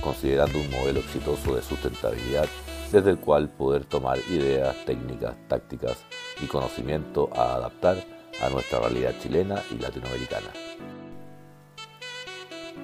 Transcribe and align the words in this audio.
considerando 0.00 0.58
un 0.58 0.70
modelo 0.70 1.00
exitoso 1.00 1.54
de 1.54 1.62
sustentabilidad 1.62 2.48
desde 2.92 3.10
el 3.10 3.18
cual 3.18 3.48
poder 3.48 3.84
tomar 3.84 4.18
ideas, 4.30 4.76
técnicas, 4.84 5.34
tácticas 5.48 5.98
y 6.42 6.46
conocimiento 6.46 7.30
a 7.34 7.54
adaptar 7.54 8.04
a 8.42 8.48
nuestra 8.48 8.80
realidad 8.80 9.14
chilena 9.20 9.62
y 9.70 9.80
latinoamericana. 9.80 10.48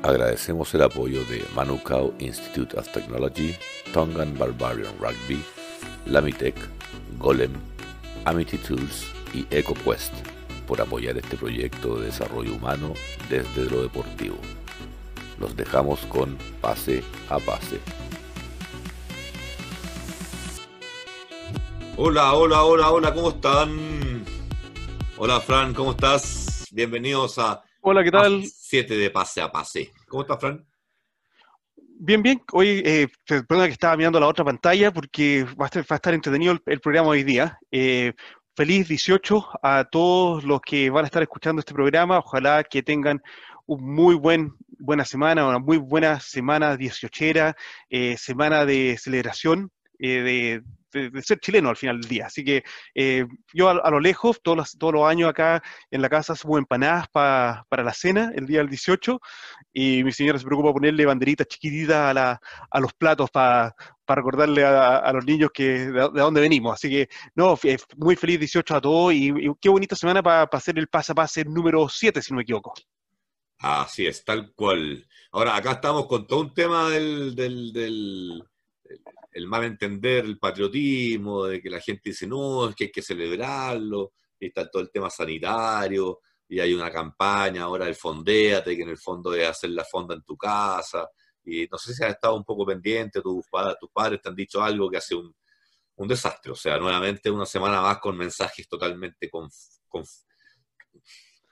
Agradecemos 0.03 0.73
el 0.75 0.83
apoyo 0.83 1.25
de 1.25 1.45
Manukau 1.55 2.15
Institute 2.19 2.79
of 2.79 2.89
Technology, 2.93 3.57
Tongan 3.93 4.39
Barbarian 4.39 4.93
Rugby, 5.01 5.43
Lamitech, 6.07 6.57
Golem, 7.19 7.53
Amity 8.25 8.59
Tools 8.59 9.07
y 9.33 9.47
EcoQuest 9.51 10.13
por 10.67 10.81
apoyar 10.81 11.17
este 11.17 11.37
proyecto 11.37 11.99
de 11.99 12.07
desarrollo 12.07 12.55
humano 12.55 12.93
desde 13.29 13.71
lo 13.71 13.83
deportivo. 13.83 14.37
Los 15.39 15.55
dejamos 15.55 16.01
con 16.07 16.39
pase 16.61 17.03
a 17.29 17.39
pase. 17.39 17.79
Hola, 21.99 22.35
hola, 22.35 22.65
hola, 22.65 22.91
hola, 22.91 23.15
¿cómo 23.15 23.31
están? 23.31 24.25
Hola 25.19 25.41
Fran, 25.41 25.75
¿cómo 25.75 25.93
estás? 25.93 26.67
Bienvenidos 26.73 27.39
a 27.39 27.63
Hola, 27.89 28.03
¿qué 28.03 28.11
tal? 28.11 28.43
7 28.45 28.97
de 28.97 29.11
pase 29.11 29.41
a 29.41 29.53
pase. 29.53 29.93
¿Cómo 30.09 30.23
estás, 30.23 30.41
Fran? 30.41 30.67
Bien, 31.77 32.21
bien. 32.21 32.43
Hoy, 32.53 32.83
eh, 32.85 33.07
perdona 33.25 33.67
que 33.67 33.73
estaba 33.73 33.97
mirando 33.97 34.19
la 34.19 34.27
otra 34.27 34.45
pantalla 34.45 34.91
porque 34.91 35.45
va 35.59 35.67
a 35.67 35.69
estar, 35.69 35.83
va 35.83 35.95
a 35.95 35.95
estar 35.95 36.13
entretenido 36.13 36.59
el, 36.67 36.81
programa 36.81 37.11
hoy 37.11 37.23
día. 37.23 37.59
Eh, 37.71 38.13
feliz 38.57 38.89
18 38.89 39.61
a 39.63 39.85
todos 39.85 40.43
los 40.43 40.61
que 40.63 40.91
van 40.91 41.05
a 41.05 41.07
estar 41.07 41.23
escuchando 41.23 41.61
este 41.61 41.75
programa. 41.75 42.19
Ojalá 42.19 42.65
que 42.65 42.83
tengan 42.83 43.23
un 43.67 43.95
muy 43.95 44.15
buen 44.15 44.55
buena 44.79 45.05
semana, 45.05 45.47
una 45.47 45.59
muy 45.59 45.79
buena 45.79 46.21
semana 46.21 46.77
18 46.77 47.55
eh, 47.91 48.17
semana 48.17 48.65
de 48.65 48.97
celebración, 48.99 49.71
eh, 49.99 50.61
de, 50.93 51.23
ser 51.23 51.39
chileno 51.41 51.69
al 51.69 51.77
final 51.77 52.01
del 52.01 52.09
día. 52.09 52.27
Así 52.27 52.43
que 52.43 52.63
eh, 52.95 53.27
yo 53.53 53.69
a, 53.69 53.91
lo 53.91 54.01
lejos, 54.01 54.41
todos 54.43 54.57
los, 54.57 54.79
todos 54.79 54.95
los 54.95 55.07
años 55.07 55.29
acá 55.29 55.63
en 55.91 56.01
la 56.01 56.09
casa 56.09 56.35
subo 56.35 56.57
empanadas 56.57 57.09
para 57.09 57.67
la 57.71 57.93
cena 57.93 58.33
el 58.35 58.47
día 58.47 58.59
del 58.59 58.71
18 58.71 59.21
y 59.75 60.03
mi 60.05 60.13
señora 60.13 60.39
se 60.39 60.47
preocupa 60.47 60.73
ponerle 60.73 61.05
banderitas 61.05 61.49
chiquititas 61.49 62.17
a, 62.17 62.41
a 62.71 62.81
los 62.81 62.95
platos 62.95 63.31
para 63.31 63.75
recordarle 64.09 64.65
a, 64.65 65.13
los 65.13 65.27
niños 65.27 65.51
que 65.53 65.65
de, 65.91 66.09
dónde 66.15 66.41
venimos. 66.41 66.75
Así 66.75 66.89
que, 66.89 67.09
no, 67.35 67.59
muy 67.97 68.17
feliz 68.17 68.39
18 68.39 68.77
a 68.77 68.81
todos 68.81 69.13
y, 69.13 69.35
qué 69.61 69.69
bonita 69.69 69.97
semana 69.97 70.23
para 70.23 70.49
hacer 70.51 70.79
el 70.79 70.89
pase 70.89 71.13
a 71.13 71.15
pase 71.15 71.45
número 71.45 71.89
7, 71.89 72.23
si 72.23 72.33
no 72.33 72.37
me 72.37 72.43
equivoco. 72.43 72.73
Así 73.59 74.07
es, 74.07 74.25
tal 74.25 74.53
cual. 74.55 75.07
Ahora, 75.33 75.57
acá 75.57 75.73
estamos 75.73 76.07
con 76.07 76.27
todo 76.27 76.41
un 76.41 76.55
tema 76.55 76.91
del, 76.91 77.35
del, 77.35 78.43
el 79.33 79.47
mal 79.47 79.65
entender, 79.65 80.25
el 80.25 80.39
patriotismo, 80.39 81.45
de 81.45 81.61
que 81.61 81.71
la 81.71 81.81
gente 81.81 82.11
dice, 82.11 82.27
no, 82.27 82.69
es 82.69 82.75
que 82.75 82.85
hay 82.85 82.91
que 82.93 83.03
celebrarlo, 83.03 84.13
y 84.39 84.47
está 84.47 84.71
todo 84.71 84.83
el 84.83 84.91
tema 84.91 85.11
sanitario, 85.11 86.21
y 86.49 86.61
hay 86.61 86.75
una 86.75 86.91
campaña 86.91 87.63
ahora 87.63 87.87
del 87.87 87.95
Fondéate, 87.97 88.77
que 88.77 88.83
en 88.83 88.91
el 88.91 88.99
fondo 88.99 89.35
es 89.35 89.49
hacer 89.49 89.71
la 89.71 89.85
fonda 89.85 90.15
en 90.15 90.23
tu 90.23 90.37
casa, 90.37 91.09
y 91.45 91.67
no 91.71 91.79
sé 91.79 91.95
si 91.95 92.05
has 92.05 92.11
estado 92.11 92.37
un 92.37 92.45
poco 92.45 92.67
pendiente, 92.67 93.21
tus, 93.23 93.47
tus 93.81 93.91
padres 93.91 94.21
te 94.21 94.29
han 94.29 94.35
dicho 94.35 94.63
algo 94.63 94.91
que 94.91 94.99
hace 94.99 95.15
un, 95.15 95.35
un 95.97 96.09
desastre, 96.09 96.53
o 96.53 96.57
sea, 96.57 96.79
nuevamente 96.79 97.31
una 97.31 97.47
semana 97.47 97.81
más 97.81 97.99
con 97.99 98.17
mensajes 98.17 98.69
totalmente 98.69 99.31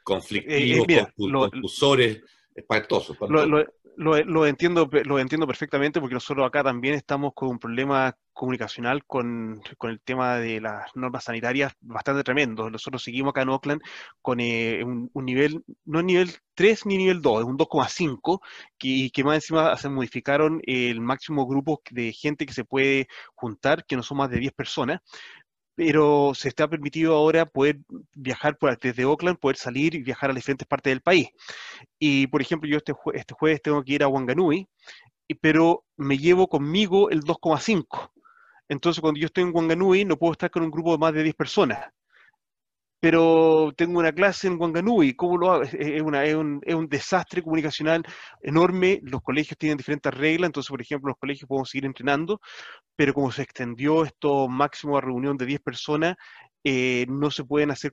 conflictivos, 0.05 0.87
eh, 0.89 1.07
eh, 2.01 2.23
espantosos. 2.55 3.17
Lo, 3.97 4.47
entiendo, 4.47 4.89
lo 5.05 5.19
entiendo 5.19 5.47
perfectamente 5.47 6.01
porque 6.01 6.15
nosotros 6.15 6.47
acá 6.47 6.65
también 6.65 6.95
estamos 6.95 7.33
con 7.35 7.49
un 7.49 7.59
problema 7.59 8.17
comunicacional 8.33 9.05
con, 9.07 9.63
el 9.83 10.01
tema 10.01 10.37
de 10.37 10.61
las 10.61 10.91
normas 10.97 11.25
sanitarias 11.25 11.73
bastante 11.81 12.25
tremendo. 12.25 12.69
Nosotros 12.71 13.03
seguimos 13.03 13.31
acá 13.31 13.43
en 13.43 13.51
Oakland 13.51 13.81
con 14.21 14.41
eh, 14.41 14.83
un, 14.85 15.11
nivel, 15.25 15.65
no 15.85 16.03
nivel 16.03 16.31
3 16.55 16.87
ni 16.87 16.99
nivel 16.99 17.23
2, 17.23 17.41
es 17.41 17.47
un 17.47 17.57
2,5, 17.57 18.41
que, 18.77 19.11
que 19.13 19.25
más 19.25 19.37
encima 19.37 19.77
se 19.77 19.89
modificaron 19.89 20.61
el 20.65 21.01
máximo 21.01 21.47
grupo 21.47 21.81
de 21.91 22.13
gente 22.13 22.47
que 22.47 22.53
se 22.53 22.65
puede 22.65 23.07
juntar, 23.35 23.85
que 23.87 23.97
no 23.97 24.03
son 24.03 24.19
más 24.19 24.31
de 24.31 24.41
10 24.41 24.53
personas, 24.55 25.01
pero 25.75 26.33
se 26.35 26.49
está 26.49 26.69
permitido 26.69 27.15
ahora 27.15 27.47
poder 27.47 27.81
viajar 28.15 28.57
por, 28.57 28.79
desde 28.79 29.05
Oakland, 29.05 29.39
poder 29.39 29.57
salir 29.57 29.95
y 29.95 30.03
viajar 30.03 30.31
a 30.31 30.35
diferentes 30.35 30.67
partes 30.67 30.91
del 30.91 31.01
país. 31.01 31.29
Y, 31.99 32.27
por 32.29 32.43
ejemplo, 32.43 32.69
yo 32.69 32.77
este, 32.79 32.93
este 33.15 33.35
jueves 33.35 33.63
tengo 33.63 33.83
que 33.83 33.93
ir 33.95 34.03
a 34.03 34.09
Wanganui, 34.09 34.69
pero 35.41 35.85
me 35.97 36.19
llevo 36.19 36.49
conmigo 36.49 37.11
el 37.11 37.23
2,5. 37.23 38.11
Entonces, 38.69 39.01
cuando 39.01 39.21
yo 39.21 39.27
estoy 39.27 39.45
en 39.45 39.55
Wanganui, 39.55 40.05
no 40.05 40.17
puedo 40.17 40.33
estar 40.33 40.51
con 40.51 40.63
un 40.63 40.71
grupo 40.71 40.93
de 40.93 40.99
más 40.99 41.13
de 41.13 41.23
10 41.23 41.35
personas 41.35 41.93
pero 43.05 43.71
tengo 43.77 43.99
una 43.99 44.13
clase 44.13 44.47
en 44.47 44.59
Wanganui, 44.59 45.13
¿cómo 45.15 45.37
lo 45.37 45.53
hago? 45.53 45.65
Es, 45.65 46.01
un, 46.01 46.15
es, 46.65 46.75
un, 46.75 46.89
desastre 46.89 47.43
comunicacional 47.43 48.03
enorme, 48.41 49.01
los 49.03 49.21
colegios 49.21 49.59
tienen 49.59 49.77
diferentes 49.77 50.15
reglas, 50.15 50.49
entonces, 50.49 50.71
por 50.71 50.81
ejemplo, 50.81 51.11
los 51.11 51.19
colegios 51.19 51.47
podemos 51.47 51.69
seguir 51.69 51.85
entrenando, 51.85 52.41
pero 52.97 53.13
como 53.13 53.31
se 53.31 53.43
extendió 53.43 54.07
esto 54.07 54.49
máximo 54.49 54.97
a 54.97 55.03
reunión 55.03 55.37
de 55.37 55.45
10 55.45 55.61
personas, 55.61 56.17
eh, 56.65 57.05
no 57.11 57.31
se 57.31 57.45
pueden 57.45 57.73
hacer 57.73 57.93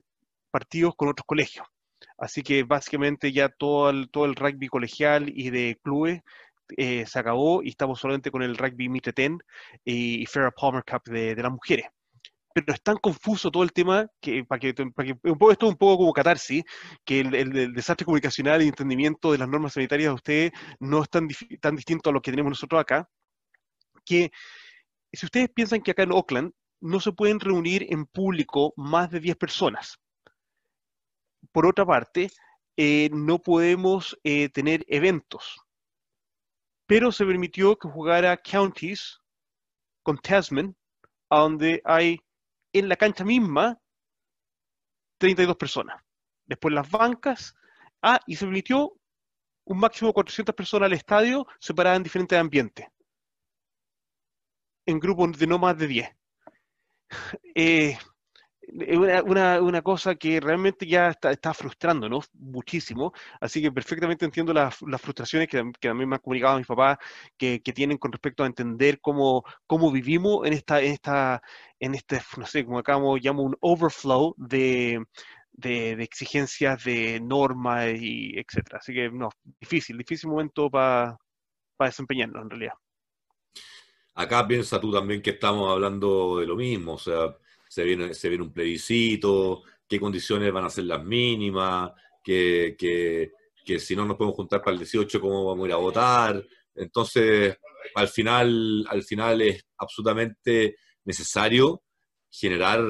partidos 0.50 0.94
con 0.96 1.08
otros 1.10 1.26
colegios. 1.26 1.66
Así 2.16 2.42
que 2.42 2.62
básicamente 2.62 3.32
ya 3.32 3.50
todo 3.50 3.90
el, 3.90 4.34
rugby 4.34 4.68
colegial 4.68 5.28
y 5.28 5.50
de 5.50 5.78
clubes 5.84 6.22
eh, 6.78 7.04
se 7.04 7.18
acabó 7.18 7.62
y 7.62 7.68
estamos 7.68 8.00
solamente 8.00 8.30
con 8.30 8.42
el 8.42 8.56
rugby 8.56 8.88
Mitre 8.88 9.12
10 9.14 9.32
y, 9.84 10.24
Farrah 10.24 10.52
Palmer 10.52 10.84
Cup 10.84 11.02
de 11.04 11.36
las 11.36 11.52
mujeres 11.52 11.84
pero 12.54 12.72
es 12.72 12.82
tan 12.82 12.96
confuso 12.96 13.50
todo 13.50 13.62
el 13.62 13.72
tema 13.72 14.08
que 14.20 14.44
para 14.44 14.58
que, 14.58 14.74
para 14.74 15.06
que 15.06 15.28
un 15.28 15.38
poco, 15.38 15.52
esto 15.52 15.66
es 15.66 15.72
un 15.72 15.78
poco 15.78 15.98
como 15.98 16.12
catarsis, 16.12 16.64
que 17.04 17.20
el, 17.20 17.72
desastre 17.74 18.04
comunicacional 18.04 18.62
y 18.62 18.68
entendimiento 18.68 19.32
de 19.32 19.38
las 19.38 19.48
normas 19.48 19.74
sanitarias 19.74 20.10
de 20.10 20.14
ustedes 20.14 20.52
no 20.80 21.02
es 21.02 21.10
tan, 21.10 21.28
tan 21.60 21.76
distinto 21.76 22.10
a 22.10 22.12
lo 22.12 22.22
que 22.22 22.30
tenemos 22.30 22.50
nosotros 22.50 22.80
acá, 22.80 23.08
que 24.04 24.30
si 25.12 25.26
ustedes 25.26 25.50
piensan 25.50 25.80
que 25.80 25.92
acá 25.92 26.02
en 26.02 26.12
Oakland 26.12 26.52
no 26.80 27.00
se 27.00 27.12
pueden 27.12 27.38
reunir 27.40 27.86
en 27.90 28.06
público 28.06 28.74
más 28.76 29.10
de 29.10 29.20
10 29.20 29.36
personas. 29.36 29.98
Por 31.52 31.66
otra 31.66 31.86
parte, 31.86 32.28
eh, 32.76 33.08
no 33.12 33.38
podemos 33.38 34.18
eh, 34.24 34.48
tener 34.48 34.84
eventos, 34.88 35.60
pero 36.86 37.12
se 37.12 37.24
permitió 37.24 37.76
que 37.76 37.88
jugara 37.88 38.36
counties 38.36 39.20
con 40.02 40.18
Tasman, 40.18 40.76
donde 41.30 41.80
hay 41.84 42.20
en 42.72 42.88
la 42.88 42.96
cancha 42.96 43.24
misma 43.24 43.78
32 45.18 45.56
personas. 45.56 46.02
Después 46.46 46.74
las 46.74 46.90
bancas. 46.90 47.54
Ah, 48.02 48.20
y 48.26 48.36
se 48.36 48.44
permitió 48.44 48.92
un 49.64 49.78
máximo 49.78 50.08
de 50.08 50.14
400 50.14 50.54
personas 50.54 50.86
al 50.86 50.94
estadio 50.94 51.46
separadas 51.60 51.98
en 51.98 52.02
diferentes 52.02 52.38
ambientes. 52.38 52.86
En 54.86 54.98
grupos 54.98 55.38
de 55.38 55.46
no 55.46 55.58
más 55.58 55.78
de 55.78 55.86
10. 55.86 56.16
Eh, 57.54 57.98
una, 58.72 59.60
una, 59.60 59.82
cosa 59.82 60.14
que 60.14 60.40
realmente 60.40 60.86
ya 60.86 61.10
está, 61.10 61.30
está, 61.30 61.52
frustrando, 61.52 62.08
¿no? 62.08 62.20
Muchísimo. 62.34 63.12
Así 63.40 63.60
que 63.60 63.70
perfectamente 63.70 64.24
entiendo 64.24 64.52
las, 64.52 64.80
las 64.82 65.00
frustraciones 65.00 65.48
que, 65.48 65.62
que, 65.78 65.88
también 65.88 66.08
me 66.08 66.16
han 66.16 66.22
comunicado 66.22 66.58
mis 66.58 66.66
papás 66.66 66.98
que, 67.36 67.60
que, 67.62 67.72
tienen 67.72 67.98
con 67.98 68.12
respecto 68.12 68.44
a 68.44 68.46
entender 68.46 69.00
cómo, 69.00 69.44
cómo 69.66 69.92
vivimos 69.92 70.46
en 70.46 70.54
esta, 70.54 70.80
en 70.80 70.92
esta, 70.92 71.42
en 71.78 71.94
este, 71.94 72.20
no 72.38 72.46
sé, 72.46 72.64
como 72.64 72.78
acá 72.78 72.98
llamo 73.20 73.42
un 73.42 73.56
overflow 73.60 74.34
de, 74.38 75.04
de, 75.52 75.96
de, 75.96 76.04
exigencias, 76.04 76.84
de 76.84 77.20
normas 77.20 77.88
y 78.00 78.38
etcétera. 78.38 78.78
Así 78.78 78.94
que 78.94 79.10
no, 79.10 79.30
difícil, 79.60 79.98
difícil 79.98 80.30
momento 80.30 80.70
para 80.70 81.18
desempeñarnos 81.78 82.42
en 82.42 82.50
realidad. 82.50 82.74
Acá 84.14 84.46
piensa 84.46 84.80
tú 84.80 84.92
también 84.92 85.22
que 85.22 85.30
estamos 85.30 85.70
hablando 85.70 86.38
de 86.38 86.46
lo 86.46 86.54
mismo, 86.54 86.94
o 86.94 86.98
sea, 86.98 87.34
se 87.72 87.84
viene, 87.84 88.12
se 88.12 88.28
viene 88.28 88.44
un 88.44 88.52
plebiscito, 88.52 89.62
qué 89.88 89.98
condiciones 89.98 90.52
van 90.52 90.66
a 90.66 90.68
ser 90.68 90.84
las 90.84 91.02
mínimas, 91.02 91.90
que, 92.22 92.76
que, 92.78 93.32
que 93.64 93.78
si 93.78 93.96
no 93.96 94.04
nos 94.04 94.18
podemos 94.18 94.36
juntar 94.36 94.60
para 94.60 94.72
el 94.72 94.80
18, 94.80 95.18
cómo 95.18 95.46
vamos 95.46 95.64
a 95.64 95.68
ir 95.68 95.72
a 95.72 95.76
votar. 95.76 96.46
Entonces, 96.74 97.56
al 97.94 98.08
final, 98.08 98.84
al 98.86 99.02
final 99.02 99.40
es 99.40 99.64
absolutamente 99.78 100.76
necesario 101.04 101.82
generar 102.30 102.84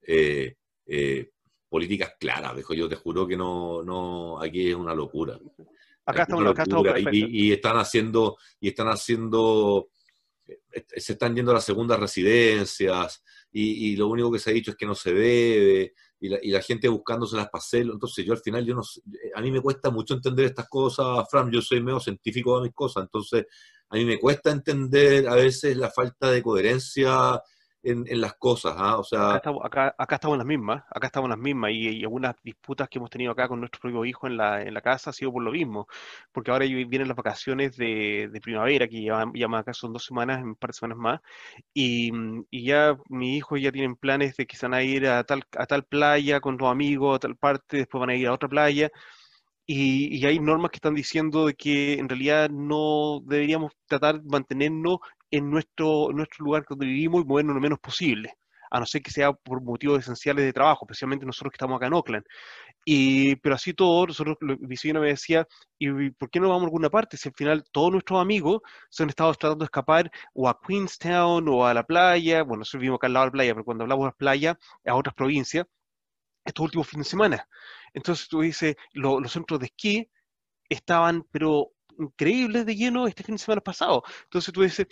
eh, 0.00 0.54
eh, 0.86 1.30
políticas 1.68 2.14
claras. 2.18 2.56
Dejo 2.56 2.72
yo 2.72 2.88
te 2.88 2.96
juro 2.96 3.26
que 3.26 3.36
no, 3.36 3.82
no, 3.82 4.40
aquí 4.40 4.70
es 4.70 4.74
una 4.74 4.94
locura. 4.94 5.38
Acá 6.06 6.22
estamos, 6.22 6.46
acá 6.46 6.62
estamos 6.62 6.86
y, 7.12 7.48
y, 7.48 7.52
están 7.52 7.76
haciendo, 7.76 8.38
y 8.60 8.68
están 8.68 8.88
haciendo, 8.88 9.90
se 10.96 11.12
están 11.12 11.36
yendo 11.36 11.50
a 11.50 11.56
las 11.56 11.64
segundas 11.64 12.00
residencias, 12.00 13.22
y, 13.58 13.96
lo 13.96 14.08
único 14.08 14.30
que 14.30 14.38
se 14.38 14.50
ha 14.50 14.52
dicho 14.52 14.70
es 14.70 14.76
que 14.76 14.84
no 14.84 14.94
se 14.94 15.14
debe, 15.14 15.94
y 16.20 16.28
la, 16.28 16.38
y 16.42 16.50
la 16.50 16.60
gente 16.60 16.88
buscándose 16.88 17.36
las 17.36 17.48
paselos. 17.48 17.94
Entonces 17.94 18.24
yo 18.24 18.32
al 18.32 18.38
final, 18.38 18.66
yo 18.66 18.74
no 18.74 18.82
a 19.34 19.40
mí 19.40 19.50
me 19.50 19.60
cuesta 19.60 19.90
mucho 19.90 20.14
entender 20.14 20.46
estas 20.46 20.68
cosas, 20.68 21.26
Fran, 21.30 21.50
yo 21.50 21.62
soy 21.62 21.82
medio 21.82 22.00
científico 22.00 22.56
de 22.56 22.64
mis 22.64 22.74
cosas, 22.74 23.04
entonces 23.04 23.46
a 23.88 23.96
mí 23.96 24.04
me 24.04 24.18
cuesta 24.18 24.50
entender 24.50 25.28
a 25.28 25.34
veces 25.34 25.76
la 25.76 25.90
falta 25.90 26.30
de 26.30 26.42
coherencia 26.42 27.40
en, 27.86 28.20
las 28.20 28.34
cosas, 28.34 28.74
¿ah? 28.76 28.98
O 28.98 29.04
sea... 29.04 29.28
Acá 29.28 29.36
estamos, 29.36 29.64
acá, 29.64 29.94
acá 29.96 30.14
estamos 30.16 30.38
las 30.38 30.46
mismas, 30.46 30.82
acá 30.90 31.06
estamos 31.06 31.30
las 31.30 31.38
mismas, 31.38 31.70
y, 31.72 32.02
algunas 32.02 32.34
disputas 32.42 32.88
que 32.88 32.98
hemos 32.98 33.10
tenido 33.10 33.32
acá 33.32 33.48
con 33.48 33.60
nuestro 33.60 33.80
propio 33.80 34.04
hijo 34.04 34.26
en 34.26 34.36
la, 34.36 34.62
en 34.62 34.74
la 34.74 34.80
casa 34.80 35.10
ha 35.10 35.12
sido 35.12 35.32
por 35.32 35.42
lo 35.42 35.52
mismo, 35.52 35.86
porque 36.32 36.50
ahora 36.50 36.66
vienen 36.66 37.08
las 37.08 37.16
vacaciones 37.16 37.76
de, 37.76 38.28
de 38.32 38.40
primavera, 38.40 38.88
que 38.88 39.02
ya, 39.02 39.24
ya 39.34 39.46
acá 39.58 39.72
son 39.72 39.92
dos 39.92 40.04
semanas, 40.04 40.42
un 40.42 40.56
par 40.56 40.70
de 40.70 40.74
semanas 40.74 40.98
más, 40.98 41.20
y, 41.72 42.10
y, 42.50 42.64
ya 42.64 42.96
mi 43.08 43.36
hijo 43.36 43.56
ya 43.56 43.72
tienen 43.72 43.96
planes 43.96 44.36
de 44.36 44.46
que 44.46 44.56
se 44.56 44.66
van 44.66 44.74
a 44.74 44.82
ir 44.82 45.06
a 45.06 45.24
tal, 45.24 45.44
a 45.56 45.66
tal 45.66 45.84
playa 45.84 46.40
con 46.40 46.56
los 46.58 46.70
amigos, 46.70 47.16
a 47.16 47.18
tal 47.20 47.36
parte, 47.36 47.78
después 47.78 48.00
van 48.00 48.10
a 48.10 48.16
ir 48.16 48.26
a 48.26 48.32
otra 48.32 48.48
playa, 48.48 48.90
y, 49.66 50.16
y, 50.16 50.24
hay 50.26 50.38
normas 50.38 50.70
que 50.70 50.76
están 50.76 50.94
diciendo 50.94 51.46
de 51.46 51.54
que 51.54 51.94
en 51.94 52.08
realidad 52.08 52.50
no 52.50 53.20
deberíamos 53.24 53.72
tratar 53.86 54.20
de 54.20 54.28
mantenernos 54.30 54.98
en 55.36 55.50
nuestro, 55.50 56.08
nuestro 56.12 56.44
lugar 56.44 56.64
donde 56.68 56.86
vivimos 56.86 57.22
y 57.22 57.26
movernos 57.26 57.54
lo 57.54 57.60
menos 57.60 57.78
posible, 57.78 58.34
a 58.70 58.80
no 58.80 58.86
ser 58.86 59.02
que 59.02 59.10
sea 59.10 59.32
por 59.32 59.62
motivos 59.62 60.00
esenciales 60.00 60.44
de 60.44 60.52
trabajo, 60.52 60.86
especialmente 60.86 61.26
nosotros 61.26 61.52
que 61.52 61.56
estamos 61.56 61.76
acá 61.76 61.86
en 61.88 61.92
Oakland. 61.92 62.24
Y, 62.84 63.36
pero 63.36 63.54
así 63.54 63.74
todo, 63.74 64.06
nosotros, 64.06 64.36
mi 64.40 64.76
señora 64.76 65.00
me 65.00 65.08
decía, 65.08 65.46
¿y 65.78 66.10
por 66.10 66.30
qué 66.30 66.40
no 66.40 66.48
vamos 66.48 66.62
a 66.62 66.66
alguna 66.66 66.88
parte? 66.88 67.16
Si 67.16 67.28
al 67.28 67.34
final 67.34 67.64
todos 67.70 67.92
nuestros 67.92 68.20
amigos 68.20 68.62
se 68.88 69.02
han 69.02 69.10
estado 69.10 69.34
tratando 69.34 69.64
de 69.64 69.66
escapar 69.66 70.10
o 70.32 70.48
a 70.48 70.58
Queenstown 70.66 71.48
o 71.48 71.66
a 71.66 71.74
la 71.74 71.84
playa, 71.84 72.42
bueno, 72.42 72.60
nosotros 72.60 72.80
vivimos 72.80 72.96
acá 72.98 73.08
al 73.08 73.12
lado 73.12 73.24
de 73.26 73.28
la 73.28 73.32
playa, 73.32 73.54
pero 73.54 73.64
cuando 73.64 73.84
hablamos 73.84 74.04
de 74.04 74.08
la 74.08 74.16
playa, 74.16 74.58
a 74.86 74.94
otras 74.94 75.14
provincias, 75.14 75.66
estos 76.44 76.64
últimos 76.64 76.88
fines 76.88 77.06
de 77.06 77.10
semana. 77.10 77.48
Entonces 77.92 78.28
tú 78.28 78.40
dices, 78.40 78.76
los 78.94 79.32
centros 79.32 79.60
de 79.60 79.66
esquí 79.66 80.08
estaban, 80.68 81.24
pero 81.30 81.72
increíbles 81.98 82.66
de 82.66 82.76
lleno 82.76 83.06
este 83.06 83.22
fin 83.22 83.36
de 83.36 83.38
semana 83.38 83.60
pasado. 83.60 84.02
Entonces 84.24 84.52
tú 84.52 84.62
dices, 84.62 84.86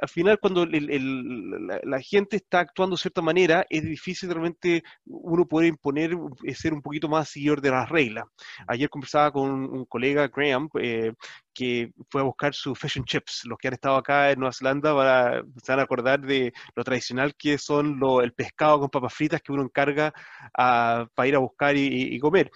al 0.00 0.08
final 0.08 0.38
cuando 0.40 0.66
la, 0.66 2.00
gente 2.00 2.36
está 2.36 2.60
actuando 2.60 2.96
de 2.96 3.02
cierta 3.02 3.22
manera, 3.22 3.66
es 3.68 3.82
difícil 3.82 4.30
realmente 4.30 4.82
uno 5.06 5.46
poder 5.46 5.68
imponer, 5.68 6.16
eh, 6.44 6.54
ser 6.54 6.72
un 6.72 6.82
poquito 6.82 7.08
más 7.08 7.28
seguidor 7.28 7.60
de 7.60 7.70
las 7.70 7.88
reglas. 7.88 8.24
Ayer 8.66 8.88
conversaba 8.88 9.32
con 9.32 9.50
un, 9.50 9.84
colega, 9.86 10.28
Graham, 10.28 10.68
eh, 10.80 11.12
que 11.58 11.90
fue 12.08 12.20
a 12.20 12.24
buscar 12.24 12.54
sus 12.54 12.78
fashion 12.78 13.04
chips. 13.04 13.42
Los 13.44 13.58
que 13.58 13.66
han 13.66 13.74
estado 13.74 13.96
acá 13.96 14.30
en 14.30 14.38
Nueva 14.38 14.52
Zelanda 14.52 14.94
para, 14.94 15.42
se 15.60 15.72
van 15.72 15.80
a 15.80 15.82
acordar 15.82 16.20
de 16.20 16.52
lo 16.76 16.84
tradicional 16.84 17.34
que 17.34 17.58
son 17.58 17.98
el 18.22 18.32
pescado 18.32 18.78
con 18.78 18.90
papas 18.90 19.12
fritas 19.12 19.42
que 19.42 19.50
uno 19.52 19.64
encarga 19.64 20.12
para 20.54 21.26
ir 21.26 21.34
a 21.34 21.38
buscar 21.38 21.74
y 21.76 22.18
comer. 22.20 22.50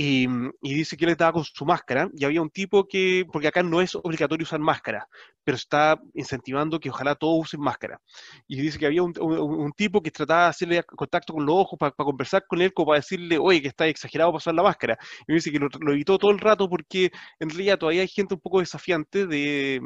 Mm, 0.00 0.50
y, 0.62 0.74
dice 0.74 0.96
que 0.96 1.04
él 1.06 1.10
estaba 1.10 1.32
con 1.32 1.44
su 1.44 1.64
máscara 1.64 2.08
y 2.14 2.24
había 2.24 2.40
un 2.40 2.50
tipo 2.50 2.86
que, 2.86 3.26
porque 3.32 3.48
acá 3.48 3.64
no 3.64 3.80
es 3.80 3.96
obligatorio 3.96 4.44
usar 4.44 4.60
máscara, 4.60 5.08
pero 5.42 5.56
está 5.56 6.00
incentivando 6.14 6.78
que 6.78 6.90
ojalá 6.90 7.16
todos 7.16 7.40
usen 7.40 7.60
máscara. 7.60 8.00
Y 8.46 8.60
dice 8.60 8.78
que 8.78 8.86
había 8.86 9.02
un, 9.02 9.72
tipo 9.76 10.00
que 10.00 10.12
trataba 10.12 10.44
de 10.44 10.48
hacerle 10.50 10.84
contacto 10.84 11.32
con 11.32 11.44
los 11.44 11.54
ojos 11.56 11.76
para, 11.78 11.92
conversar 11.92 12.44
con 12.46 12.60
él, 12.62 12.72
como 12.72 12.88
para 12.88 13.00
decirle, 13.00 13.38
oye, 13.38 13.60
que 13.60 13.68
está 13.68 13.86
exagerado 13.88 14.30
para 14.30 14.36
usar 14.36 14.54
la 14.54 14.62
máscara. 14.62 14.96
Y 15.26 15.34
dice 15.34 15.50
que 15.50 15.58
lo, 15.58 15.68
evitó 15.92 16.16
todo 16.16 16.30
el 16.30 16.38
rato 16.38 16.68
porque 16.68 17.10
en 17.40 17.50
realidad 17.50 17.78
todavía 17.78 18.02
hay 18.02 18.08
gente 18.08 18.27
un 18.34 18.40
poco 18.40 18.60
desafiante 18.60 19.26
de, 19.26 19.80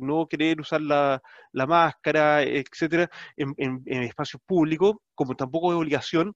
no 0.00 0.26
querer 0.26 0.60
usar 0.60 0.80
la, 0.80 1.20
máscara, 1.52 2.42
etcétera, 2.42 3.10
en, 3.36 3.82
espacios 3.86 4.42
públicos, 4.46 4.96
como 5.14 5.34
tampoco 5.34 5.72
es 5.72 5.78
obligación 5.78 6.34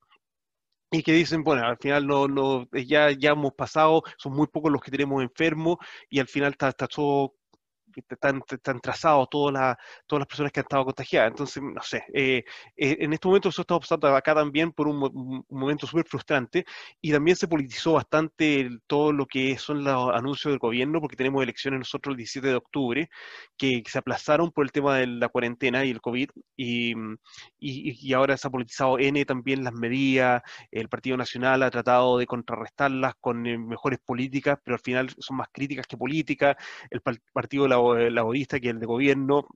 y 0.91 1.03
que 1.03 1.13
dicen, 1.13 1.43
bueno, 1.43 1.67
al 1.67 1.79
final 1.79 2.07
ya, 2.87 3.11
ya 3.13 3.31
hemos 3.31 3.55
pasado, 3.55 4.03
son 4.19 4.35
muy 4.35 4.47
pocos 4.47 4.71
los 4.71 4.83
que 4.83 4.91
tenemos 4.91 5.23
enfermos 5.23 5.79
y 6.11 6.21
al 6.21 6.29
final 6.29 6.53
está 6.53 6.73
todo 6.73 7.35
están, 8.01 8.43
están 8.49 8.81
trazados 8.81 9.29
todas 9.31 9.53
las, 9.55 9.77
todas 10.07 10.21
las 10.21 10.29
personas 10.29 10.53
que 10.53 10.61
han 10.61 10.65
estado 10.65 10.85
contagiadas. 10.85 11.31
Entonces, 11.31 11.63
no 11.63 11.83
sé, 11.83 12.05
eh, 12.15 12.45
eh, 12.77 12.97
en 13.01 13.13
este 13.13 13.29
momento 13.29 13.49
eso 13.49 13.63
está 13.63 13.79
pasando 13.79 14.09
acá 14.09 14.35
también 14.35 14.73
por 14.73 14.89
un, 14.89 15.45
momento 15.49 15.87
súper 15.87 16.07
frustrante 16.07 16.65
y 17.01 17.13
también 17.13 17.37
se 17.37 17.49
politizó 17.49 17.95
bastante 17.95 18.69
todo 18.87 19.13
lo 19.13 19.27
que 19.27 19.59
son 19.59 19.85
los 19.85 20.15
anuncios 20.15 20.53
del 20.53 20.59
gobierno, 20.59 21.01
porque 21.01 21.17
tenemos 21.17 21.43
elecciones 21.43 21.81
nosotros 21.81 22.13
el 22.15 22.19
17 22.19 22.49
de 22.49 22.55
octubre, 22.55 23.11
que, 23.57 23.83
se 23.87 23.99
aplazaron 23.99 24.51
por 24.53 24.65
el 24.65 24.73
tema 24.73 24.97
de 24.97 25.07
la 25.07 25.29
cuarentena 25.29 25.85
y 25.85 25.91
el 25.91 26.01
COVID, 26.01 26.31
y, 26.57 26.93
y, 27.59 28.09
y 28.09 28.13
ahora 28.15 28.37
se 28.37 28.49
ha 28.49 28.51
politizado 28.51 28.99
N 28.99 29.25
también 29.25 29.65
las 29.65 29.75
medidas, 29.75 30.43
el 30.71 30.89
Partido 30.89 31.17
Nacional 31.17 31.63
ha 31.63 31.71
tratado 31.71 32.19
de 32.19 32.27
contrarrestarlas 32.27 33.15
con 33.21 33.47
eh, 33.47 33.59
mejores 33.59 33.99
políticas, 34.05 34.59
pero 34.65 34.77
al 34.77 34.81
final 34.81 35.11
son 35.19 35.37
más 35.37 35.49
críticas 35.53 35.87
que 35.87 35.97
políticas, 35.97 36.57
el 36.91 37.01
Partido 37.33 37.65
de 37.65 37.69
la 37.71 37.79
laborista 38.11 38.61
que 38.61 38.71
el 38.71 38.81
de 38.81 38.87
gobierno, 38.87 39.47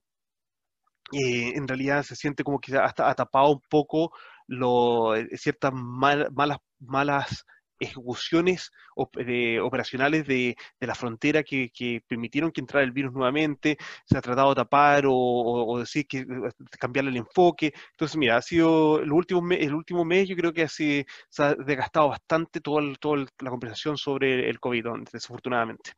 eh, 1.12 1.52
en 1.54 1.68
realidad 1.68 2.02
se 2.02 2.16
siente 2.16 2.42
como 2.44 2.60
que 2.60 2.76
hasta 2.76 3.08
ha 3.08 3.14
tapado 3.14 3.50
un 3.52 3.60
poco 3.68 4.12
lo, 4.48 5.14
eh, 5.14 5.28
ciertas 5.36 5.72
malas, 5.72 6.58
malas 6.80 7.44
ejecuciones 7.78 8.70
operacionales 8.94 10.26
de, 10.26 10.56
la 10.80 10.94
frontera 10.94 11.42
que, 11.42 11.70
permitieron 12.08 12.50
que 12.50 12.60
entrara 12.60 12.84
el 12.84 12.92
virus 12.92 13.12
nuevamente, 13.12 13.76
se 14.04 14.16
ha 14.18 14.22
tratado 14.22 14.50
de 14.50 14.56
tapar 14.56 15.04
o, 15.06 15.78
decir 15.78 16.06
que 16.06 16.26
cambiarle 16.78 17.10
el 17.10 17.18
enfoque. 17.18 17.72
Entonces, 17.92 18.16
mira, 18.16 18.36
ha 18.36 18.42
sido 18.42 19.00
el 19.00 19.12
último 19.12 19.42
mes, 19.42 19.60
el 19.62 19.74
último 19.74 20.04
mes 20.04 20.28
yo 20.28 20.36
creo 20.36 20.52
que 20.52 20.68
se 20.68 21.06
ha 21.38 21.54
desgastado 21.54 22.08
bastante 22.08 22.60
toda, 22.60 22.82
toda 22.98 23.26
la 23.40 23.50
conversación 23.50 23.96
sobre 23.98 24.48
el 24.48 24.60
COVID, 24.60 24.86
desafortunadamente. 25.12 25.92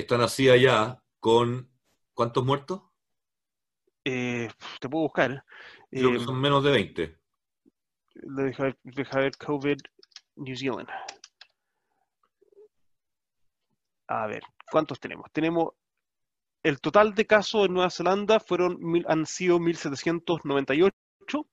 Están 0.00 0.20
así 0.20 0.48
allá 0.48 1.02
con 1.18 1.70
¿cuántos 2.14 2.44
muertos? 2.44 2.82
Eh, 4.04 4.48
te 4.80 4.88
puedo 4.88 5.04
buscar. 5.04 5.44
Creo 5.90 6.12
que 6.12 6.20
son 6.20 6.40
menos 6.40 6.62
de 6.62 6.70
20. 6.70 7.18
Deja, 8.14 9.18
ver 9.18 9.36
COVID 9.36 9.78
New 10.36 10.56
Zealand. 10.56 10.88
A 14.06 14.26
ver, 14.26 14.42
¿cuántos 14.70 14.98
tenemos? 15.00 15.30
Tenemos 15.32 15.70
el 16.62 16.80
total 16.80 17.14
de 17.14 17.26
casos 17.26 17.66
en 17.66 17.74
Nueva 17.74 17.90
Zelanda 17.90 18.40
fueron 18.40 18.78
han 19.06 19.26
sido 19.26 19.58
1798. 19.58 21.46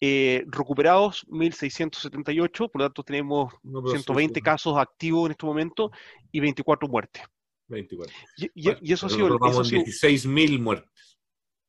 Eh, 0.00 0.44
recuperados 0.48 1.26
1.678, 1.28 2.70
por 2.70 2.80
lo 2.80 2.86
tanto 2.88 3.02
tenemos 3.04 3.54
120 3.62 4.40
casos 4.42 4.76
activos 4.76 5.26
en 5.26 5.32
este 5.32 5.46
momento 5.46 5.90
y 6.30 6.40
24 6.40 6.88
muertes. 6.88 7.22
24. 7.74 8.14
Y, 8.54 8.92
eso 8.92 9.06
ha 9.06 9.10
sido... 9.10 9.28
16.000 9.28 10.60
muertes. 10.60 11.18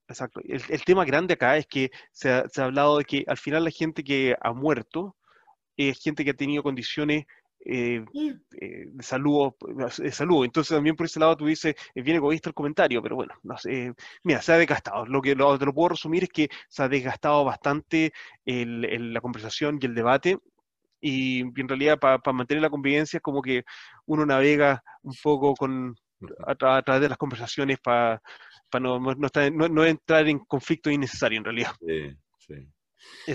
Exacto. 0.07 0.39
El, 0.43 0.83
tema 0.83 1.03
grande 1.03 1.33
acá 1.33 1.57
es 1.57 1.65
que 1.65 1.91
se 2.11 2.29
ha, 2.29 2.45
hablado 2.57 2.99
de 2.99 3.05
que 3.05 3.23
al 3.27 3.37
final 3.37 3.63
la 3.63 3.71
gente 3.71 4.03
que 4.03 4.35
ha 4.39 4.53
muerto 4.53 5.15
es 5.75 5.99
gente 5.99 6.23
que 6.23 6.31
ha 6.31 6.35
tenido 6.35 6.63
condiciones 6.63 7.25
eh, 7.67 8.05
eh, 8.13 8.85
de, 8.87 9.03
salud, 9.03 9.53
de 9.97 10.11
salud. 10.11 10.45
Entonces 10.45 10.75
también 10.75 10.95
por 10.95 11.07
ese 11.07 11.19
lado 11.19 11.35
tú 11.35 11.47
dices, 11.47 11.75
es 11.95 12.03
bien 12.03 12.17
egoísta 12.17 12.49
el 12.49 12.53
comentario, 12.53 13.01
pero 13.01 13.15
bueno, 13.15 13.33
no 13.41 13.57
sé, 13.57 13.93
mira, 14.23 14.41
se 14.41 14.53
ha 14.53 14.57
desgastado. 14.57 15.05
Lo 15.07 15.21
que 15.21 15.33
lo, 15.33 15.57
te 15.57 15.65
lo 15.65 15.73
puedo 15.73 15.89
resumir 15.89 16.23
es 16.23 16.29
que 16.29 16.49
se 16.69 16.83
ha 16.83 16.87
desgastado 16.87 17.43
bastante 17.43 18.13
la 18.45 19.21
conversación 19.21 19.79
y 19.81 19.85
el 19.87 19.95
debate 19.95 20.37
y 21.01 21.41
en 21.41 21.67
realidad 21.67 21.99
para 21.99 22.19
mantener 22.33 22.61
la 22.61 22.69
convivencia 22.69 23.17
es 23.17 23.23
como 23.23 23.41
que 23.41 23.63
uno 24.05 24.25
navega 24.25 24.83
un 25.03 25.13
poco 25.21 25.53
con 25.55 25.95
a, 26.47 26.55
través 26.55 27.01
de 27.01 27.09
las 27.09 27.17
conversaciones 27.17 27.79
para 27.79 28.21
no, 28.79 28.99
no, 28.99 29.85
entrar 29.85 30.27
en 30.27 30.39
conflicto 30.39 30.89
innecesario 30.89 31.37
en 31.37 31.45
realidad. 31.45 31.71
Sí, 31.79 32.67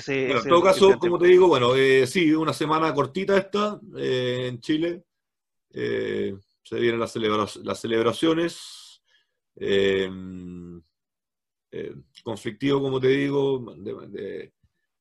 sí. 0.01 0.13
en 0.13 0.49
todo 0.49 0.63
caso, 0.63 0.99
como 0.99 1.19
te 1.19 1.29
digo, 1.29 1.49
bueno, 1.49 1.75
eh, 1.75 2.07
sí, 2.07 2.33
una 2.33 2.53
semana 2.53 2.93
cortita 2.95 3.37
esta 3.37 3.81
eh, 3.97 4.47
en 4.49 4.61
Chile. 4.61 5.05
Eh, 5.73 6.35
se 6.63 6.79
vienen 6.79 7.01
las, 7.01 7.17
las 7.17 7.81
celebraciones. 7.81 9.03
conflictivo, 12.23 12.83
como 12.83 13.01
te 13.01 13.09
digo, 13.09 13.75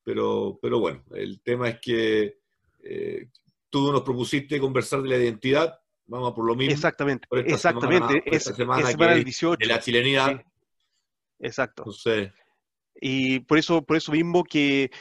pero, 0.04 0.58
pero 0.62 0.80
bueno, 0.80 1.04
el 1.14 1.42
tema 1.42 1.70
es 1.70 1.80
que 1.80 2.39
eh, 2.84 3.28
tú 3.70 3.92
nos 3.92 4.02
propusiste 4.02 4.60
conversar 4.60 5.02
de 5.02 5.10
la 5.10 5.18
identidad, 5.18 5.80
vamos 6.06 6.32
a 6.32 6.36
por 6.36 6.46
lo 6.46 6.56
mismo. 6.56 6.74
Exactamente, 6.74 7.28
exactamente. 7.46 8.24
es, 8.26 8.44
semana, 8.44 8.90
es 8.90 9.26
18. 9.26 9.58
De 9.60 9.66
la 9.66 9.80
chilenidad. 9.80 10.42
Exacto. 11.40 11.86
Y 13.02 13.40
por 13.42 13.58
eso, 13.58 13.82
por 13.82 13.96
eso 13.96 14.12
mismo 14.12 14.44
que 14.44 14.92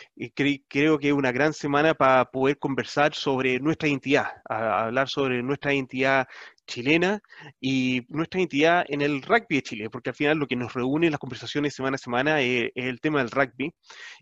creo 0.69 0.99
que 0.99 1.09
es 1.09 1.13
una 1.13 1.33
gran 1.33 1.53
semana 1.53 1.95
para 1.95 2.31
poder 2.31 2.59
conversar 2.59 3.13
sobre 3.13 3.59
nuestra 3.59 3.89
identidad, 3.89 4.27
hablar 4.45 5.09
sobre 5.09 5.43
nuestra 5.43 5.75
identidad 5.75 6.29
chilena 6.65 7.21
y 7.61 8.03
nuestra 8.09 8.39
identidad 8.39 8.85
en 8.89 9.01
el 9.01 9.23
rugby 9.23 9.57
de 9.57 9.63
Chile, 9.63 9.91
porque 9.91 10.11
al 10.11 10.17
final 10.17 10.39
lo 10.39 10.47
que 10.47 10.55
nos 10.55 10.75
reúne 10.75 11.07
en 11.07 11.13
las 11.13 11.19
conversaciones 11.19 11.75
semana 11.75 11.97
a 11.97 11.99
semana 11.99 12.41
es, 12.41 12.71
el 12.77 13.01
tema 13.01 13.19
del 13.19 13.33
rugby 13.33 13.75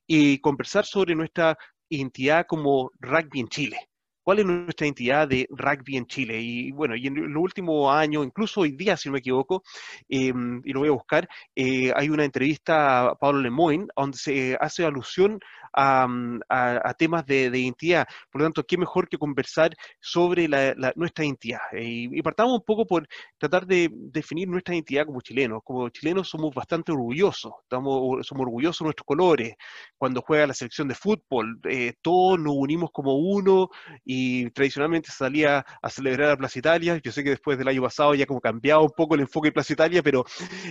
y 0.06 0.38
conversar 0.38 0.86
sobre 0.86 1.14
nuestra 1.14 1.58
identidad 1.88 2.46
como 2.46 2.90
rugby 3.00 3.40
en 3.40 3.48
Chile 3.48 3.88
cuál 4.26 4.40
es 4.40 4.45
nuestra 4.45 4.88
identidad 4.88 5.28
de 5.28 5.47
rugby 5.50 5.97
en 5.97 6.06
Chile. 6.06 6.40
Y 6.40 6.73
bueno, 6.73 6.97
y 6.97 7.06
en 7.06 7.33
los 7.33 7.40
últimos 7.40 7.95
años, 7.95 8.26
incluso 8.26 8.62
hoy 8.62 8.73
día, 8.73 8.97
si 8.97 9.09
no 9.09 9.12
me 9.12 9.21
equivoco, 9.21 9.62
em, 10.09 10.61
y 10.64 10.73
lo 10.73 10.80
voy 10.80 10.88
a 10.88 10.92
buscar, 10.92 11.28
eh, 11.54 11.92
hay 11.95 12.09
una 12.11 12.25
entrevista 12.25 13.11
a 13.11 13.14
Pablo 13.14 13.40
Lemoyne 13.40 13.87
donde 13.97 14.18
se 14.18 14.56
hace 14.61 14.85
alusión 14.85 15.38
Mm, 15.76 16.40
a, 16.49 16.95
temas 16.95 17.26
de, 17.26 17.47
identidad. 17.47 18.06
Por 18.30 18.40
lo 18.40 18.47
tanto, 18.47 18.64
qué 18.64 18.78
mejor 18.78 19.09
que 19.09 19.18
conversar 19.18 19.76
sobre 20.00 20.49
nuestra 20.97 21.25
identidad. 21.25 21.61
Eh, 21.73 22.09
y, 22.12 22.23
partamos 22.23 22.54
un 22.54 22.64
poco 22.64 22.87
por 22.87 23.06
tratar 23.38 23.66
de 23.66 23.90
definir 23.92 24.49
nuestra 24.49 24.75
identidad 24.75 25.04
como 25.06 25.21
chilenos. 25.21 25.61
Como 25.64 25.88
chilenos 25.90 26.28
somos 26.28 26.54
bastante 26.54 26.92
orgullosos, 26.92 27.52
estamos, 27.62 28.26
somos 28.26 28.47
orgullosos 28.47 28.80
de 28.80 28.85
nuestros 28.87 29.06
colores. 29.06 29.54
Cuando 29.99 30.23
juega 30.23 30.47
la 30.47 30.54
selección 30.54 30.88
de 30.88 30.95
fútbol, 30.95 31.61
eh, 31.64 31.95
todos 32.00 32.38
nos 32.38 32.54
unimos 32.56 32.90
como 32.90 33.16
uno 33.16 33.68
y 34.04 34.15
tradicionalmente 34.50 35.11
salía 35.11 35.64
a 35.82 35.90
celebrar 35.90 36.30
a 36.30 36.37
Plaza 36.37 36.58
Italia. 36.58 37.00
Yo 37.02 37.12
sé 37.12 37.25
que 37.25 37.30
después 37.30 37.58
del 37.58 37.68
año 37.68 37.82
pasado 37.82 38.14
ya 38.14 38.26
como 38.26 38.40
cambiado 38.40 38.82
un 38.82 38.92
poco 38.96 39.14
el 39.14 39.23
enfoque 39.23 39.49
de 39.49 39.52
Plaza 39.52 39.73
Italia, 39.73 40.02
pero, 40.02 40.25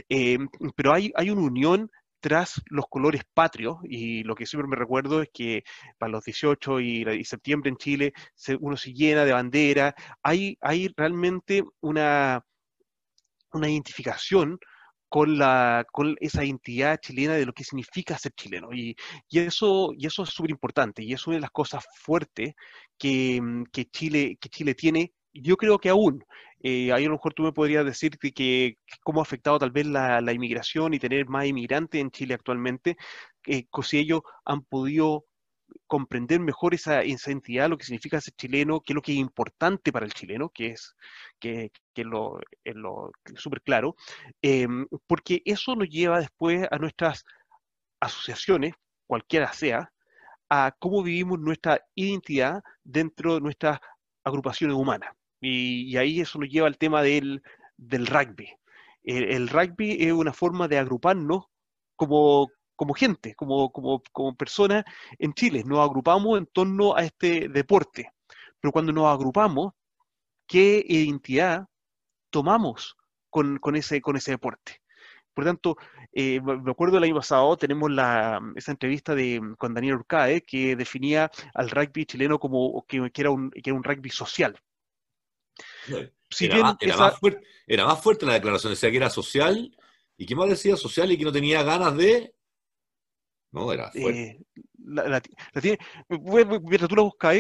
eh, 0.10 0.38
pero 0.76 0.94
hay, 0.94 1.12
hay 1.16 1.30
una 1.30 1.42
unión 1.42 1.90
tras 2.26 2.60
los 2.72 2.86
colores 2.90 3.22
patrios, 3.36 3.78
y 3.84 4.24
lo 4.24 4.34
que 4.34 4.48
siempre 4.48 4.68
me 4.68 4.76
recuerdo 4.76 5.22
es 5.22 5.30
que 5.32 5.64
para 6.00 6.12
los 6.12 6.24
18 6.24 6.80
y, 6.80 7.24
septiembre 7.24 7.70
en 7.70 7.78
Chile 7.78 8.14
uno 8.62 8.78
se 8.78 8.94
llena 8.94 9.26
de 9.26 9.34
bandera, 9.34 9.94
hay, 10.24 10.58
hay 10.60 10.92
realmente 10.98 11.64
una, 11.82 12.44
una 13.52 13.70
identificación 13.70 14.58
con, 15.08 15.38
la, 15.38 15.86
con 15.92 16.16
esa 16.20 16.44
identidad 16.44 17.00
chilena 17.00 17.36
de 17.36 17.46
lo 17.46 17.54
que 17.54 17.64
significa 17.64 18.18
ser 18.18 18.34
chileno. 18.34 18.74
Y, 18.74 18.96
eso, 19.32 19.92
y 19.96 20.08
eso 20.08 20.24
es 20.24 20.30
súper 20.30 20.52
importante, 20.52 21.04
y 21.04 21.14
es 21.14 21.26
una 21.28 21.36
de 21.38 21.42
las 21.42 21.52
cosas 21.52 21.86
fuertes 22.02 22.54
que, 22.98 23.42
que, 23.72 23.86
Chile, 23.86 24.38
que 24.40 24.50
Chile 24.50 24.76
tiene 24.76 25.14
yo 25.42 25.58
creo 25.58 25.80
que 25.80 25.90
aún, 25.90 26.24
eh, 26.62 26.92
ahí 26.94 27.06
a 27.06 27.08
lo 27.08 27.14
mejor 27.16 27.34
tú 27.34 27.44
me 27.44 27.52
podrías 27.52 27.86
decir 27.86 28.18
que, 28.18 28.78
cómo 29.04 29.20
ha 29.20 29.24
afectado 29.24 29.60
tal 29.60 29.72
vez 29.72 29.86
la, 29.86 30.34
inmigración 30.34 30.94
y 30.94 31.00
tener 31.00 31.28
más 31.28 31.46
inmigrantes 31.46 32.02
en 32.02 32.12
Chile 32.12 32.34
actualmente, 32.34 32.98
eh, 33.48 33.66
si 33.84 34.00
ellos 34.00 34.22
han 34.46 34.64
podido 34.64 35.26
comprender 35.88 36.40
mejor 36.40 36.74
esa, 36.74 37.04
entidad, 37.04 37.70
lo 37.70 37.78
que 37.78 37.86
significa 37.86 38.22
ser 38.22 38.34
chileno, 38.36 38.82
qué 38.82 38.94
es 38.94 38.96
lo 38.96 39.02
que 39.02 39.12
es 39.14 39.18
importante 39.18 39.92
para 39.92 40.06
el 40.06 40.14
chileno, 40.14 40.50
que 40.50 40.68
es, 40.68 40.96
que, 41.40 41.72
lo, 41.98 42.40
lo 42.64 43.12
súper 43.36 43.62
claro, 43.62 43.96
em, 44.42 44.88
porque 45.08 45.42
eso 45.46 45.76
nos 45.76 45.90
lleva 45.90 46.20
después 46.20 46.68
a 46.72 46.78
nuestras 46.78 47.26
asociaciones, 48.00 48.74
cualquiera 49.08 49.52
sea, 49.54 49.92
cómo 50.80 51.04
vivimos 51.04 51.40
nuestra 51.40 51.82
identidad 51.96 52.64
dentro 52.84 53.36
de 53.36 53.42
nuestras 53.42 53.80
agrupaciones 54.24 54.76
humanas. 54.76 55.14
Y, 55.42 55.96
ahí 55.98 56.22
eso 56.22 56.40
nos 56.40 56.50
lleva 56.50 56.68
al 56.68 56.78
tema 56.78 57.02
del, 57.02 57.42
rugby. 57.78 58.50
El, 59.04 59.48
rugby 59.50 59.98
es 60.00 60.12
una 60.12 60.34
forma 60.34 60.68
de 60.68 60.80
agruparnos 60.80 61.46
como, 61.96 62.50
como 62.76 62.94
gente, 62.94 63.36
como, 63.36 63.72
como, 63.72 64.02
como 64.12 64.36
personas 64.36 64.84
en 65.20 65.34
Chile. 65.34 65.64
Nos 65.66 65.80
agrupamos 65.80 66.38
en 66.38 66.48
torno 66.48 66.96
a 66.96 67.04
este 67.04 67.48
deporte. 67.50 68.12
Pero 68.60 68.72
cuando 68.72 68.92
nos 68.92 69.06
agrupamos, 69.06 69.74
¿qué 70.48 70.84
identidad 70.88 71.68
tomamos 72.32 72.98
con, 73.30 73.60
ese, 73.76 74.02
con 74.02 74.16
ese 74.16 74.32
deporte? 74.32 74.82
Por 75.36 75.46
tanto, 75.46 75.78
eh, 76.12 76.42
me 76.42 76.72
acuerdo 76.72 76.98
el 76.98 77.04
año 77.04 77.16
pasado, 77.16 77.56
tenemos 77.58 77.92
la, 77.92 78.42
esa 78.56 78.72
entrevista 78.72 79.14
de, 79.14 79.40
con 79.58 79.76
Daniel 79.76 79.98
Urcae, 79.98 80.42
que 80.42 80.76
definía 80.76 81.30
al 81.54 81.70
rugby 81.70 82.06
chileno 82.06 82.40
como 82.40 82.84
que, 82.88 83.12
era, 83.16 83.30
un, 83.30 83.52
que 83.52 83.70
era 83.70 83.76
un 83.76 83.84
rugby 83.84 84.10
social 84.10 84.58
era, 86.40 87.86
más, 87.86 88.02
fuerte, 88.02 88.26
la 88.26 88.34
declaración, 88.34 88.74
decía 88.74 88.92
que 88.92 88.98
era 88.98 89.10
social, 89.10 89.76
y 90.18 90.26
que 90.26 90.36
más 90.36 90.50
decía 90.50 90.76
social 90.76 91.12
y 91.12 91.18
que 91.18 91.24
no 91.24 91.32
tenía 91.32 91.64
ganas 91.64 91.96
de... 91.98 92.34
No, 93.52 93.72
era 93.72 93.92
fuerte. 93.92 94.22
Eh, 94.22 94.46
la, 94.78 95.22
tiene, 95.62 95.80
mientras 96.10 96.90
tú 96.90 96.96
la 96.96 97.04
buscas, 97.04 97.38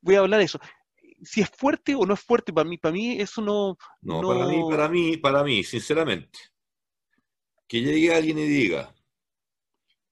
voy 0.00 0.14
a 0.14 0.18
hablar 0.18 0.38
de 0.38 0.44
eso. 0.44 0.58
Si 1.22 1.40
es 1.40 1.48
fuerte 1.48 1.94
o 1.94 2.04
no 2.04 2.14
es 2.14 2.20
fuerte, 2.20 2.52
para 2.52 2.68
mí, 2.68 2.76
para 2.78 2.92
mí 2.92 3.20
eso 3.20 3.40
no, 3.40 3.76
no... 4.00 4.20
para 4.20 4.46
mí, 4.46 4.60
para 4.68 4.88
mí, 4.88 5.16
para 5.18 5.44
mí, 5.44 5.62
sinceramente, 5.62 6.38
que 7.72 7.80
llegue 7.80 8.14
alguien 8.14 8.38
y 8.38 8.44
diga, 8.44 8.94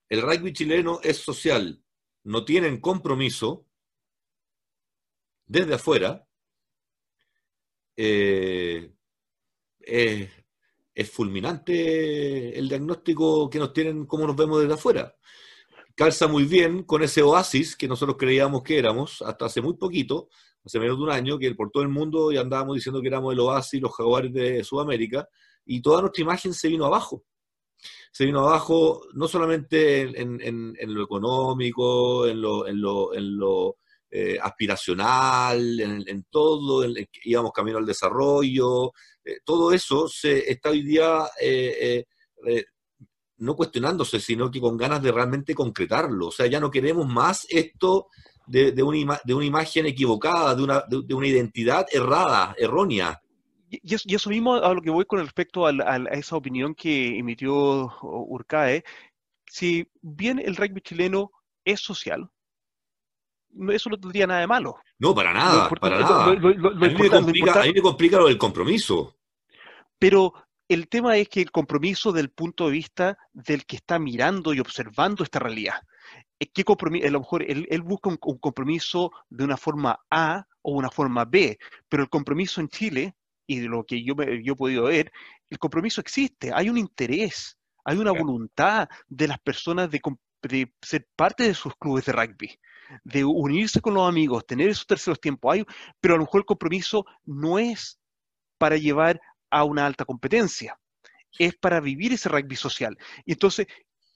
el 0.09 0.23
rugby 0.23 0.51
chileno 0.51 0.99
es 1.03 1.17
social, 1.17 1.79
no 2.23 2.43
tienen 2.43 2.81
compromiso 2.81 3.67
desde 5.45 5.75
afuera, 5.75 6.27
eh, 7.95 8.95
es, 9.79 10.31
fulminante 11.11 12.57
el 12.57 12.67
diagnóstico 12.67 13.47
que 13.47 13.59
nos 13.59 13.73
tienen, 13.73 14.07
como 14.07 14.25
nos 14.25 14.35
vemos 14.35 14.59
desde 14.59 14.73
afuera. 14.73 15.15
Calza 15.93 16.27
muy 16.27 16.45
bien 16.45 16.81
con 16.81 17.03
ese 17.03 17.21
oasis 17.21 17.75
que 17.75 17.87
nosotros 17.87 18.17
creíamos 18.17 18.63
que 18.63 18.79
éramos 18.79 19.21
hasta 19.21 19.45
hace 19.45 19.61
muy 19.61 19.77
poquito, 19.77 20.29
hace 20.65 20.79
menos 20.79 20.97
de 20.97 21.03
un 21.03 21.11
año, 21.11 21.37
que 21.37 21.53
por 21.53 21.69
todo 21.69 21.83
el 21.83 21.89
mundo 21.89 22.31
ya 22.31 22.41
andábamos 22.41 22.73
diciendo 22.73 23.03
que 23.03 23.07
éramos 23.09 23.33
el 23.33 23.39
oasis, 23.39 23.79
los 23.79 23.95
jaguares 23.95 24.33
de 24.33 24.63
Sudamérica, 24.63 25.29
y 25.63 25.79
toda 25.79 26.01
nuestra 26.01 26.23
imagen 26.23 26.55
se 26.55 26.67
vino 26.67 26.85
abajo. 26.85 27.23
Se 28.11 28.25
vino 28.25 28.39
abajo 28.41 29.07
no 29.13 29.27
solamente 29.27 30.01
en, 30.19 30.93
lo 30.93 31.03
económico, 31.03 32.27
en 32.27 32.41
lo, 32.41 32.67
en 32.67 33.37
lo 33.37 33.77
eh, 34.13 34.37
aspiracional, 34.41 35.79
en, 35.79 36.25
todo, 36.29 36.85
íbamos 37.23 37.53
camino 37.53 37.77
al 37.77 37.85
desarrollo, 37.85 38.91
eh, 39.23 39.37
todo 39.45 39.71
eso 39.71 40.09
se 40.09 40.51
está 40.51 40.69
hoy 40.69 40.81
día 40.81 41.29
eh, 41.41 42.03
no 43.37 43.55
cuestionándose, 43.55 44.19
sino 44.19 44.51
que 44.51 44.59
con 44.59 44.75
ganas 44.75 45.01
de 45.01 45.13
realmente 45.13 45.55
concretarlo. 45.55 46.27
O 46.27 46.31
sea, 46.31 46.45
ya 46.47 46.59
no 46.59 46.69
queremos 46.69 47.07
más 47.07 47.47
esto 47.49 48.07
de, 48.45 48.83
una, 48.83 49.21
de 49.23 49.33
una, 49.33 49.45
imagen 49.45 49.85
equivocada, 49.85 50.55
de 50.55 50.63
una, 50.63 50.83
de, 50.87 51.13
una, 51.13 51.27
identidad 51.27 51.85
errada, 51.91 52.53
errónea. 52.57 53.21
Y 53.83 54.15
eso, 54.15 54.29
mismo 54.29 54.55
a 54.55 54.73
lo 54.73 54.81
que 54.81 54.91
voy 54.91 55.05
con 55.05 55.19
respecto 55.19 55.65
a, 55.65 55.71
a 55.71 55.97
esa 56.11 56.35
opinión 56.35 56.75
que 56.75 57.17
emitió 57.17 57.91
Urcae, 58.01 58.83
si 59.47 59.87
bien 60.01 60.39
el 60.39 60.55
rugby 60.55 60.81
chileno 60.81 61.31
es 61.65 61.81
social, 61.81 62.29
eso 63.69 63.89
no 63.89 63.99
tendría 63.99 64.27
nada 64.27 64.41
de 64.41 64.47
malo. 64.47 64.77
No, 64.99 65.13
para 65.13 65.33
nada, 65.33 65.69
para 65.69 65.99
nada. 65.99 66.25
a, 66.25 66.35
mí 66.35 67.73
me 67.73 67.81
complica, 67.81 68.17
lo 68.17 68.27
del 68.27 68.37
compromiso. 68.37 69.17
Pero 69.99 70.33
el 70.67 70.87
tema 70.87 71.17
es 71.17 71.27
que 71.27 71.41
el 71.41 71.51
compromiso 71.51 72.11
del 72.11 72.29
punto 72.29 72.67
de 72.67 72.71
vista 72.71 73.17
del 73.33 73.65
que 73.65 73.75
está 73.75 73.99
mirando 73.99 74.53
y 74.53 74.59
observando 74.59 75.23
esta 75.23 75.39
realidad. 75.39 75.81
Eh, 76.39 76.47
¿Qué 76.47 76.63
compromiso? 76.63 77.07
A 77.07 77.11
lo 77.11 77.19
mejor 77.19 77.43
él, 77.43 77.81
busca 77.81 78.09
un, 78.09 78.17
compromiso 78.17 79.11
de 79.29 79.43
una 79.43 79.57
forma 79.57 79.99
A 80.09 80.45
o 80.61 80.73
una 80.73 80.89
forma 80.89 81.25
B, 81.25 81.57
pero 81.89 82.03
el 82.03 82.09
compromiso 82.09 82.61
en 82.61 82.69
Chile, 82.69 83.15
y 83.51 83.59
de 83.59 83.67
lo 83.67 83.83
que 83.83 84.03
yo, 84.03 84.15
yo 84.15 84.53
he 84.53 84.55
podido 84.55 84.83
ver, 84.85 85.11
el 85.49 85.59
compromiso 85.59 86.01
existe, 86.01 86.51
hay 86.53 86.69
un 86.69 86.77
interés, 86.77 87.57
hay 87.83 87.97
una 87.97 88.11
voluntad 88.11 88.87
de 89.07 89.27
las 89.27 89.39
personas 89.39 89.89
de, 89.89 90.01
de 90.43 90.73
ser 90.81 91.07
parte 91.15 91.43
de 91.43 91.53
sus 91.53 91.75
clubes 91.75 92.05
de 92.05 92.13
rugby 92.13 92.59
de 93.03 93.23
unirse 93.23 93.81
con 93.81 93.93
los 93.93 94.07
amigos, 94.07 94.45
tener 94.45 94.69
esos 94.69 94.85
terceros 94.85 95.19
tiempos, 95.19 95.53
hay, 95.53 95.65
pero 95.99 96.15
a 96.15 96.17
lo 96.17 96.23
mejor 96.23 96.41
el 96.41 96.45
compromiso 96.45 97.05
no 97.23 97.59
es 97.59 97.99
para 98.57 98.77
llevar 98.77 99.21
a 99.49 99.63
una 99.63 99.85
alta 99.85 100.05
competencia, 100.05 100.79
es 101.39 101.55
para 101.55 101.79
vivir 101.79 102.13
ese 102.13 102.29
rugby 102.29 102.55
social. 102.55 102.97
Y 103.25 103.33
entonces, 103.33 103.67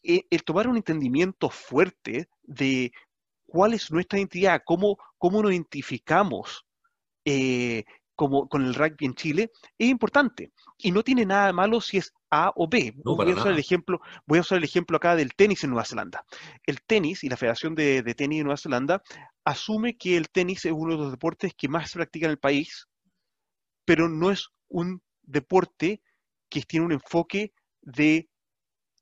eh, 0.04 0.24
el 0.30 0.44
tomar 0.44 0.68
un 0.68 0.78
entendimiento 0.78 1.50
fuerte 1.50 2.28
de 2.44 2.92
cuál 3.46 3.74
es 3.74 3.92
nuestra 3.92 4.20
identidad, 4.20 4.62
cómo, 4.66 4.98
cómo 5.18 5.42
nos 5.42 5.52
identificamos 5.52 6.66
eh, 7.26 7.86
como, 8.16 8.48
con 8.48 8.66
el 8.66 8.74
rugby 8.74 9.06
en 9.06 9.16
Chile, 9.16 9.52
es 9.78 9.90
importante. 9.90 10.52
Y 10.78 10.92
no 10.92 11.04
tiene 11.04 11.26
nada 11.26 11.48
de 11.48 11.54
malo 11.54 11.82
si 11.82 11.98
es 11.98 12.14
A 12.30 12.52
o 12.56 12.68
B. 12.68 12.94
voy, 13.04 13.32
a 13.32 13.36
usar 13.36 13.52
el 13.52 13.60
ejemplo, 13.60 14.00
voy 14.26 14.40
a 14.40 14.42
usar 14.42 14.58
el 14.58 14.64
ejemplo 14.64 14.98
acá 14.98 15.16
del 15.16 15.34
tenis 15.36 15.64
en 15.64 15.72
Nueva 15.72 15.86
Zelanda. 15.86 16.26
El 16.66 16.82
tenis 16.82 17.24
y 17.24 17.30
la 17.30 17.38
Federación 17.38 17.76
de, 17.76 18.02
Tenis 18.16 18.40
de 18.40 18.44
Nueva 18.44 18.58
Zelanda 18.58 19.04
asume 19.44 19.98
que 19.98 20.18
el 20.18 20.30
tenis 20.30 20.66
es 20.66 20.72
uno 20.72 20.94
de 20.94 21.00
los 21.00 21.12
deportes 21.12 21.54
que 21.56 21.68
más 21.68 21.92
se 21.92 21.98
practica 21.98 22.26
en 22.26 22.32
el 22.32 22.40
país, 22.40 22.88
pero 23.86 24.10
no 24.10 24.32
es 24.32 24.50
un 24.70 25.02
deporte 25.22 26.02
que 26.50 26.62
tiene 26.62 26.86
un 26.86 26.92
enfoque 26.94 27.54
de 27.82 28.30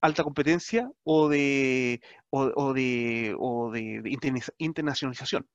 alta 0.01 0.23
competencia 0.23 0.89
o 1.03 1.29
de, 1.29 2.01
o, 2.29 2.73
de, 2.73 3.35
o 3.39 3.71
de 3.71 4.01
internacionalización. 4.57 5.47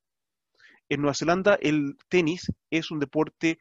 En 0.89 1.03
Nueva 1.03 1.15
Zelanda 1.15 1.59
el 1.61 1.97
tenis 2.09 2.53
es 2.71 2.91
un 2.91 2.99
deporte 2.99 3.59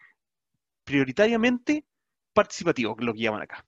prioritariamente 0.84 1.86
participativo, 2.34 2.96
que 2.96 3.04
es 3.04 3.06
lo 3.06 3.14
que 3.14 3.22
llaman 3.22 3.42
acá. 3.42 3.66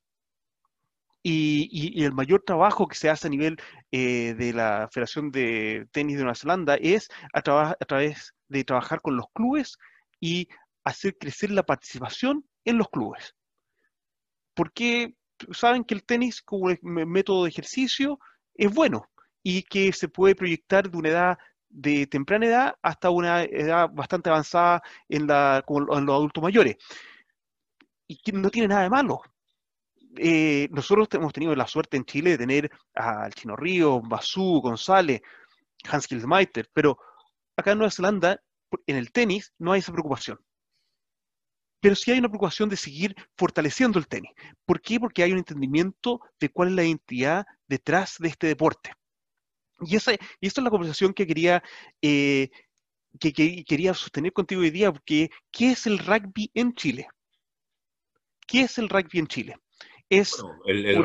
Y, 1.22 2.04
el 2.04 2.14
mayor 2.14 2.44
trabajo 2.44 2.88
que 2.88 2.96
se 2.96 3.10
hace 3.10 3.28
a 3.28 3.30
nivel 3.30 3.58
eh, 3.92 4.34
de 4.36 4.54
la 4.54 4.88
Federación 4.92 5.32
de 5.32 5.86
Tenis 5.92 6.16
de 6.16 6.24
Nueva 6.24 6.36
Zelanda 6.36 6.76
es 6.76 7.10
a, 7.34 7.40
a 7.40 7.86
través 7.86 8.34
de 8.48 8.64
trabajar 8.64 9.02
con 9.02 9.18
los 9.18 9.26
clubes 9.34 9.78
y 10.22 10.48
hacer 10.86 11.18
crecer 11.18 11.52
la 11.52 11.64
participación 11.64 12.46
en 12.64 12.78
los 12.78 12.90
clubes. 12.90 13.36
Porque 14.54 15.16
saben 15.52 15.84
que 15.84 15.94
el 15.94 16.04
tenis 16.04 16.42
como 16.42 16.74
método 16.82 17.44
de 17.44 17.50
ejercicio 17.50 18.20
es 18.56 18.74
bueno 18.74 19.10
y 19.44 19.64
que 19.64 19.92
se 19.94 20.08
puede 20.08 20.36
proyectar 20.36 20.90
de 20.90 20.98
una 20.98 21.10
edad 21.10 21.38
de 21.70 22.08
temprana 22.08 22.46
edad 22.46 22.76
hasta 22.82 23.10
una 23.10 23.44
edad 23.44 23.90
bastante 23.92 24.30
avanzada 24.30 24.82
en, 25.08 25.28
la, 25.28 25.64
en 25.68 26.06
los 26.06 26.16
adultos 26.16 26.44
mayores. 26.44 26.78
Y 28.08 28.18
que 28.18 28.32
no 28.32 28.50
tiene 28.50 28.68
nada 28.68 28.84
de 28.84 28.90
malo. 28.90 29.22
Eh, 30.18 30.68
nosotros 30.72 31.08
hemos 31.12 31.32
tenido 31.32 31.56
la 31.56 31.68
suerte 31.68 31.98
en 31.98 32.06
Chile 32.06 32.32
de 32.32 32.38
tener 32.40 32.72
al 32.96 33.34
Chino 33.34 33.56
Río, 33.56 34.02
Basú, 34.02 34.60
González, 34.62 35.22
Hans 35.88 36.08
Kilsmeiter, 36.08 36.70
pero 36.74 36.98
acá 37.56 37.72
en 37.72 37.78
Nueva 37.78 37.92
Zelanda, 37.92 38.42
en 38.88 38.96
el 38.96 39.12
tenis, 39.12 39.54
no 39.60 39.72
hay 39.72 39.80
esa 39.80 39.92
preocupación. 39.92 40.40
Pero 41.82 41.96
sí 41.96 42.12
hay 42.12 42.20
una 42.20 42.28
preocupación 42.28 42.68
de 42.68 42.76
seguir 42.76 43.16
fortaleciendo 43.38 44.00
el 44.00 44.08
tenis. 44.08 44.32
¿Por 44.66 44.82
qué? 44.82 45.00
Porque 45.00 45.24
hay 45.24 45.32
un 45.32 45.38
entendimiento 45.38 46.20
de 46.40 46.50
cuál 46.50 46.70
es 46.70 46.76
la 46.76 46.84
identidad 46.84 47.46
detrás 47.68 48.16
de 48.20 48.28
este 48.28 48.48
deporte. 48.48 48.92
Y, 49.82 49.96
esa, 49.96 50.14
y 50.14 50.18
es 50.42 50.58
la 50.58 50.70
conversación 50.70 51.14
que 51.14 51.28
quería, 51.28 51.64
eh, 52.02 52.50
que, 53.20 53.34
quería 53.64 53.94
sostener 53.94 54.34
contigo 54.34 54.62
hoy 54.62 54.72
día, 54.72 54.92
porque 54.92 55.30
¿qué 55.52 55.72
es 55.72 55.88
el 55.88 56.00
rugby 56.00 56.52
en 56.54 56.74
Chile? 56.76 57.08
¿Qué 58.48 58.62
es 58.62 58.78
el 58.78 58.90
rugby 58.90 59.20
en 59.20 59.28
Chile? 59.28 59.56
Es 60.10 60.44
el, 60.66 61.04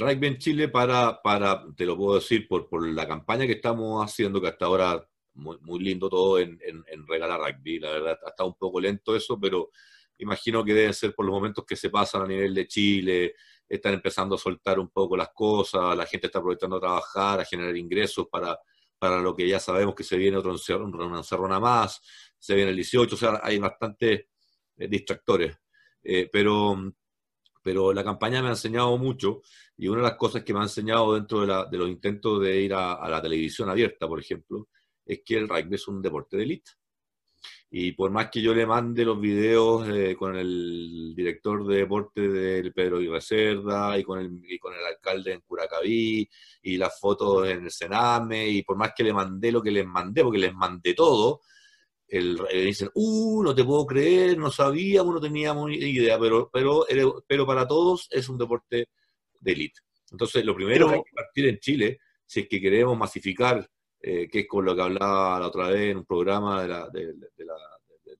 rugby, 0.00 0.26
en 0.26 0.38
Chile, 0.38 0.68
para, 0.68 1.20
para, 1.22 1.64
te 1.76 1.84
lo 1.84 1.96
puedo 1.96 2.14
decir, 2.14 2.48
por, 2.48 2.68
por 2.68 2.88
la 2.88 3.06
campaña 3.06 3.46
que 3.46 3.52
estamos 3.52 4.02
haciendo, 4.02 4.40
que 4.40 4.48
hasta 4.48 4.64
ahora 4.64 5.06
muy, 5.34 5.58
muy 5.60 5.80
lindo 5.80 6.08
todo 6.08 6.38
en, 6.38 6.58
en, 6.62 6.82
en 6.86 7.06
regalar 7.06 7.38
rugby, 7.38 7.78
la 7.78 7.90
verdad, 7.90 8.18
ha 8.24 8.30
estado 8.30 8.48
un 8.48 8.56
poco 8.56 8.80
lento 8.80 9.14
eso, 9.14 9.38
pero 9.38 9.70
imagino 10.18 10.64
que 10.64 10.74
deben 10.74 10.94
ser 10.94 11.14
por 11.14 11.26
los 11.26 11.34
momentos 11.34 11.64
que 11.64 11.76
se 11.76 11.90
pasan 11.90 12.22
a 12.22 12.26
nivel 12.26 12.54
de 12.54 12.66
Chile, 12.66 13.34
están 13.68 13.94
empezando 13.94 14.36
a 14.36 14.38
soltar 14.38 14.78
un 14.78 14.88
poco 14.88 15.16
las 15.16 15.30
cosas, 15.30 15.96
la 15.96 16.06
gente 16.06 16.28
está 16.28 16.38
aprovechando 16.38 16.76
a 16.76 16.80
trabajar, 16.80 17.40
a 17.40 17.44
generar 17.44 17.76
ingresos 17.76 18.26
para, 18.30 18.58
para 18.98 19.20
lo 19.20 19.34
que 19.36 19.46
ya 19.46 19.60
sabemos 19.60 19.94
que 19.94 20.04
se 20.04 20.16
viene 20.16 20.36
otro 20.36 20.56
una 20.84 21.18
encerrona 21.18 21.60
más, 21.60 22.00
se 22.38 22.54
viene 22.54 22.70
el 22.70 22.76
18, 22.76 23.14
o 23.14 23.18
sea, 23.18 23.40
hay 23.42 23.58
bastantes 23.58 24.26
eh, 24.76 24.88
distractores. 24.88 25.56
Eh, 26.02 26.28
pero, 26.32 26.92
pero 27.62 27.92
la 27.92 28.04
campaña 28.04 28.40
me 28.40 28.48
ha 28.48 28.52
enseñado 28.52 28.96
mucho 28.96 29.42
y 29.76 29.88
una 29.88 29.98
de 29.98 30.08
las 30.08 30.16
cosas 30.16 30.42
que 30.42 30.54
me 30.54 30.60
ha 30.60 30.62
enseñado 30.62 31.14
dentro 31.14 31.40
de, 31.40 31.46
la, 31.48 31.64
de 31.66 31.78
los 31.78 31.88
intentos 31.88 32.40
de 32.40 32.62
ir 32.62 32.72
a, 32.72 32.94
a, 32.94 33.08
la 33.08 33.20
televisión 33.20 33.68
abierta, 33.68 34.08
por 34.08 34.20
ejemplo, 34.20 34.68
es 35.04 35.22
que 35.24 35.36
el 35.36 35.48
rugby 35.48 35.74
es 35.74 35.88
un 35.88 36.00
deporte 36.00 36.36
de 36.36 36.44
élite. 36.44 36.70
Y 37.70 37.92
por 37.92 38.10
más 38.10 38.30
que 38.30 38.40
yo 38.40 38.54
le 38.54 38.64
mande 38.64 39.04
los 39.04 39.20
videos 39.20 39.86
eh, 39.90 40.16
con 40.16 40.36
el 40.36 41.14
director 41.14 41.66
de 41.66 41.76
deporte 41.76 42.26
del 42.26 42.72
Pedro 42.72 42.98
Reserva 42.98 43.98
y 43.98 44.04
con 44.04 44.20
el, 44.20 44.40
y 44.48 44.58
con 44.58 44.74
el 44.74 44.84
alcalde 44.86 45.34
en 45.34 45.40
Curacaví 45.42 46.28
y 46.62 46.76
las 46.78 46.98
fotos 46.98 47.46
en 47.46 47.64
el 47.64 47.70
Sename 47.70 48.48
y 48.48 48.62
por 48.62 48.78
más 48.78 48.92
que 48.96 49.04
le 49.04 49.12
mandé 49.12 49.52
lo 49.52 49.60
que 49.60 49.70
les 49.70 49.86
mandé, 49.86 50.22
porque 50.22 50.38
les 50.38 50.54
mandé 50.54 50.94
todo, 50.94 51.42
el, 52.08 52.40
eh, 52.50 52.62
dicen, 52.62 52.88
uh, 52.94 53.42
no 53.42 53.54
te 53.54 53.64
puedo 53.64 53.84
creer, 53.86 54.38
no 54.38 54.50
sabíamos, 54.50 55.14
no 55.14 55.20
teníamos 55.20 55.70
idea, 55.72 56.18
pero, 56.18 56.48
pero, 56.50 56.86
pero 57.26 57.46
para 57.46 57.68
todos 57.68 58.08
es 58.10 58.30
un 58.30 58.38
deporte 58.38 58.88
de 59.40 59.52
élite. 59.52 59.80
Entonces, 60.10 60.42
lo 60.44 60.54
primero 60.54 60.88
que 60.88 60.94
hay 60.94 61.02
que 61.02 61.14
partir 61.14 61.48
en 61.48 61.58
Chile, 61.58 61.98
si 62.24 62.40
es 62.40 62.48
que 62.48 62.60
queremos 62.60 62.96
masificar 62.96 63.68
eh, 64.00 64.28
que 64.28 64.40
es 64.40 64.46
con 64.46 64.64
lo 64.64 64.76
que 64.76 64.82
hablaba 64.82 65.40
la 65.40 65.48
otra 65.48 65.68
vez 65.68 65.90
en 65.90 65.98
un 65.98 66.04
programa 66.04 66.62
de, 66.62 66.68
la, 66.68 66.88
de, 66.88 67.14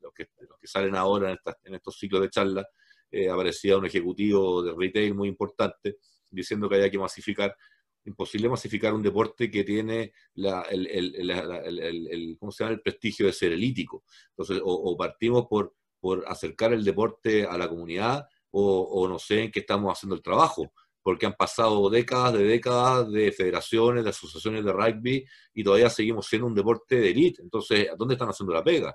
los, 0.01 0.13
que, 0.13 0.29
salen 0.65 0.97
ahora 0.97 1.31
en, 1.31 1.39
en, 1.65 1.75
estos 1.75 1.99
ciclos 1.99 2.21
de 2.21 2.31
charla, 2.31 2.69
eh, 3.11 3.31
aparecía 3.31 3.79
un 3.79 3.87
ejecutivo 3.87 4.63
de 4.63 4.75
retail 4.77 5.15
muy 5.15 5.29
importante 5.29 5.99
diciendo 6.31 6.69
que 6.69 6.77
había 6.77 6.91
que 6.91 6.99
masificar. 6.99 7.57
Imposible 8.05 8.49
masificar 8.49 8.95
un 8.95 9.03
deporte 9.03 9.51
que 9.51 9.65
tiene 9.65 10.13
la, 10.35 10.63
el, 10.63 10.87
el, 10.87 12.37
¿cómo 12.39 12.51
se 12.51 12.65
llama? 12.65 12.75
el 12.75 12.81
prestigio 12.81 13.27
de 13.27 13.33
ser 13.33 13.53
elítico. 13.53 14.05
Entonces, 14.31 14.61
o, 14.65 14.97
partimos 14.97 15.47
por, 15.47 15.75
por 16.01 16.25
acercar 16.27 16.73
el 16.73 16.85
deporte 16.85 17.45
a 17.45 17.59
la 17.59 17.69
comunidad, 17.69 18.27
o, 18.51 18.81
o 18.81 19.09
no 19.09 19.19
sé 19.19 19.45
en 19.45 19.51
qué 19.51 19.61
estamos 19.61 19.93
haciendo 19.93 20.17
el 20.17 20.23
trabajo 20.23 20.73
porque 21.09 21.25
han 21.25 21.33
pasado 21.33 21.89
décadas 21.89 22.35
de 22.35 22.45
décadas 22.45 23.11
de 23.11 23.33
federaciones, 23.33 24.05
de 24.05 24.11
asociaciones 24.11 24.63
de 24.63 24.73
rugby 24.75 25.25
y 25.55 25.65
todavía 25.65 25.89
seguimos 25.89 26.27
siendo 26.27 26.47
un 26.47 26.55
deporte 26.55 26.97
de 26.97 27.09
élite. 27.09 27.41
Entonces, 27.41 27.89
¿dónde 27.97 28.13
están 28.13 28.29
haciendo 28.29 28.53
la 28.53 28.63
pega? 28.63 28.95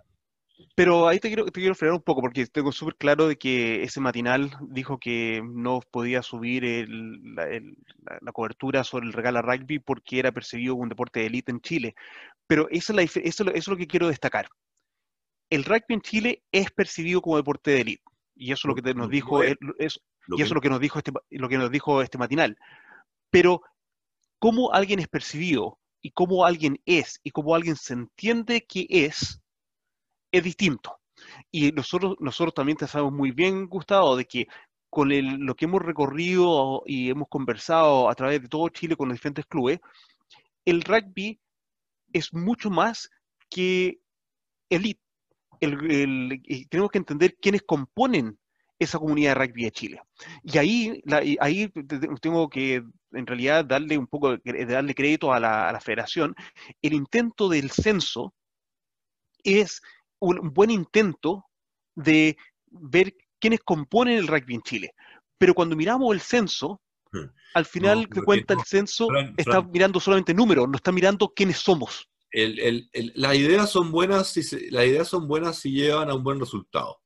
Pero 0.75 1.07
ahí 1.07 1.19
te 1.19 1.29
quiero, 1.29 1.45
te 1.45 1.59
quiero 1.59 1.73
frenar 1.73 1.95
un 1.95 2.03
poco, 2.03 2.21
porque 2.21 2.45
tengo 2.45 2.71
súper 2.71 2.97
claro 2.97 3.27
de 3.27 3.35
que 3.35 3.81
ese 3.81 3.99
matinal 3.99 4.51
dijo 4.61 4.99
que 4.99 5.41
no 5.43 5.79
podía 5.89 6.21
subir 6.21 6.87
la, 6.87 8.31
cobertura 8.31 8.83
sobre 8.83 9.07
el 9.07 9.13
regalo 9.13 9.41
rugby 9.41 9.79
porque 9.79 10.19
era 10.19 10.31
percibido 10.31 10.73
como 10.73 10.83
un 10.83 10.89
deporte 10.89 11.21
de 11.21 11.25
élite 11.25 11.51
en 11.51 11.61
Chile. 11.61 11.95
Pero 12.45 12.67
eso 12.69 12.95
es, 12.99 13.17
eso, 13.17 13.51
es 13.51 13.67
lo 13.67 13.75
que 13.75 13.87
quiero 13.87 14.07
destacar. 14.07 14.49
El 15.49 15.63
rugby 15.63 15.95
en 15.95 16.01
Chile 16.01 16.43
es 16.51 16.69
percibido 16.69 17.23
como 17.23 17.37
deporte 17.37 17.71
de 17.71 17.81
élite. 17.81 18.03
Y 18.35 18.51
eso 18.51 18.67
es 18.67 18.75
lo 18.75 18.75
que 18.75 18.93
nos 18.93 19.09
dijo, 19.09 19.43
es, 19.43 19.55
y 19.79 19.85
eso 19.85 20.01
es 20.27 20.51
lo 20.51 20.61
que 20.61 20.69
nos 20.69 20.79
dijo 20.79 20.99
este, 20.99 21.11
lo 21.29 21.49
que 21.49 21.57
nos 21.57 21.71
dijo 21.71 22.01
este 22.01 22.17
matinal. 22.17 22.57
Pero 23.29 23.61
cómo 24.39 24.73
alguien 24.73 24.99
es 24.99 25.07
percibido 25.07 25.79
y 26.01 26.11
cómo 26.11 26.45
alguien 26.45 26.81
es 26.85 27.19
y 27.23 27.31
cómo 27.31 27.55
alguien 27.55 27.75
se 27.75 27.93
entiende 27.93 28.65
que 28.65 28.85
es, 28.89 29.41
es 30.31 30.43
distinto. 30.43 30.99
Y 31.51 31.71
nosotros, 31.71 32.15
nosotros 32.19 32.53
también 32.53 32.77
te 32.77 32.87
sabemos 32.87 33.13
muy 33.13 33.31
bien, 33.31 33.67
Gustavo, 33.67 34.15
de 34.15 34.25
que 34.25 34.47
con 34.89 35.09
lo 35.45 35.55
que 35.55 35.65
hemos 35.65 35.81
recorrido 35.81 36.83
y 36.85 37.09
hemos 37.09 37.27
conversado 37.27 38.09
a 38.09 38.15
través 38.15 38.41
de 38.41 38.47
todo 38.47 38.69
Chile 38.69 38.95
con 38.95 39.09
los 39.09 39.15
diferentes 39.15 39.45
clubes, 39.45 39.79
el 40.65 40.81
rugby 40.83 41.39
es 42.11 42.33
mucho 42.33 42.69
más 42.69 43.09
que 43.49 43.99
elite. 44.69 45.02
Tenemos 46.69 46.91
que 46.91 46.97
entender 46.97 47.35
quiénes 47.39 47.63
componen 47.63 48.37
esa 48.79 48.99
comunidad 48.99 49.35
de 49.35 49.45
rugby 49.45 49.63
de 49.63 49.71
Chile. 49.71 50.01
Y 50.43 50.57
ahí, 50.57 51.03
ahí 51.39 51.71
tengo 52.21 52.49
que 52.49 52.83
en 53.11 53.27
realidad 53.27 53.65
darle 53.65 53.97
un 53.97 54.07
poco, 54.07 54.37
de 54.37 54.65
darle 54.65 54.95
crédito 54.95 55.33
a 55.33 55.39
la, 55.39 55.79
federación. 55.81 56.35
El 56.81 56.93
intento 56.93 57.49
del 57.49 57.69
censo 57.71 58.33
es 59.43 59.81
un 60.19 60.53
buen 60.53 60.71
intento 60.71 61.45
de 61.95 62.37
ver 62.67 63.13
quiénes 63.39 63.59
componen 63.61 64.17
el 64.17 64.27
rugby 64.27 64.55
en 64.55 64.61
Chile. 64.61 64.93
Pero 65.37 65.53
cuando 65.53 65.75
miramos 65.75 66.13
el 66.13 66.21
censo, 66.21 66.81
hmm. 67.11 67.25
al 67.53 67.65
final 67.65 68.07
de 68.09 68.21
cuenta 68.23 68.53
el 68.53 68.61
censo 68.61 69.07
está 69.37 69.61
mirando 69.61 69.99
solamente 69.99 70.33
números, 70.33 70.67
no 70.67 70.77
está 70.77 70.91
mirando 70.91 71.29
quiénes 71.33 71.57
somos. 71.57 72.09
Las 72.33 73.35
ideas 73.35 73.69
son 73.69 73.91
buenas 73.91 74.27
si 74.27 74.69
las 74.71 74.85
ideas 74.85 75.07
son 75.07 75.27
buenas 75.27 75.57
si 75.57 75.71
llevan 75.71 76.09
a 76.09 76.15
un 76.15 76.23
buen 76.23 76.39
resultado. 76.39 76.99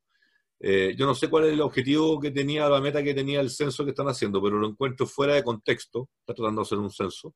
Eh, 0.59 0.95
yo 0.97 1.05
no 1.05 1.13
sé 1.13 1.29
cuál 1.29 1.45
es 1.45 1.53
el 1.53 1.61
objetivo 1.61 2.19
que 2.19 2.31
tenía, 2.31 2.67
la 2.67 2.81
meta 2.81 3.03
que 3.03 3.13
tenía 3.13 3.41
el 3.41 3.49
censo 3.49 3.83
que 3.83 3.91
están 3.91 4.07
haciendo, 4.07 4.41
pero 4.41 4.57
lo 4.57 4.67
encuentro 4.67 5.05
fuera 5.05 5.35
de 5.35 5.43
contexto. 5.43 6.09
Está 6.21 6.33
tratando 6.33 6.61
de 6.61 6.65
hacer 6.65 6.77
un 6.77 6.89
censo. 6.89 7.35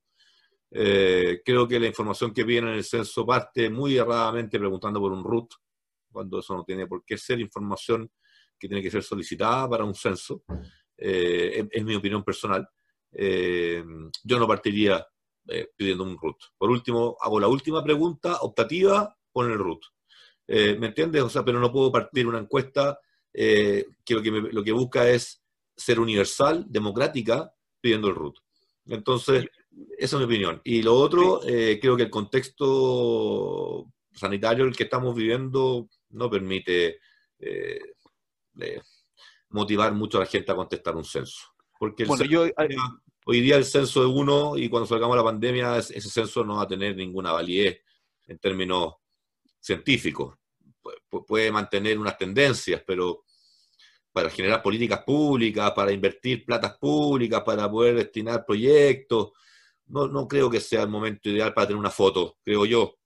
Eh, 0.72 1.42
creo 1.44 1.68
que 1.68 1.80
la 1.80 1.88
información 1.88 2.34
que 2.34 2.44
viene 2.44 2.72
en 2.72 2.78
el 2.78 2.84
censo 2.84 3.26
parte 3.26 3.70
muy 3.70 3.98
erradamente 3.98 4.58
preguntando 4.58 5.00
por 5.00 5.12
un 5.12 5.24
root, 5.24 5.50
cuando 6.12 6.40
eso 6.40 6.56
no 6.56 6.64
tiene 6.64 6.88
por 6.88 7.04
qué 7.06 7.18
ser 7.18 7.40
información 7.40 8.10
que 8.58 8.68
tiene 8.68 8.82
que 8.82 8.92
ser 8.92 9.04
solicitada 9.04 9.70
para 9.70 9.84
un 9.84 9.94
censo. 9.94 10.44
Eh, 10.98 11.68
es, 11.70 11.84
mi 11.84 11.96
opinión 11.96 12.24
personal. 12.24 12.68
yo 13.12 14.40
no 14.40 14.48
partiría 14.48 15.06
pidiendo 15.76 16.04
un 16.04 16.18
root. 16.18 16.38
Por 16.58 16.70
último, 16.70 17.18
hago 17.22 17.40
la 17.40 17.48
última 17.48 17.84
pregunta 17.84 18.38
optativa, 18.42 19.18
con 19.32 19.52
el 19.52 19.58
root. 19.58 19.82
¿Me 20.48 20.88
entiendes? 20.88 21.24
O 21.24 21.30
sea, 21.30 21.44
pero 21.46 21.60
no 21.60 21.72
puedo 21.72 21.92
partir 21.92 22.28
una 22.28 22.40
encuesta 22.40 23.00
eh, 23.34 23.86
que, 24.04 24.14
lo 24.14 24.22
que, 24.22 24.32
lo 24.32 24.64
que 24.64 24.72
busca 24.72 25.10
es 25.10 25.42
ser 25.76 26.00
universal, 26.00 26.66
democrática, 26.68 27.54
pidiendo 27.80 28.10
el 28.10 28.16
RUT. 28.16 28.38
Entonces, 28.88 29.46
esa 29.98 30.16
es 30.16 30.20
mi 30.20 30.26
opinión. 30.26 30.62
Y 30.64 30.82
lo 30.82 30.96
otro, 30.96 31.42
eh, 31.48 31.80
creo 31.82 31.96
que 31.96 32.04
el 32.04 32.10
contexto 32.10 33.88
sanitario 34.14 34.66
el 34.66 34.76
que 34.76 34.84
estamos 34.84 35.16
viviendo 35.16 35.88
no 36.10 36.30
permite 36.30 37.00
eh, 37.40 37.80
motivar 39.50 39.94
mucho 39.94 40.18
a 40.18 40.22
la 40.22 40.28
gente 40.28 40.52
a 40.52 40.56
contestar 40.56 40.96
un 40.96 41.06
censo. 41.06 41.40
Porque 41.80 42.06
hoy 43.26 43.42
día 43.42 43.58
el 43.58 43.66
censo 43.66 44.02
es 44.02 44.08
uno 44.08 44.58
y 44.58 44.70
cuando 44.70 44.88
salgamos 44.88 45.16
la 45.16 45.24
pandemia 45.24 45.78
ese 45.78 46.02
censo 46.02 46.44
no 46.44 46.58
va 46.58 46.64
a 46.64 46.68
tener 46.68 46.96
ninguna 46.96 47.32
validez 47.32 47.82
en 48.28 48.38
términos 48.40 48.96
científicos. 49.60 50.36
puede 51.28 51.52
mantener 51.52 52.00
unas 52.00 52.18
tendencias, 52.18 52.82
pero 52.86 53.24
para 54.12 54.30
generar 54.30 54.62
políticas 54.62 55.04
públicas, 55.04 55.72
para 55.72 55.92
invertir 55.92 56.46
platas 56.46 56.78
públicas, 56.78 57.42
para 57.44 57.70
poder 57.70 57.96
destinar 57.96 58.46
proyectos. 58.46 59.32
No, 59.86 60.08
no 60.08 60.28
creo 60.28 60.50
que 60.50 60.60
sea 60.60 60.84
el 60.84 60.90
momento 60.90 61.30
ideal 61.30 61.54
para 61.54 61.68
tener 61.68 61.80
una 61.80 61.90
foto, 61.90 62.38
creo 62.44 62.66
yo. 62.66 62.98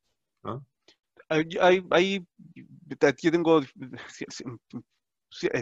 Hay, 1.28 2.26
yo 3.22 3.32
tengo 3.32 3.62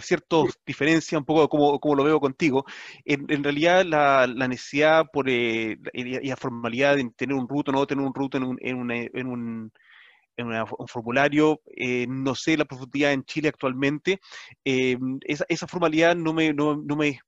cierta 0.02 0.38
diferencia 0.66 1.18
un 1.18 1.26
poco 1.26 1.48
como, 1.50 1.80
como 1.80 1.96
lo 1.96 2.04
veo 2.04 2.20
contigo. 2.20 2.66
En, 3.06 3.44
realidad 3.44 3.86
la, 3.86 4.28
necesidad 4.48 5.06
por, 5.12 5.30
eh, 5.30 5.78
y 5.94 6.28
la 6.28 6.38
formalidad 6.38 6.96
de 6.96 7.10
tener 7.16 7.36
un 7.36 7.48
ruto 7.48 7.72
o 7.72 7.74
no 7.74 7.88
tener 7.88 8.06
un 8.06 8.14
ruto 8.14 8.38
en 8.38 8.44
un, 8.44 8.58
en 8.62 9.28
un 9.28 9.72
en 10.38 10.48
un 10.48 10.88
formulario, 10.88 11.62
eh, 11.66 12.06
no 12.08 12.36
sé 12.36 12.58
la 12.58 12.66
profundidad 12.66 13.14
en 13.14 13.24
Chile 13.24 13.50
actualmente, 13.50 14.20
eh, 14.66 14.98
esa, 15.26 15.68
formalidad 15.68 16.16
no 16.16 16.34
me, 16.34 16.54
no, 16.54 16.76
me, 16.78 17.20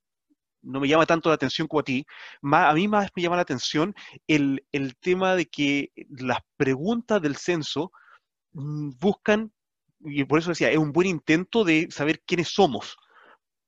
no 0.61 0.79
me 0.79 0.87
llama 0.87 1.05
tanto 1.05 1.29
la 1.29 1.35
atención 1.35 1.67
como 1.67 1.81
a 1.81 1.83
ti. 1.83 2.05
a 2.51 2.73
mí 2.73 2.87
más 2.87 3.09
me 3.15 3.21
llama 3.23 3.35
la 3.35 3.43
atención 3.43 3.95
el, 4.27 4.61
tema 4.99 5.35
de 5.35 5.45
que 5.45 5.91
las 6.09 6.39
preguntas 6.57 7.21
del 7.21 7.35
censo 7.35 7.91
mm, 8.53 8.91
buscan, 8.99 9.51
y 9.99 10.23
por 10.25 10.39
eso 10.39 10.49
decía, 10.49 10.71
es 10.71 10.77
un 10.77 10.91
buen 10.91 11.07
intento 11.07 11.63
de 11.63 11.87
saber 11.91 12.21
quiénes 12.25 12.49
somos, 12.49 12.97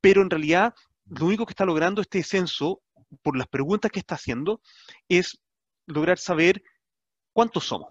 pero 0.02 0.22
en 0.22 0.30
realidad 0.30 0.74
lo 1.10 1.26
único 1.26 1.46
que 1.46 1.52
está 1.52 1.66
logrando 1.66 2.02
este 2.02 2.24
censo, 2.24 2.82
por 3.22 3.38
las 3.38 3.48
preguntas 3.48 3.92
que 3.92 4.00
está 4.00 4.16
haciendo, 4.16 4.62
es 5.08 5.40
lograr 5.86 6.18
saber 6.18 6.62
cuántos 7.34 7.66
somos. 7.66 7.90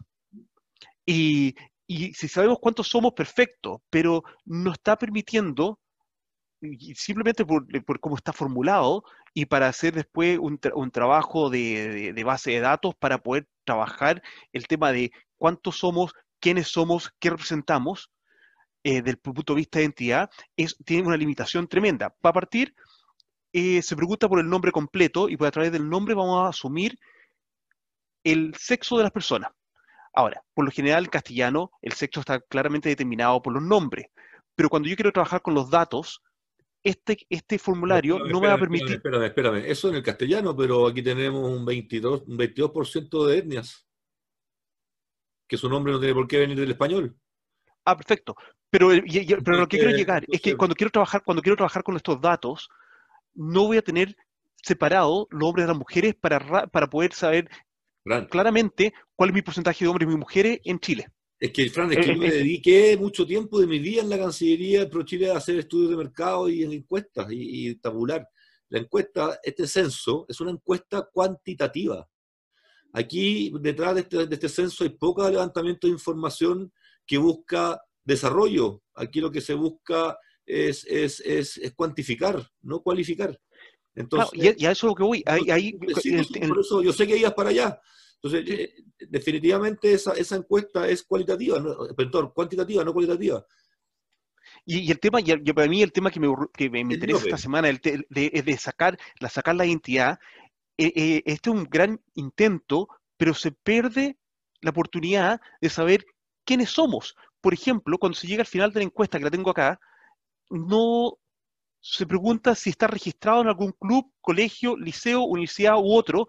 Y, 1.07 1.55
si 1.89 2.29
sabemos 2.29 2.59
cuántos 2.61 2.89
somos, 2.89 3.13
perfecto, 3.13 3.83
pero 3.91 4.25
no 4.45 4.73
está 4.73 4.99
permitiendo, 4.99 5.79
simplemente 6.95 7.45
por, 7.45 8.01
cómo 8.01 8.17
está 8.17 8.33
formulado, 8.33 9.05
y 9.33 9.47
para 9.47 9.69
hacer 9.69 9.95
después 9.95 10.39
un, 10.39 10.59
trabajo 10.91 11.49
de, 11.49 12.23
base 12.25 12.51
de 12.51 12.61
datos 12.61 12.95
para 12.97 13.19
poder 13.19 13.47
trabajar 13.65 14.23
el 14.53 14.67
tema 14.67 14.93
de 14.93 15.13
cuántos 15.39 15.79
somos, 15.79 16.13
quiénes 16.41 16.69
somos, 16.69 17.13
qué 17.21 17.31
representamos, 17.31 18.11
eh, 18.89 19.03
del 19.03 19.19
punto 19.19 19.53
de 19.53 19.57
vista 19.57 19.81
de 19.81 19.87
identidad, 19.87 20.31
es, 20.57 20.77
tiene 20.85 21.09
una 21.09 21.17
limitación 21.17 21.67
tremenda. 21.67 22.15
Para 22.21 22.35
partir, 22.35 22.73
eh, 23.53 23.83
se 23.83 23.97
pregunta 23.97 24.29
por 24.29 24.39
el 24.39 24.49
nombre 24.49 24.71
completo 24.71 25.29
y 25.29 25.37
pues 25.37 25.49
a 25.49 25.51
través 25.51 25.73
del 25.73 25.91
nombre 25.91 26.15
vamos 26.15 26.47
a 26.47 26.51
asumir 26.51 26.97
el 28.23 28.55
sexo 28.55 28.97
de 28.97 29.03
las 29.03 29.11
personas. 29.11 29.51
Ahora, 30.13 30.41
por 30.55 30.65
lo 30.65 30.71
general 30.71 31.03
en 31.03 31.11
castellano 31.11 31.73
el 31.83 31.95
sexo 31.95 32.21
está 32.21 32.39
claramente 32.39 32.89
determinado 32.89 33.43
por 33.43 33.55
los 33.55 33.63
nombres, 33.65 34.07
pero 34.55 34.69
cuando 34.69 34.89
yo 34.89 34.95
quiero 34.95 35.11
trabajar 35.11 35.43
con 35.43 35.55
los 35.55 35.69
datos, 35.69 36.23
este, 36.85 37.27
este 37.29 37.59
formulario 37.59 38.21
no, 38.21 38.41
me 38.41 38.47
va 38.47 38.55
a 38.55 38.59
permitir... 38.59 38.93
Espérame, 38.93 39.25
espérame, 39.25 39.65
eso 39.67 39.89
en 39.89 39.97
el 39.97 40.03
castellano, 40.05 40.55
pero 40.55 40.87
aquí 40.87 41.03
tenemos 41.03 41.51
un 41.51 41.67
22, 41.67 42.23
un 42.29 42.39
22% 42.39 43.27
de 43.27 43.39
etnias, 43.39 43.85
que 45.49 45.57
su 45.57 45.69
nombre 45.69 45.93
no 45.93 45.99
tiene 45.99 46.15
por 46.15 46.29
qué 46.29 46.39
venir 46.39 46.61
del 46.61 46.71
español. 46.71 47.19
Ah, 47.85 47.97
perfecto. 47.97 48.37
Pero, 48.79 48.91
pero 49.43 49.57
lo 49.57 49.69
que 49.69 49.79
quiero 49.79 49.97
llegar 49.97 50.27
es 50.29 50.39
que 50.43 50.55
cuando 50.55 50.75
quiero 50.75 50.91
trabajar, 50.91 51.23
cuando 51.25 51.43
quiero 51.43 51.57
trabajar 51.57 51.83
con 51.83 51.97
estos 51.97 52.21
datos, 52.21 52.69
no 53.35 53.65
voy 53.65 53.79
a 53.79 53.83
tener 53.83 54.15
separado 54.63 55.27
los 55.31 55.49
hombres 55.49 55.65
de 55.65 55.69
las 55.69 55.79
mujeres 55.79 56.15
para, 56.15 56.67
para 56.67 56.87
poder 56.87 57.15
saber 57.15 57.49
claramente 58.29 58.93
cuál 59.15 59.31
es 59.31 59.35
mi 59.35 59.41
porcentaje 59.41 59.83
de 59.83 59.89
hombres 59.89 60.13
y 60.13 60.17
mujeres 60.17 60.61
en 60.63 60.79
Chile. 60.79 61.09
Es 61.41 61.53
que, 61.53 61.71
Fran, 61.71 61.91
es 61.91 61.99
que 61.99 62.11
eh, 62.11 62.15
yo 62.15 62.21
me 62.21 62.29
eh, 62.29 62.33
dediqué 62.33 62.97
mucho 62.99 63.27
tiempo 63.27 63.59
de 63.59 63.67
mi 63.67 63.79
vida 63.79 64.03
en 64.03 64.11
la 64.11 64.19
Cancillería 64.19 64.81
de 64.81 64.87
Pro 64.89 65.05
Chile 65.05 65.31
a 65.31 65.39
hacer 65.39 65.59
estudios 65.59 65.93
de 65.93 65.97
mercado 65.97 66.47
y 66.51 66.63
en 66.63 66.73
encuestas 66.73 67.29
y, 67.31 67.77
tabular. 67.77 68.29
La 68.69 68.81
encuesta, 68.81 69.41
este 69.43 69.67
censo, 69.67 70.27
es 70.29 70.39
una 70.43 70.51
encuesta 70.51 71.09
cuantitativa. 71.11 72.07
Aquí, 72.93 73.51
detrás 73.59 73.95
de 73.95 74.01
este, 74.03 74.27
de 74.27 74.35
este 74.35 74.51
censo, 74.51 74.85
hay 74.85 74.91
poco 74.91 75.29
levantamiento 75.31 75.87
de 75.87 75.95
información 75.95 76.71
que 77.07 77.17
busca 77.17 77.81
desarrollo. 78.07 78.83
Aquí 78.95 79.21
lo 79.21 79.31
que 79.31 79.43
se 79.43 79.53
busca 79.53 80.19
es, 80.47 80.85
es, 80.87 81.21
es, 81.21 81.59
es 81.59 81.75
cuantificar, 81.75 82.51
no 82.63 82.81
cualificar. 82.81 83.39
Entonces, 83.95 84.57
y, 84.59 84.67
a, 84.67 84.71
eso 84.71 84.87
es 84.87 84.91
lo 84.91 84.95
que 84.95 85.03
voy. 85.03 85.25
Ahí, 85.27 85.73
por 85.73 86.61
eso 86.61 86.83
yo 86.83 86.93
sé 86.93 87.07
que 87.07 87.19
ibas 87.19 87.35
para 87.35 87.51
allá. 87.51 87.81
Entonces, 88.23 88.59
eh, 88.59 88.75
definitivamente 89.11 89.93
esa, 89.93 90.13
esa, 90.13 90.37
encuesta 90.37 90.89
es 90.89 91.03
cualitativa, 91.03 91.63
perdón, 91.97 92.33
cuantitativa, 92.35 92.85
no 92.85 92.93
cualitativa. 92.93 93.45
Y, 94.65 94.91
el 94.91 94.99
tema, 94.99 95.21
y, 95.21 95.53
para 95.53 95.69
mí 95.69 95.83
el 95.83 95.93
tema 95.93 96.11
que 96.11 96.21
me, 96.21 96.29
que 96.55 96.71
me, 96.71 96.81
interesa 96.81 97.25
esta 97.25 97.39
semana 97.39 97.69
es 97.69 97.81
de, 97.83 98.07
de, 98.11 98.57
sacar, 98.59 98.99
la, 99.19 99.29
sacar 99.29 99.55
la 99.55 99.67
identidad. 99.67 100.19
Eh, 100.79 100.93
eh, 100.95 101.23
este 101.25 101.51
es 101.51 101.57
un 101.57 101.65
gran 101.65 102.01
intento, 102.15 102.89
pero 103.17 103.35
se 103.35 103.53
pierde 103.53 104.19
la 104.61 104.71
oportunidad 104.71 105.41
de 105.61 105.71
saber 105.71 106.07
quiénes 106.45 106.71
somos. 106.71 107.17
Por 107.47 107.55
ejemplo, 107.55 107.97
cuando 107.97 108.19
se 108.19 108.27
llega 108.27 108.41
al 108.41 108.49
final 108.49 108.73
de 108.73 108.81
la 108.81 108.87
encuesta 108.87 109.19
que 109.19 109.25
la 109.25 109.31
tengo 109.31 109.51
acá, 109.51 109.79
no 110.51 111.17
se 111.79 112.05
pregunta 112.05 112.57
si 112.57 112.71
está 112.71 112.89
registrado 112.89 113.43
en 113.43 113.47
algún 113.47 113.71
club, 113.71 114.13
colegio, 114.21 114.77
liceo, 114.77 115.23
universidad 115.23 115.77
u 115.77 115.95
otro, 115.95 116.27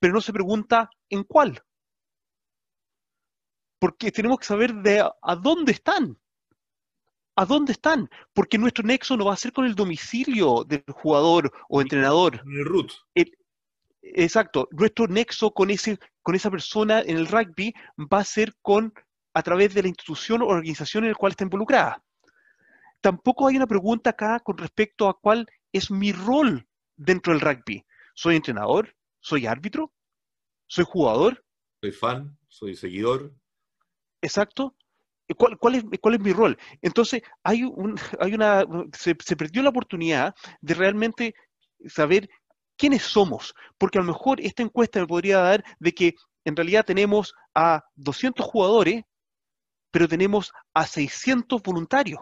pero 0.00 0.14
no 0.14 0.22
se 0.22 0.32
pregunta 0.32 0.88
en 1.10 1.24
cuál. 1.24 1.62
Porque 3.78 4.10
tenemos 4.10 4.38
que 4.38 4.46
saber 4.46 4.72
de 4.76 5.00
a, 5.00 5.36
dónde 5.36 5.72
están. 5.72 6.18
¿A 7.36 7.44
dónde 7.44 7.72
están? 7.72 8.08
Porque 8.32 8.56
nuestro 8.56 8.84
nexo 8.84 9.18
no 9.18 9.26
va 9.26 9.34
a 9.34 9.36
ser 9.36 9.52
con 9.52 9.66
el 9.66 9.74
domicilio 9.74 10.64
del 10.64 10.82
jugador 10.94 11.52
o 11.68 11.82
entrenador. 11.82 12.42
El 12.46 12.64
root. 12.64 12.90
exacto. 14.00 14.66
Nuestro 14.70 15.08
nexo 15.08 15.50
con, 15.50 15.68
ese, 15.68 15.98
con 16.22 16.34
esa 16.34 16.50
persona 16.50 17.00
en 17.00 17.18
el 17.18 17.26
rugby 17.26 17.74
va 17.98 18.20
a 18.20 18.24
ser 18.24 18.54
con 18.62 18.94
a 19.34 19.42
través 19.42 19.74
de 19.74 19.82
la 19.82 19.88
institución 19.88 20.42
o 20.42 20.46
organización 20.46 21.04
en 21.04 21.10
la 21.10 21.16
cual 21.16 21.32
está 21.32 21.44
involucrada 21.44 22.02
tampoco 23.00 23.46
hay 23.46 23.56
una 23.56 23.66
pregunta 23.66 24.10
acá 24.10 24.40
con 24.40 24.58
respecto 24.58 25.08
a 25.08 25.18
cuál 25.18 25.46
es 25.72 25.90
mi 25.90 26.12
rol 26.12 26.66
dentro 26.96 27.32
del 27.32 27.40
rugby. 27.40 27.84
¿Soy 28.14 28.36
entrenador? 28.36 28.94
¿Soy 29.20 29.46
árbitro? 29.46 29.92
¿Soy 30.66 30.84
jugador? 30.86 31.44
Soy 31.80 31.92
fan, 31.92 32.38
soy 32.48 32.74
seguidor. 32.74 33.32
Exacto. 34.20 34.74
¿Cuál, 35.36 35.74
es, 35.74 35.84
¿Cuál, 36.00 36.14
es, 36.14 36.20
mi 36.20 36.32
rol? 36.32 36.58
Entonces, 36.80 37.22
hay, 37.42 37.62
un, 37.62 37.98
hay 38.18 38.34
una, 38.34 38.64
se, 38.96 39.14
se 39.18 39.36
perdió 39.36 39.62
la 39.62 39.68
oportunidad 39.68 40.34
de 40.60 40.74
realmente 40.74 41.34
saber 41.86 42.30
quiénes 42.76 43.02
somos, 43.02 43.54
porque 43.76 43.98
a 43.98 44.00
lo 44.00 44.06
mejor 44.06 44.40
esta 44.40 44.62
encuesta 44.62 45.00
me 45.00 45.06
podría 45.06 45.38
dar 45.38 45.64
de 45.78 45.92
que 45.92 46.14
en 46.44 46.56
realidad 46.56 46.86
tenemos 46.86 47.34
a 47.54 47.84
200 47.96 48.44
jugadores, 48.46 49.04
pero 49.90 50.08
tenemos 50.08 50.52
a 50.74 50.86
600 50.86 51.62
voluntarios 51.62 52.20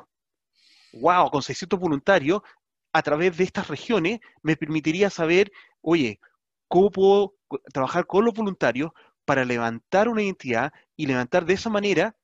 wow, 1.00 1.30
con 1.30 1.42
600 1.42 1.78
voluntarios, 1.78 2.42
a 2.92 3.02
través 3.02 3.36
de 3.36 3.44
estas 3.44 3.68
regiones, 3.68 4.20
me 4.42 4.56
permitiría 4.56 5.10
saber, 5.10 5.52
oye, 5.82 6.20
¿cómo 6.68 6.90
puedo 6.90 7.34
trabajar 7.72 8.06
con 8.06 8.24
los 8.24 8.34
voluntarios 8.34 8.90
para 9.24 9.44
levantar 9.44 10.08
una 10.08 10.22
identidad 10.22 10.72
y 10.96 11.06
levantar 11.06 11.44
de 11.44 11.54
esa 11.54 11.68
manera 11.68 12.16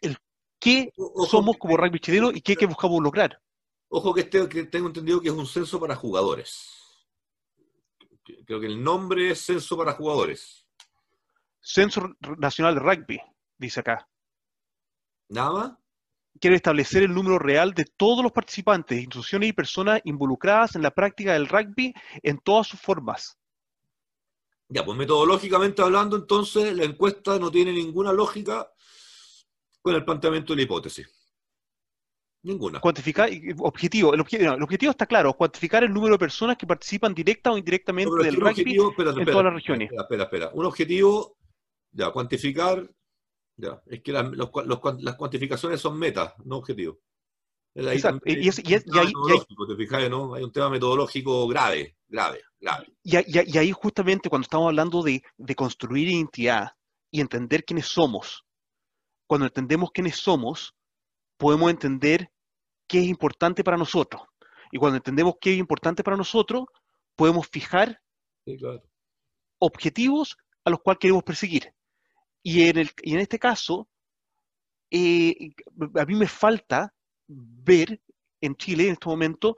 el 0.00 0.16
qué 0.58 0.92
somos 1.28 1.56
como 1.56 1.76
rugby 1.76 1.98
chileno 1.98 2.30
y 2.32 2.40
qué, 2.40 2.66
buscamos 2.66 3.02
lograr? 3.02 3.40
Ojo 3.88 4.14
que, 4.14 4.22
este, 4.22 4.48
que 4.48 4.64
tengo 4.64 4.88
entendido 4.88 5.20
que 5.20 5.28
es 5.28 5.34
un 5.34 5.46
censo 5.46 5.80
para 5.80 5.96
jugadores. 5.96 6.70
Creo 8.46 8.60
que 8.60 8.66
el 8.66 8.82
nombre 8.82 9.30
es 9.30 9.44
censo 9.44 9.76
para 9.76 9.92
jugadores. 9.92 10.66
Censo 11.60 12.14
Nacional 12.38 12.74
de 12.74 12.80
Rugby, 12.80 13.20
dice 13.58 13.80
acá. 13.80 14.08
¿Nada 15.32 15.52
más? 15.52 15.72
quiere 16.40 16.56
establecer 16.56 17.04
el 17.04 17.14
número 17.14 17.38
real 17.38 17.72
de 17.72 17.84
todos 17.84 18.22
los 18.22 18.32
participantes, 18.32 18.98
instituciones 18.98 19.50
y 19.50 19.52
personas 19.52 20.00
involucradas 20.04 20.74
en 20.74 20.82
la 20.82 20.90
práctica 20.90 21.34
del 21.34 21.46
rugby 21.46 21.94
en 22.20 22.38
todas 22.38 22.66
sus 22.66 22.80
formas. 22.80 23.38
Ya, 24.68 24.84
pues 24.84 24.98
metodológicamente 24.98 25.82
hablando, 25.82 26.16
entonces, 26.16 26.74
la 26.74 26.82
encuesta 26.84 27.38
no 27.38 27.50
tiene 27.50 27.72
ninguna 27.72 28.12
lógica 28.12 28.72
con 29.80 29.94
el 29.94 30.04
planteamiento 30.04 30.52
de 30.52 30.56
la 30.56 30.62
hipótesis. 30.62 31.08
Ninguna. 32.42 32.80
Cuantificar, 32.80 33.30
objetivo, 33.58 34.14
el 34.14 34.20
objetivo, 34.20 34.54
el 34.54 34.62
objetivo 34.62 34.90
está 34.90 35.06
claro, 35.06 35.34
cuantificar 35.34 35.84
el 35.84 35.92
número 35.92 36.14
de 36.14 36.18
personas 36.18 36.56
que 36.56 36.66
participan 36.66 37.14
directa 37.14 37.52
o 37.52 37.58
indirectamente 37.58 38.10
del 38.24 38.34
rugby 38.34 38.72
en 38.72 39.26
todas 39.26 39.44
las 39.44 39.54
regiones. 39.54 39.92
Espera, 39.92 40.24
espera, 40.24 40.50
Un 40.54 40.64
objetivo, 40.64 41.36
ya, 41.92 42.10
cuantificar, 42.10 42.88
ya, 43.56 43.82
es 43.86 44.02
que 44.02 44.12
las 44.12 45.16
cuantificaciones 45.16 45.80
son 45.80 45.98
metas, 45.98 46.34
no 46.44 46.56
objetivos. 46.58 46.98
Exacto. 47.74 48.20
y, 48.26 48.32
ahí, 48.32 50.10
¿no? 50.10 50.34
Hay 50.34 50.42
un 50.42 50.52
tema 50.52 50.68
metodológico 50.68 51.48
grave, 51.48 51.96
grave, 52.06 52.42
grave. 52.60 52.86
Y, 53.02 53.16
ahí 53.56 53.72
justamente 53.72 54.28
cuando 54.28 54.44
estamos 54.44 54.68
hablando 54.68 55.02
de, 55.02 55.22
de 55.38 55.54
construir 55.54 56.08
identidad 56.08 56.72
y 57.10 57.20
entender 57.20 57.64
quiénes 57.64 57.86
somos, 57.86 58.44
cuando 59.26 59.46
entendemos 59.46 59.90
quiénes 59.90 60.16
somos, 60.16 60.74
podemos 61.38 61.70
entender 61.70 62.30
qué 62.86 63.00
es 63.00 63.06
importante 63.06 63.64
para 63.64 63.78
nosotros. 63.78 64.22
Y 64.70 64.78
cuando 64.78 64.96
entendemos 64.96 65.34
qué 65.40 65.52
es 65.52 65.58
importante 65.58 66.04
para 66.04 66.16
nosotros, 66.16 66.64
podemos 67.16 67.46
fijar 67.48 68.00
objetivos 69.58 70.36
a 70.64 70.70
los 70.70 70.80
cuales 70.80 70.98
queremos 70.98 71.22
perseguir. 71.22 71.72
Y 72.42 72.68
en, 72.68 72.78
el, 72.78 72.90
y 73.02 73.14
en 73.14 73.20
este 73.20 73.38
caso, 73.38 73.88
eh, 74.90 75.52
a 75.94 76.04
mí 76.04 76.14
me 76.14 76.26
falta 76.26 76.92
ver 77.26 78.00
en 78.40 78.56
Chile 78.56 78.86
en 78.86 78.92
este 78.92 79.08
momento 79.08 79.56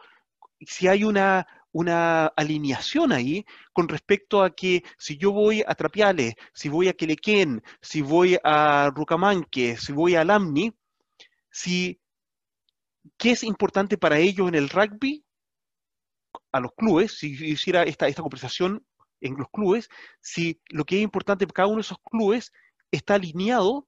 si 0.61 0.87
hay 0.87 1.05
una, 1.05 1.47
una 1.73 2.27
alineación 2.27 3.13
ahí 3.13 3.45
con 3.73 3.89
respecto 3.89 4.43
a 4.43 4.55
que 4.55 4.85
si 4.97 5.17
yo 5.17 5.33
voy 5.33 5.63
a 5.67 5.75
Trapiales, 5.75 6.35
si 6.53 6.69
voy 6.69 6.89
a 6.89 6.93
Quelequén, 6.93 7.63
si 7.83 8.01
voy 8.01 8.39
a 8.45 8.91
Rucamanque, 8.95 9.77
si 9.77 9.93
voy 9.93 10.15
a 10.15 10.25
Lamni, 10.25 10.73
si 11.51 12.01
qué 13.17 13.33
es 13.33 13.43
importante 13.43 13.99
para 13.99 14.19
ellos 14.19 14.49
en 14.49 14.55
el 14.55 14.69
rugby, 14.69 15.25
a 16.53 16.61
los 16.61 16.73
clubes, 16.77 17.19
si 17.19 17.33
hiciera 17.33 17.83
esta, 17.83 18.07
esta 18.07 18.23
conversación 18.23 18.87
en 19.21 19.37
los 19.37 19.49
clubes, 19.51 19.89
si 20.21 20.61
lo 20.69 20.85
que 20.85 20.97
es 20.97 21.03
importante 21.03 21.47
para 21.47 21.55
cada 21.55 21.69
uno 21.69 21.77
de 21.77 21.83
esos 21.83 21.99
clubes 21.99 22.53
está 22.97 23.15
alineado 23.15 23.87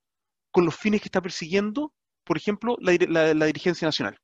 con 0.51 0.65
los 0.65 0.75
fines 0.75 1.01
que 1.01 1.09
está 1.09 1.21
persiguiendo, 1.21 1.93
por 2.25 2.37
ejemplo, 2.37 2.77
la, 2.81 3.47
dirigencia 3.47 3.87
nacional. 3.87 4.19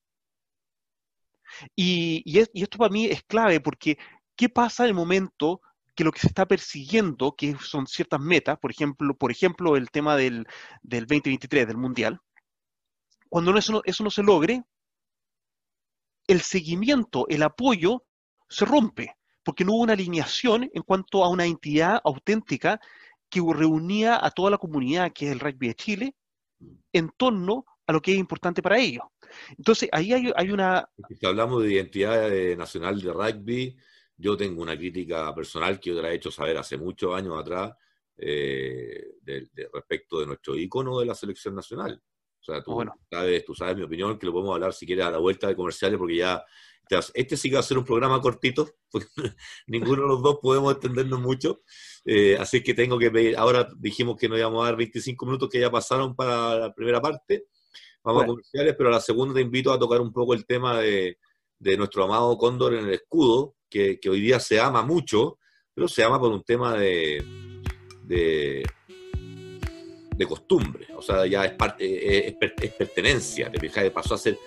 Y, 1.76 2.22
y, 2.24 2.40
esto 2.40 2.78
para 2.78 2.90
mí 2.90 3.06
es 3.06 3.22
clave 3.24 3.60
porque 3.60 3.98
¿qué 4.36 4.48
pasa 4.48 4.84
en 4.84 4.88
el 4.88 4.94
momento 4.94 5.60
que 5.94 6.04
lo 6.04 6.12
que 6.12 6.20
se 6.20 6.28
está 6.28 6.46
persiguiendo, 6.46 7.34
que 7.36 7.54
son 7.56 7.86
ciertas 7.86 8.20
metas, 8.20 8.58
por 8.58 8.70
ejemplo, 8.70 9.14
por 9.14 9.30
ejemplo 9.30 9.76
el 9.76 9.90
tema 9.90 10.16
del, 10.16 10.46
del 10.82 11.06
2023, 11.06 11.66
del 11.66 11.76
Mundial, 11.76 12.18
cuando 13.28 13.56
eso 13.56 13.72
no, 13.72 13.82
eso 13.84 14.02
no 14.02 14.10
se 14.10 14.22
logre, 14.22 14.62
el 16.26 16.40
seguimiento, 16.40 17.26
el 17.28 17.42
apoyo 17.42 18.04
se 18.48 18.64
rompe, 18.64 19.16
porque 19.42 19.64
no 19.64 19.72
hubo 19.72 19.82
una 19.82 19.94
alineación 19.94 20.70
en 20.72 20.82
cuanto 20.82 21.24
a 21.24 21.28
una 21.28 21.46
entidad 21.46 22.00
auténtica 22.04 22.80
que 23.32 23.40
reunía 23.40 24.24
a 24.24 24.30
toda 24.30 24.50
la 24.50 24.58
comunidad 24.58 25.10
que 25.14 25.26
es 25.26 25.32
el 25.32 25.40
rugby 25.40 25.68
de 25.68 25.74
Chile 25.74 26.14
en 26.92 27.10
torno 27.16 27.64
a 27.86 27.92
lo 27.92 28.02
que 28.02 28.12
es 28.12 28.18
importante 28.18 28.60
para 28.60 28.78
ellos. 28.78 29.04
Entonces, 29.56 29.88
ahí 29.90 30.12
hay, 30.12 30.50
una... 30.50 30.86
Si 31.18 31.26
hablamos 31.26 31.62
de 31.62 31.72
identidad 31.72 32.30
nacional 32.56 33.00
de 33.00 33.10
rugby, 33.10 33.76
yo 34.18 34.36
tengo 34.36 34.60
una 34.60 34.76
crítica 34.76 35.34
personal 35.34 35.80
que 35.80 35.90
yo 35.90 35.96
te 35.96 36.02
la 36.02 36.10
he 36.12 36.16
hecho 36.16 36.30
saber 36.30 36.58
hace 36.58 36.76
muchos 36.76 37.14
años 37.14 37.40
atrás 37.40 37.72
eh, 38.18 39.14
respecto 39.72 40.20
de 40.20 40.26
nuestro 40.26 40.54
icono 40.54 41.00
de 41.00 41.06
la 41.06 41.14
selección 41.14 41.54
nacional. 41.54 42.00
O 42.42 42.44
sea, 42.44 42.62
tú, 42.62 42.84
sabes, 43.10 43.44
tú 43.44 43.54
sabes 43.54 43.76
mi 43.76 43.82
opinión, 43.82 44.18
que 44.18 44.26
lo 44.26 44.32
podemos 44.32 44.54
hablar 44.54 44.74
si 44.74 44.84
quieres 44.84 45.04
a 45.06 45.10
la 45.10 45.18
vuelta 45.18 45.46
de 45.46 45.56
comerciales, 45.56 45.96
porque 45.96 46.16
ya 46.16 46.44
este 47.14 47.36
sí 47.36 47.48
que 47.48 47.56
va 47.56 47.60
a 47.60 47.64
ser 47.64 47.78
un 47.78 47.84
programa 47.84 48.20
cortito, 48.20 48.68
porque 48.90 49.08
ninguno 49.66 50.02
de 50.02 50.08
los 50.08 50.22
dos 50.22 50.38
podemos 50.40 50.74
entendernos 50.74 51.20
mucho. 51.20 51.62
Eh, 52.04 52.36
así 52.38 52.62
que 52.62 52.74
tengo 52.74 52.98
que 52.98 53.10
pedir, 53.10 53.36
ahora 53.36 53.68
dijimos 53.78 54.16
que 54.16 54.28
nos 54.28 54.38
íbamos 54.38 54.62
a 54.62 54.66
dar 54.66 54.76
25 54.76 55.26
minutos 55.26 55.48
que 55.48 55.60
ya 55.60 55.70
pasaron 55.70 56.14
para 56.14 56.56
la 56.56 56.74
primera 56.74 57.00
parte. 57.00 57.46
Vamos 58.04 58.24
a 58.24 58.26
comerciales, 58.26 58.74
pero 58.76 58.88
a 58.88 58.92
la 58.92 59.00
segunda 59.00 59.34
te 59.34 59.40
invito 59.40 59.72
a 59.72 59.78
tocar 59.78 60.00
un 60.00 60.12
poco 60.12 60.34
el 60.34 60.44
tema 60.44 60.80
de, 60.80 61.18
nuestro 61.60 62.04
amado 62.04 62.36
Cóndor 62.36 62.74
en 62.74 62.86
el 62.86 62.94
escudo, 62.94 63.54
que, 63.70 63.98
hoy 64.10 64.20
día 64.20 64.40
se 64.40 64.60
ama 64.60 64.82
mucho, 64.82 65.38
pero 65.72 65.86
se 65.86 66.02
ama 66.02 66.18
por 66.18 66.32
un 66.32 66.42
tema 66.42 66.74
de, 66.74 67.24
de 68.02 68.64
de 70.14 70.26
costumbre, 70.26 70.86
o 70.96 71.02
sea, 71.02 71.26
ya 71.26 71.44
es 71.44 71.52
parte, 71.52 72.28
es, 72.28 72.34
pertenencia, 72.72 73.50
te 73.50 73.90
pasó 73.90 74.14
a 74.14 74.18
ser, 74.18 74.38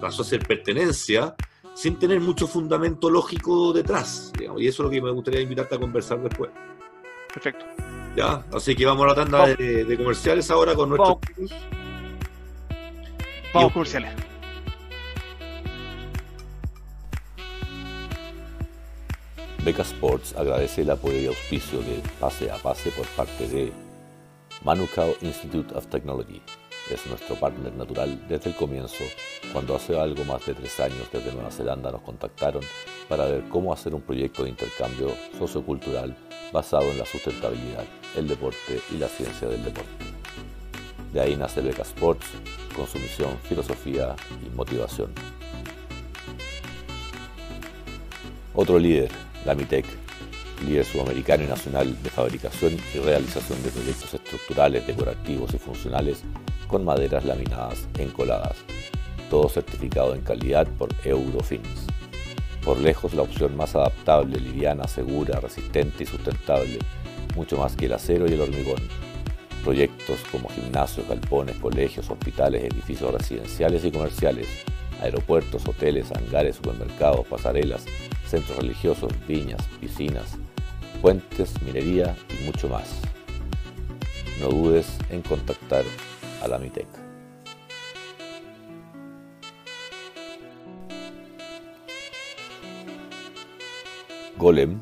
pasó 0.00 0.22
a 0.22 0.24
ser 0.24 0.46
pertenencia 0.46 1.34
sin 1.74 1.98
tener 1.98 2.20
mucho 2.20 2.46
fundamento 2.46 3.08
lógico 3.08 3.72
detrás, 3.72 4.32
y 4.38 4.66
eso 4.66 4.82
es 4.82 4.84
lo 4.84 4.90
que 4.90 5.00
me 5.00 5.10
gustaría 5.10 5.40
invitarte 5.40 5.74
a 5.74 5.78
conversar 5.78 6.20
después. 6.22 6.50
Perfecto. 7.32 7.64
Ya, 8.16 8.44
así 8.52 8.74
que 8.74 8.84
vamos 8.84 9.04
a 9.04 9.08
la 9.08 9.14
tanda 9.14 9.46
de, 9.46 9.96
comerciales 9.96 10.50
ahora 10.50 10.74
con 10.74 10.88
nuestros 10.90 11.18
vamos. 11.36 11.52
Vamos 13.54 13.72
comerciales. 13.72 14.12
Beca 19.64 19.82
Sports 19.82 20.34
agradece 20.36 20.82
el 20.82 20.90
apoyo 20.90 21.18
y 21.18 21.26
auspicio 21.26 21.80
de 21.80 22.02
Pase 22.18 22.50
a 22.50 22.56
Pase 22.56 22.90
por 22.90 23.06
parte 23.08 23.46
de 23.46 23.72
Manukau 24.62 25.14
Institute 25.22 25.74
of 25.74 25.86
Technology 25.86 26.42
es 26.90 27.06
nuestro 27.06 27.34
partner 27.34 27.72
natural 27.72 28.20
desde 28.28 28.50
el 28.50 28.56
comienzo, 28.56 29.04
cuando 29.54 29.74
hace 29.74 29.98
algo 29.98 30.22
más 30.24 30.44
de 30.44 30.52
tres 30.52 30.78
años 30.80 31.08
desde 31.10 31.32
Nueva 31.32 31.50
Zelanda 31.50 31.90
nos 31.90 32.02
contactaron 32.02 32.62
para 33.08 33.24
ver 33.24 33.44
cómo 33.48 33.72
hacer 33.72 33.94
un 33.94 34.02
proyecto 34.02 34.44
de 34.44 34.50
intercambio 34.50 35.14
sociocultural 35.38 36.14
basado 36.52 36.90
en 36.90 36.98
la 36.98 37.06
sustentabilidad, 37.06 37.84
el 38.14 38.28
deporte 38.28 38.82
y 38.92 38.98
la 38.98 39.08
ciencia 39.08 39.48
del 39.48 39.64
deporte. 39.64 40.04
De 41.14 41.20
ahí 41.20 41.36
nace 41.36 41.62
Beca 41.62 41.82
Sports, 41.82 42.26
con 42.76 42.86
su 42.86 42.98
misión, 42.98 43.38
filosofía 43.48 44.14
y 44.44 44.54
motivación. 44.54 45.10
Otro 48.52 48.78
líder, 48.78 49.10
la 49.46 49.54
líder 50.62 50.84
sudamericano 50.84 51.44
y 51.44 51.46
nacional 51.46 52.02
de 52.02 52.10
fabricación 52.10 52.76
y 52.94 52.98
realización 52.98 53.62
de 53.62 53.70
proyectos 53.70 54.14
estructurales, 54.14 54.86
decorativos 54.86 55.54
y 55.54 55.58
funcionales 55.58 56.22
con 56.68 56.84
maderas 56.84 57.24
laminadas 57.24 57.88
encoladas, 57.98 58.56
todo 59.28 59.48
certificado 59.48 60.14
en 60.14 60.22
calidad 60.22 60.66
por 60.78 60.88
Eurofins. 61.04 61.86
Por 62.64 62.78
lejos 62.78 63.14
la 63.14 63.22
opción 63.22 63.56
más 63.56 63.74
adaptable, 63.74 64.38
liviana, 64.38 64.86
segura, 64.86 65.40
resistente 65.40 66.04
y 66.04 66.06
sustentable, 66.06 66.78
mucho 67.34 67.56
más 67.56 67.74
que 67.74 67.86
el 67.86 67.94
acero 67.94 68.26
y 68.28 68.34
el 68.34 68.40
hormigón. 68.40 68.80
Proyectos 69.64 70.20
como 70.30 70.48
gimnasios, 70.50 71.08
galpones, 71.08 71.56
colegios, 71.56 72.10
hospitales, 72.10 72.64
edificios 72.64 73.12
residenciales 73.12 73.84
y 73.84 73.90
comerciales, 73.90 74.46
aeropuertos, 75.02 75.66
hoteles, 75.66 76.12
hangares, 76.12 76.56
supermercados, 76.56 77.26
pasarelas, 77.26 77.84
centros 78.26 78.58
religiosos, 78.58 79.12
viñas, 79.26 79.62
piscinas, 79.80 80.38
puentes, 81.00 81.60
minería 81.62 82.14
y 82.28 82.44
mucho 82.44 82.68
más. 82.68 83.00
No 84.38 84.48
dudes 84.48 84.98
en 85.08 85.22
contactar 85.22 85.84
a 86.42 86.48
la 86.48 86.58
MITEC. 86.58 86.86
Golem 94.36 94.80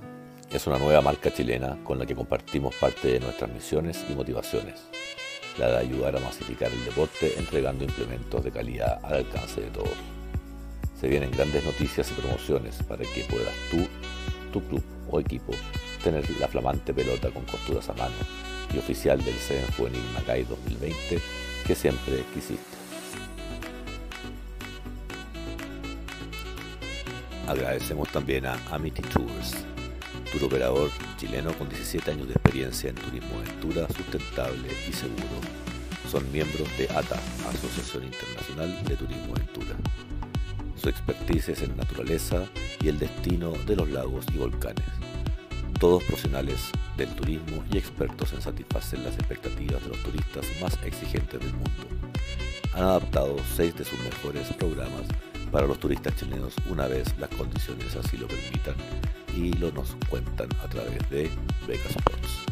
es 0.51 0.67
una 0.67 0.79
nueva 0.79 1.01
marca 1.01 1.33
chilena 1.33 1.77
con 1.85 1.99
la 1.99 2.07
que 2.07 2.15
compartimos 2.15 2.75
parte 2.77 3.09
de 3.09 3.21
nuestras 3.21 3.51
misiones 3.51 4.05
y 4.09 4.15
motivaciones, 4.15 4.83
la 5.59 5.69
de 5.69 5.77
ayudar 5.79 6.17
a 6.17 6.21
masificar 6.21 6.71
el 6.73 6.85
deporte 6.85 7.35
entregando 7.39 7.85
implementos 7.85 8.45
de 8.45 8.51
calidad 8.51 9.01
al 9.05 9.15
alcance 9.15 9.61
de 9.61 9.71
todos. 9.71 9.97
Se 11.01 11.09
vienen 11.09 11.31
grandes 11.31 11.65
noticias 11.65 12.11
y 12.11 12.21
promociones 12.21 12.83
para 12.85 13.05
que 13.05 13.25
puedas 13.29 13.55
tú, 13.71 13.87
tu 14.53 14.67
club 14.69 14.83
o 15.11 15.21
equipo 15.21 15.53
la 16.11 16.49
flamante 16.49 16.95
pelota 16.95 17.31
con 17.31 17.45
costuras 17.45 17.89
a 17.91 17.93
mano 17.93 18.15
y 18.73 18.79
oficial 18.79 19.23
del 19.23 19.35
CEN 19.35 19.63
Juvenil 19.77 20.03
Macay 20.15 20.45
2020 20.45 21.21
que 21.67 21.75
siempre 21.75 22.25
quisiste. 22.33 22.65
Agradecemos 27.47 28.09
también 28.09 28.47
a 28.47 28.59
Amity 28.71 29.03
Tours, 29.03 29.55
tour 30.33 30.45
operador 30.45 30.91
chileno 31.19 31.53
con 31.59 31.69
17 31.69 32.11
años 32.11 32.29
de 32.29 32.35
experiencia 32.35 32.91
en 32.91 32.97
turismo 32.97 33.41
aventura 33.41 33.87
sustentable 33.89 34.69
y 34.89 34.93
seguro. 34.93 35.41
Son 36.11 36.31
miembros 36.33 36.69
de 36.79 36.85
ATA, 36.85 37.21
Asociación 37.51 38.05
Internacional 38.05 38.85
de 38.85 38.97
Turismo 38.97 39.35
Aventura. 39.35 39.77
Su 40.77 40.89
expertise 40.89 41.51
es 41.51 41.63
en 41.63 41.77
naturaleza 41.77 42.47
y 42.81 42.89
el 42.89 42.99
destino 42.99 43.53
de 43.67 43.77
los 43.77 43.91
lagos 43.91 44.25
y 44.33 44.39
volcanes 44.39 44.98
todos 45.79 46.03
profesionales 46.05 46.71
del 46.97 47.15
turismo 47.15 47.65
y 47.71 47.79
expertos 47.79 48.33
en 48.33 48.43
satisfacer 48.43 48.99
las 49.01 49.15
expectativas 49.15 49.83
de 49.83 49.89
los 49.91 50.03
turistas 50.03 50.45
más 50.61 50.77
exigentes 50.85 51.41
del 51.41 51.53
mundo. 51.53 51.87
han 52.75 52.83
adaptado 52.83 53.37
seis 53.57 53.77
de 53.77 53.85
sus 53.85 53.99
mejores 54.01 54.53
programas 54.55 55.03
para 55.53 55.67
los 55.67 55.79
turistas 55.79 56.15
chilenos 56.17 56.55
una 56.69 56.87
vez 56.87 57.17
las 57.19 57.31
condiciones 57.31 57.95
así 57.97 58.17
lo 58.17 58.27
permitan 58.27 58.75
y 59.37 59.53
lo 59.55 59.71
nos 59.73 59.97
cuentan 60.09 60.49
a 60.63 60.69
través 60.69 60.99
de 61.11 61.31
Beca 61.67 61.89
Sports. 61.89 62.45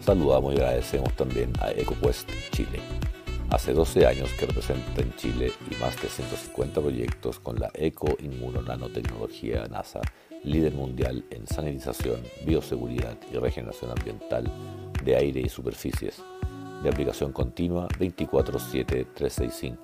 Saludamos 0.00 0.54
y 0.54 0.56
agradecemos 0.56 1.14
también 1.14 1.52
a 1.60 1.70
EcoQuest 1.72 2.30
Chile. 2.52 2.80
Hace 3.50 3.72
12 3.72 4.06
años 4.06 4.32
que 4.38 4.46
representa 4.46 5.02
en 5.02 5.12
Chile 5.16 5.52
y 5.68 5.74
más 5.74 6.00
de 6.00 6.08
150 6.08 6.80
proyectos 6.80 7.40
con 7.40 7.58
la 7.58 7.68
Eco 7.74 8.16
Nanotecnología 8.64 9.66
NASA, 9.66 10.00
líder 10.44 10.72
mundial 10.72 11.24
en 11.30 11.48
sanitización, 11.48 12.22
bioseguridad 12.46 13.18
y 13.32 13.36
regeneración 13.36 13.90
ambiental 13.90 14.44
de 15.04 15.16
aire 15.16 15.40
y 15.40 15.48
superficies, 15.48 16.22
de 16.84 16.88
aplicación 16.90 17.32
continua 17.32 17.88
24-7-365, 17.98 19.78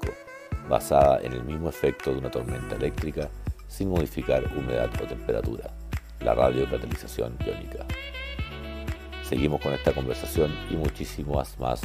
basada 0.69 1.21
en 1.23 1.33
el 1.33 1.43
mismo 1.43 1.69
efecto 1.69 2.13
de 2.13 2.19
una 2.19 2.31
tormenta 2.31 2.77
eléctrica 2.77 3.29
sin 3.67 3.89
modificar 3.89 4.45
humedad 4.57 4.91
o 5.03 5.07
temperatura, 5.07 5.75
la 6.21 6.35
radiocatalización 6.35 7.37
iónica. 7.45 7.85
Seguimos 9.29 9.61
con 9.61 9.73
esta 9.73 9.93
conversación 9.93 10.57
y 10.71 10.77
muchísimas 10.77 11.59
más. 11.59 11.81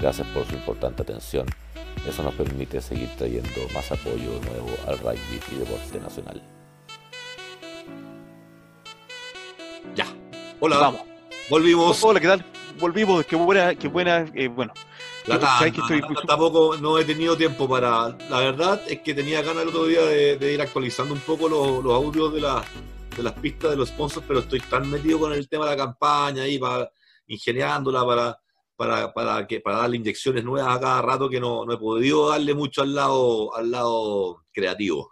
Gracias 0.00 0.26
por 0.28 0.46
su 0.46 0.54
importante 0.54 1.02
atención. 1.02 1.46
Eso 2.08 2.22
nos 2.22 2.34
permite 2.34 2.80
seguir 2.80 3.08
trayendo 3.16 3.50
más 3.74 3.90
apoyo 3.90 4.38
nuevo 4.48 4.70
al 4.86 4.98
rugby 4.98 5.40
y 5.50 5.54
deporte 5.56 5.98
nacional. 5.98 6.40
Ya. 9.96 10.06
Hola. 10.60 10.78
Vamos. 10.78 11.00
Volvimos. 11.50 12.04
Hola, 12.04 12.20
¿qué 12.20 12.28
tal? 12.28 12.44
Volvimos. 12.78 13.26
Qué 13.26 13.34
buena, 13.34 13.74
qué 13.74 13.88
buena, 13.88 14.26
eh, 14.32 14.46
bueno. 14.46 14.72
La 15.26 15.40
tampoco 16.28 16.76
no 16.76 16.98
he 16.98 17.04
tenido 17.04 17.36
tiempo 17.36 17.68
para. 17.68 18.16
La 18.28 18.38
verdad 18.38 18.80
es 18.86 19.00
que 19.00 19.14
tenía 19.14 19.42
ganas 19.42 19.62
el 19.62 19.70
otro 19.70 19.86
día 19.86 20.02
de, 20.02 20.52
ir 20.52 20.60
actualizando 20.60 21.14
un 21.14 21.20
poco 21.20 21.48
los, 21.48 21.92
audios 21.92 22.34
de, 22.34 22.40
de 23.16 23.22
las 23.22 23.32
pistas 23.34 23.70
de 23.70 23.76
los 23.76 23.88
sponsors, 23.88 24.26
pero 24.26 24.40
estoy 24.40 24.60
tan 24.60 24.90
metido 24.90 25.18
con 25.18 25.32
el 25.32 25.48
tema 25.48 25.64
de 25.64 25.70
la 25.72 25.76
campaña 25.76 26.42
ahí, 26.42 26.58
para, 26.58 26.90
ingeniándola 27.26 28.04
para, 28.04 28.38
para, 28.76 29.12
para, 29.12 29.46
que, 29.46 29.60
para 29.60 29.78
darle 29.78 29.96
inyecciones 29.96 30.44
nuevas 30.44 30.76
a 30.76 30.80
cada 30.80 31.02
rato 31.02 31.28
que 31.28 31.40
no, 31.40 31.64
no 31.64 31.72
he 31.72 31.78
podido 31.78 32.30
darle 32.30 32.54
mucho 32.54 32.82
al 32.82 32.94
lado, 32.94 33.54
al 33.54 33.70
lado 33.70 34.44
creativo. 34.52 35.10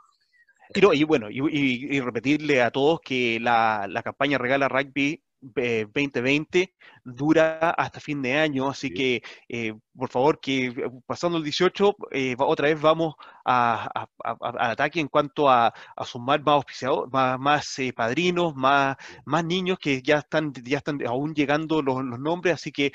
Y, 0.74 1.04
bueno, 1.04 1.28
y, 1.30 2.00
repetirle 2.00 2.62
a 2.62 2.70
todos 2.70 3.00
que 3.00 3.38
la, 3.40 3.86
la 3.88 4.02
campaña 4.02 4.38
Regala 4.38 4.68
Rugby 4.68 5.22
2020 5.42 6.60
eh, 6.60 6.74
dura 7.04 7.70
hasta 7.70 8.00
fin 8.00 8.22
de 8.22 8.34
año, 8.34 8.68
así 8.70 8.90
que 8.90 9.22
eh, 9.48 9.74
por 9.94 10.08
favor 10.08 10.40
que 10.40 10.66
eh, 10.66 10.74
pasando 11.04 11.38
el 11.38 11.44
18 11.44 11.96
otra 12.38 12.68
vez 12.68 12.80
vamos 12.80 13.14
a, 13.44 14.06
al 14.40 14.70
ataque 14.70 15.00
en 15.00 15.08
cuanto 15.08 15.48
a, 15.48 15.72
sumar 16.04 16.42
más 16.42 16.54
auspiciados, 16.54 17.10
más, 17.12 17.38
más 17.38 17.76
padrinos, 17.94 18.54
más, 18.54 18.96
más 19.24 19.44
niños 19.44 19.78
que 19.78 20.02
ya 20.02 20.18
están, 20.18 20.52
ya 20.52 20.78
están 20.78 21.04
aún 21.06 21.34
llegando 21.34 21.82
los, 21.82 22.02
nombres, 22.18 22.54
así 22.54 22.72
que 22.72 22.92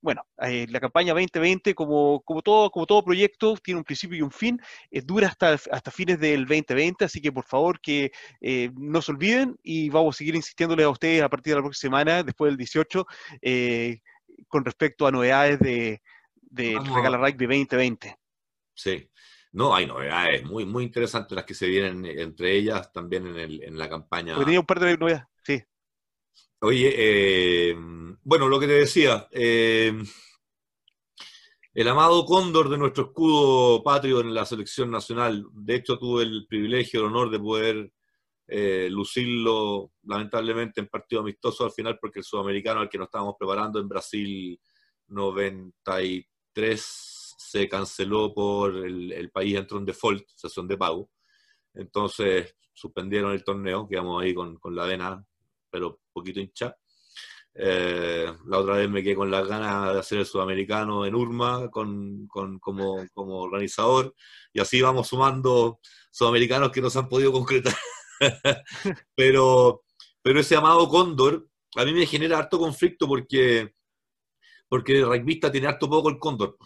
bueno, 0.00 0.22
la 0.38 0.80
campaña 0.80 1.12
2020 1.12 1.74
como, 1.74 2.20
como, 2.22 2.42
todo, 2.42 2.70
como 2.70 2.86
todo 2.86 3.04
proyecto 3.04 3.56
tiene 3.56 3.78
un 3.78 3.84
principio 3.84 4.18
y 4.18 4.22
un 4.22 4.30
fin, 4.30 4.60
dura 5.04 5.28
hasta, 5.28 5.52
hasta 5.52 5.90
fines 5.90 6.18
del 6.20 6.46
2020, 6.46 7.04
así 7.04 7.20
que 7.20 7.32
por 7.32 7.44
favor 7.44 7.80
que 7.80 8.12
no 8.74 9.02
se 9.02 9.12
olviden. 9.12 9.56
Y 9.62 9.88
vamos 9.90 10.16
a 10.16 10.18
seguir 10.18 10.34
insistiéndole 10.34 10.84
a 10.84 10.90
ustedes 10.90 11.22
a 11.22 11.28
partir 11.28 11.52
de 11.52 11.56
la 11.56 11.62
próxima 11.62 11.90
semana, 11.90 12.22
después 12.22 12.50
del 12.50 12.56
18, 12.56 13.06
eh, 13.40 14.00
con 14.48 14.64
respecto 14.64 15.06
a 15.06 15.10
novedades 15.10 15.58
de, 15.58 16.02
de 16.34 16.78
Regala 16.94 17.18
Rugby 17.18 17.46
2020. 17.46 18.16
Sí, 18.74 19.08
no, 19.52 19.74
hay 19.74 19.86
novedades 19.86 20.44
muy, 20.44 20.64
muy 20.64 20.84
interesantes 20.84 21.36
las 21.36 21.44
que 21.44 21.54
se 21.54 21.66
vienen 21.66 22.04
entre 22.06 22.56
ellas 22.56 22.90
también 22.92 23.26
en, 23.26 23.36
el, 23.36 23.62
en 23.62 23.78
la 23.78 23.88
campaña. 23.88 24.38
tenía 24.38 24.60
un 24.60 24.66
par 24.66 24.80
de 24.80 24.96
novedades, 24.96 25.26
sí. 25.44 25.62
Oye, 26.60 26.94
eh, 26.96 27.76
bueno, 28.22 28.48
lo 28.48 28.60
que 28.60 28.66
te 28.66 28.74
decía, 28.74 29.28
eh, 29.32 29.92
el 31.74 31.88
amado 31.88 32.24
cóndor 32.24 32.68
de 32.68 32.78
nuestro 32.78 33.06
escudo 33.06 33.82
patrio 33.82 34.20
en 34.20 34.32
la 34.32 34.46
selección 34.46 34.90
nacional, 34.90 35.44
de 35.52 35.74
hecho 35.74 35.98
tuve 35.98 36.22
el 36.22 36.46
privilegio, 36.48 37.00
el 37.00 37.06
honor 37.06 37.30
de 37.30 37.40
poder 37.40 37.92
eh, 38.46 38.88
lucirlo 38.90 39.92
lamentablemente 40.04 40.80
en 40.80 40.88
partido 40.88 41.22
amistoso 41.22 41.64
al 41.64 41.72
final 41.72 41.98
porque 42.00 42.18
el 42.18 42.24
sudamericano 42.24 42.80
al 42.80 42.88
que 42.88 42.98
nos 42.98 43.06
estábamos 43.06 43.36
preparando 43.38 43.80
en 43.80 43.88
Brasil 43.88 44.60
93 45.08 47.11
se 47.52 47.68
canceló 47.68 48.32
por 48.32 48.74
el, 48.74 49.30
país 49.30 49.56
entró 49.56 49.76
en 49.76 49.84
default, 49.84 50.26
sesión 50.34 50.66
de 50.66 50.78
pago. 50.78 51.10
Entonces 51.74 52.56
suspendieron 52.72 53.32
el 53.32 53.44
torneo, 53.44 53.86
quedamos 53.86 54.22
ahí 54.22 54.32
con, 54.32 54.58
la 54.70 54.86
vena, 54.86 55.22
pero 55.70 56.00
poquito 56.12 56.40
hincha. 56.40 56.74
Eh, 57.54 58.32
la 58.46 58.58
otra 58.58 58.76
vez 58.76 58.88
me 58.88 59.02
quedé 59.02 59.14
con 59.14 59.30
las 59.30 59.46
ganas 59.46 59.92
de 59.92 60.00
hacer 60.00 60.20
el 60.20 60.26
sudamericano 60.26 61.04
en 61.04 61.14
Urma 61.14 61.70
con, 61.70 62.26
como, 62.26 63.06
como 63.12 63.40
organizador 63.42 64.14
y 64.54 64.60
así 64.60 64.80
vamos 64.80 65.08
sumando 65.08 65.78
sudamericanos 66.10 66.70
que 66.72 66.80
nos 66.80 66.96
han 66.96 67.10
podido 67.10 67.30
concretar 67.30 67.74
pero, 69.14 69.82
pero 70.22 70.40
ese 70.40 70.56
amado 70.56 70.88
cóndor 70.88 71.46
a 71.76 71.84
mí 71.84 71.92
me 71.92 72.06
genera 72.06 72.38
harto 72.38 72.58
conflicto 72.58 73.06
porque, 73.06 73.74
porque 74.66 75.00
el 75.00 75.06
rugbyista 75.06 75.52
tiene 75.52 75.66
harto 75.66 75.90
poco 75.90 76.08
el 76.08 76.18
cóndor. 76.18 76.56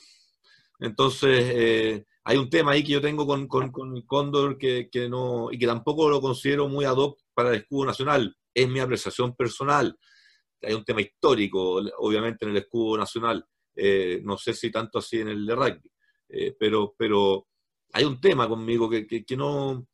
Entonces, 0.79 1.53
eh, 1.55 2.05
hay 2.25 2.37
un 2.37 2.51
tema 2.51 2.73
ahí 2.73 2.83
que 2.83 2.93
yo 2.93 3.01
tengo 3.01 3.27
con, 3.27 3.47
con, 3.47 3.97
el 3.97 4.05
cóndor 4.07 4.59
que, 4.59 4.89
que, 4.91 5.09
no, 5.09 5.51
y 5.51 5.59
que 5.59 5.67
tampoco 5.67 6.09
lo 6.09 6.21
considero 6.21 6.69
muy 6.69 6.85
ad 6.85 6.97
hoc 6.97 7.21
para 7.35 7.51
el 7.51 7.57
escudo 7.57 7.87
nacional. 7.87 8.37
Es 8.53 8.69
mi 8.69 8.81
apreciación 8.81 9.35
personal. 9.35 9.99
Hay 10.63 10.75
un 10.75 10.85
tema 10.85 11.01
histórico, 11.01 11.81
obviamente, 11.99 12.45
en 12.45 12.51
el 12.53 12.59
escudo 12.59 12.99
nacional. 12.99 13.47
Eh, 13.75 14.21
no 14.25 14.39
sé 14.39 14.55
si 14.55 14.71
tanto 14.71 14.99
así 14.99 15.21
en 15.21 15.29
el 15.29 15.47
de 15.47 15.55
rugby. 15.55 15.91
Eh, 16.29 16.57
pero, 16.59 16.95
pero 16.99 17.47
hay 17.93 18.05
un 18.05 18.21
tema 18.21 18.49
conmigo 18.49 18.91
que, 18.91 19.07
que 19.07 19.37
no, 19.37 19.87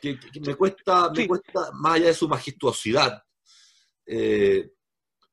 que, 0.00 0.18
me, 0.40 0.54
cuesta, 0.54 1.10
me 1.10 1.26
cuesta, 1.26 1.70
más 1.72 1.94
allá 1.94 2.06
de 2.06 2.14
su 2.14 2.28
majestuosidad, 2.28 3.22
eh, 4.06 4.70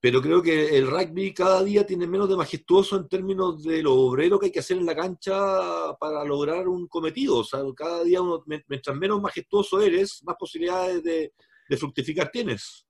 pero 0.01 0.21
creo 0.21 0.41
que 0.41 0.75
el 0.75 0.87
rugby 0.87 1.31
cada 1.33 1.63
día 1.63 1.85
tiene 1.85 2.07
menos 2.07 2.27
de 2.27 2.35
majestuoso 2.35 2.97
en 2.97 3.07
términos 3.07 3.63
de 3.63 3.83
lo 3.83 3.93
obrero 3.93 4.39
que 4.39 4.47
hay 4.47 4.51
que 4.51 4.59
hacer 4.59 4.77
en 4.77 4.85
la 4.87 4.95
cancha 4.95 5.33
para 5.99 6.25
lograr 6.25 6.67
un 6.67 6.87
cometido. 6.87 7.37
O 7.37 7.43
sea, 7.43 7.59
cada 7.75 8.03
día, 8.03 8.19
mientras 8.67 8.97
menos 8.97 9.21
majestuoso 9.21 9.79
eres, 9.79 10.23
más 10.25 10.35
posibilidades 10.39 11.03
de, 11.03 11.31
fructificar 11.77 12.29
tienes. 12.31 12.85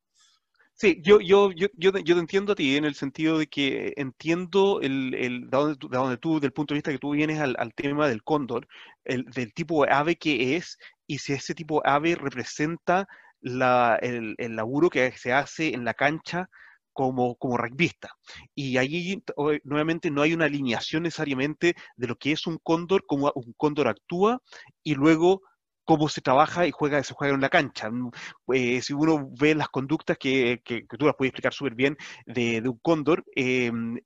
Sí, 0.73 0.99
yo, 1.03 1.19
yo, 1.19 1.51
yo, 1.51 1.67
yo, 1.75 1.91
te 1.91 2.19
entiendo 2.19 2.53
a 2.53 2.55
ti 2.55 2.75
en 2.75 2.85
el 2.85 2.95
sentido 2.95 3.37
de 3.37 3.45
que 3.45 3.93
entiendo 3.97 4.79
el, 4.81 5.13
el 5.13 5.49
de, 5.49 5.75
donde 5.91 6.17
tú, 6.17 6.39
del 6.39 6.53
punto 6.53 6.73
de 6.73 6.77
vista 6.77 6.91
que 6.91 6.97
tú 6.97 7.11
vienes 7.11 7.39
al, 7.39 7.55
al 7.59 7.75
tema 7.75 8.07
del 8.07 8.23
cóndor, 8.23 8.67
el, 9.03 9.25
del 9.25 9.53
tipo 9.53 9.85
de 9.85 9.91
ave 9.91 10.15
que 10.15 10.55
es 10.55 10.79
y 11.05 11.19
si 11.19 11.33
ese 11.33 11.53
tipo 11.53 11.81
de 11.83 11.91
ave 11.91 12.15
representa 12.15 13.07
el, 13.43 14.55
laburo 14.55 14.89
que 14.89 15.11
se 15.13 15.33
hace 15.33 15.73
en 15.73 15.83
la 15.83 15.93
cancha 15.93 16.49
como, 16.93 17.35
como 17.35 17.57
rugbyista. 17.57 18.09
Y 18.55 18.77
allí, 18.77 19.23
nuevamente, 19.63 20.11
no 20.11 20.21
hay 20.21 20.33
una 20.33 20.45
alineación 20.45 21.03
necesariamente 21.03 21.75
de 21.95 22.07
lo 22.07 22.15
que 22.15 22.31
es 22.31 22.47
un 22.47 22.57
cóndor, 22.61 23.05
cómo 23.05 23.31
un 23.35 23.53
cóndor 23.57 23.87
actúa 23.87 24.41
y 24.83 24.95
luego 24.95 25.41
cómo 25.85 26.09
se 26.09 26.21
trabaja 26.21 26.67
y 26.67 26.71
juega, 26.71 27.03
se 27.03 27.13
juega 27.13 27.33
en 27.33 27.41
la 27.41 27.49
cancha. 27.49 27.89
Mm, 27.89 28.11
eh, 28.53 28.81
si 28.81 28.93
uno 28.93 29.29
ve 29.39 29.55
las 29.55 29.69
conductas 29.69 30.17
que, 30.17 30.61
que, 30.63 30.85
tú 30.97 31.05
las 31.05 31.15
puedes 31.15 31.31
explicar 31.31 31.53
súper 31.53 31.75
bien 31.75 31.97
de, 32.25 32.61
un 32.65 32.79
cóndor, 32.81 33.23
em, 33.35 33.99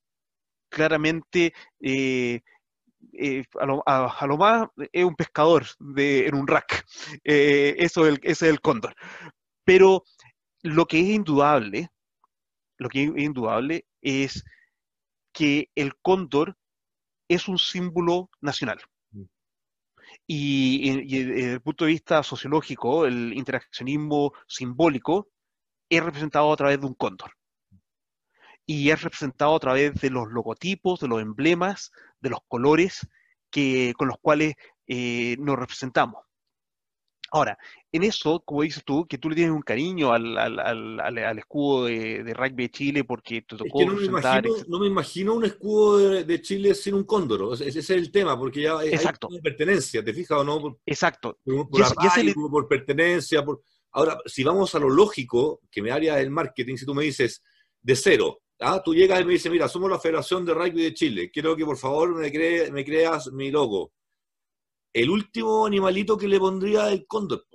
claramente 0.69 1.53
eh, 1.79 2.41
eh, 3.13 3.43
a, 3.59 4.25
lo, 4.27 4.37
más 4.37 4.67
es 4.91 5.03
un 5.03 5.15
pescador 5.15 5.65
en 5.97 6.35
un 6.35 6.47
rack. 6.47 6.85
Eh, 7.23 7.75
eso 7.79 8.07
es 8.07 8.41
el 8.41 8.61
cóndor. 8.61 8.95
Pero 9.63 10.03
lo 10.63 10.85
que 10.85 10.99
es 10.99 11.07
indudable, 11.07 11.89
lo 12.77 12.89
que 12.89 13.03
es 13.03 13.11
indudable 13.15 13.85
es 14.01 14.43
que 15.33 15.69
el 15.75 15.95
cóndor 15.97 16.57
es 17.27 17.47
un 17.47 17.57
símbolo 17.57 18.29
nacional. 18.41 18.79
Mm. 19.11 19.23
Y, 20.27 21.03
desde 21.23 21.53
el 21.53 21.61
punto 21.61 21.85
de 21.85 21.91
vista 21.91 22.23
sociológico, 22.23 23.05
el 23.05 23.33
interaccionismo 23.33 24.33
simbólico 24.47 25.29
es 25.89 26.03
representado 26.03 26.51
a 26.51 26.57
través 26.57 26.79
de 26.79 26.87
un 26.87 26.95
cóndor. 26.95 27.31
Y 28.65 28.89
es 28.89 29.01
representado 29.03 29.55
a 29.55 29.59
través 29.59 29.93
de 29.95 30.09
los 30.09 30.27
logotipos, 30.31 30.99
de 30.99 31.07
los 31.07 31.21
emblemas, 31.21 31.91
de 32.19 32.31
los 32.31 32.39
colores 32.47 33.07
que, 33.51 33.93
con 33.95 34.07
los 34.07 34.17
cuales 34.19 34.55
eh, 34.87 35.35
nos 35.39 35.57
representamos. 35.57 36.23
Ahora, 37.31 37.57
en 37.95 38.03
eso, 38.03 38.41
como 38.43 38.63
dices 38.63 38.83
tú, 38.83 39.07
que 39.07 39.17
tú 39.17 39.29
le 39.29 39.35
tienes 39.35 39.53
un 39.53 39.61
cariño 39.61 40.11
al, 40.11 40.37
al, 40.37 40.59
al, 40.59 41.17
al 41.17 41.39
escudo 41.39 41.85
de, 41.85 42.23
de, 42.23 42.33
rugby 42.33 42.63
de 42.63 42.69
Chile 42.71 43.03
porque 43.05 43.41
te 43.41 43.55
tocó. 43.55 43.79
Es 43.79 43.85
que 43.85 43.91
no, 43.91 43.95
me 43.95 44.05
imagino, 44.05 44.55
no 44.67 44.79
me 44.79 44.87
imagino 44.87 45.33
un 45.33 45.45
escudo 45.45 45.97
de, 45.97 46.23
de, 46.25 46.41
Chile 46.41 46.75
sin 46.75 46.95
un 46.95 47.05
cóndor. 47.05 47.53
Ese, 47.53 47.69
ese 47.69 47.79
es 47.79 47.89
el 47.89 48.11
tema, 48.11 48.37
porque 48.37 48.63
ya 48.63 48.83
Exacto. 48.83 49.29
hay 49.31 49.39
pertenencia, 49.39 50.03
¿te 50.03 50.13
fijas 50.13 50.39
o 50.39 50.43
no? 50.43 50.59
Por, 50.59 50.77
Exacto. 50.85 51.39
Por, 51.43 51.69
por, 51.69 51.83
arraigo, 51.83 52.43
le... 52.43 52.49
por 52.49 52.67
pertenencia. 52.67 53.45
Por... 53.45 53.61
Ahora, 53.91 54.19
si 54.25 54.43
vamos 54.43 54.75
a 54.75 54.79
lo 54.79 54.89
lógico, 54.89 55.61
que 55.71 55.81
me 55.81 55.91
haría 55.91 56.19
el 56.19 56.31
marketing, 56.31 56.75
si 56.75 56.85
tú 56.85 56.93
me 56.93 57.05
dices 57.05 57.41
de 57.81 57.95
cero, 57.95 58.41
¿ah? 58.59 58.81
tú 58.83 58.93
llegas 58.93 59.21
y 59.21 59.25
me 59.25 59.33
dices, 59.33 59.49
mira, 59.49 59.69
somos 59.69 59.89
la 59.89 59.99
Federación 59.99 60.45
de 60.45 60.53
Rugby 60.53 60.83
de 60.83 60.93
Chile, 60.93 61.31
quiero 61.31 61.55
que 61.55 61.63
por 61.63 61.77
favor 61.77 62.13
me, 62.13 62.29
cree, 62.29 62.69
me 62.71 62.83
creas 62.83 63.31
mi 63.31 63.51
logo. 63.51 63.93
El 64.91 65.09
último 65.09 65.65
animalito 65.65 66.17
que 66.17 66.27
le 66.27 66.39
pondría 66.39 66.89
el 66.89 67.05
cóndor 67.05 67.45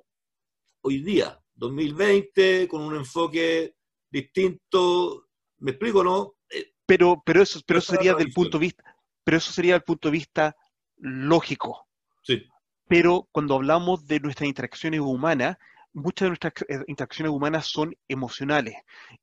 hoy 0.83 1.03
día, 1.03 1.39
2020, 1.55 2.69
con 2.69 2.83
un 2.83 2.97
enfoque 2.97 3.75
distinto. 4.11 5.27
¿Me 5.59 5.73
explico, 5.73 6.03
no? 6.03 6.35
Pero, 6.87 7.23
pero 7.25 7.43
eso, 7.43 7.61
pero 7.67 7.79
eso 7.79 7.95
sería 7.95 8.15
del 8.15 8.33
punto 8.33 8.59
de 8.59 8.67
vista, 8.67 8.85
pero 9.23 9.37
eso 9.37 9.53
sería 9.53 9.77
el 9.77 9.83
punto 9.83 10.09
de 10.09 10.13
vista 10.13 10.57
lógico. 10.97 11.87
Sí. 12.23 12.43
Pero 12.89 13.29
cuando 13.31 13.55
hablamos 13.55 14.07
de 14.07 14.19
nuestras 14.19 14.49
interacciones 14.49 15.01
humanas, 15.01 15.57
muchas 15.93 16.27
de 16.27 16.31
nuestras 16.31 16.53
interacciones 16.87 17.33
humanas 17.33 17.67
son 17.67 17.95
emocionales 18.09 18.75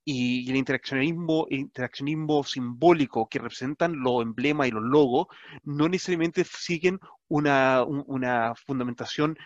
y 0.03 0.49
el 0.49 0.55
interaccionismo, 0.57 1.47
interaccionismo 1.49 2.43
simbólico 2.43 3.27
que 3.29 3.39
representan 3.39 4.01
los 4.01 4.21
emblemas 4.21 4.67
y 4.67 4.71
los 4.71 4.83
logos 4.83 5.27
no 5.63 5.87
necesariamente 5.87 6.43
siguen 6.43 6.99
una, 7.27 7.83
una 7.83 8.53
fundamentación 8.55 9.37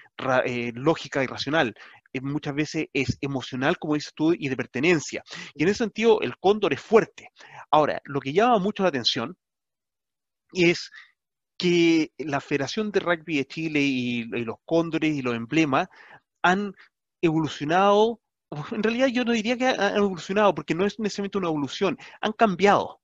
eh, 0.45 0.71
lógica 0.75 1.23
y 1.23 1.27
racional. 1.27 1.75
Muchas 2.21 2.53
veces 2.55 2.87
es 2.93 3.17
emocional, 3.21 3.77
como 3.77 3.95
dices 3.95 4.13
tú, 4.15 4.33
y 4.33 4.49
de 4.49 4.57
pertenencia. 4.57 5.23
Y 5.53 5.63
en 5.63 5.69
ese 5.69 5.79
sentido, 5.79 6.21
el 6.21 6.37
cóndor 6.37 6.73
es 6.73 6.81
fuerte. 6.81 7.29
Ahora, 7.71 8.01
lo 8.05 8.19
que 8.19 8.33
llama 8.33 8.59
mucho 8.59 8.83
la 8.83 8.89
atención 8.89 9.37
es 10.53 10.91
que 11.57 12.11
la 12.17 12.41
Federación 12.41 12.91
de 12.91 12.99
Rugby 12.99 13.37
de 13.37 13.45
Chile 13.45 13.81
y, 13.81 14.23
los 14.25 14.57
cóndores 14.65 15.15
y 15.15 15.21
los 15.21 15.35
emblemas 15.35 15.87
han 16.43 16.73
evolucionado, 17.21 18.19
en 18.71 18.83
realidad 18.83 19.07
yo 19.07 19.23
no 19.23 19.31
diría 19.31 19.57
que 19.57 19.67
han 19.67 19.97
evolucionado, 19.97 20.55
porque 20.55 20.75
no 20.75 20.85
es 20.85 20.99
necesariamente 20.99 21.37
una 21.37 21.49
evolución, 21.49 21.97
han 22.19 22.33
cambiado, 22.33 22.99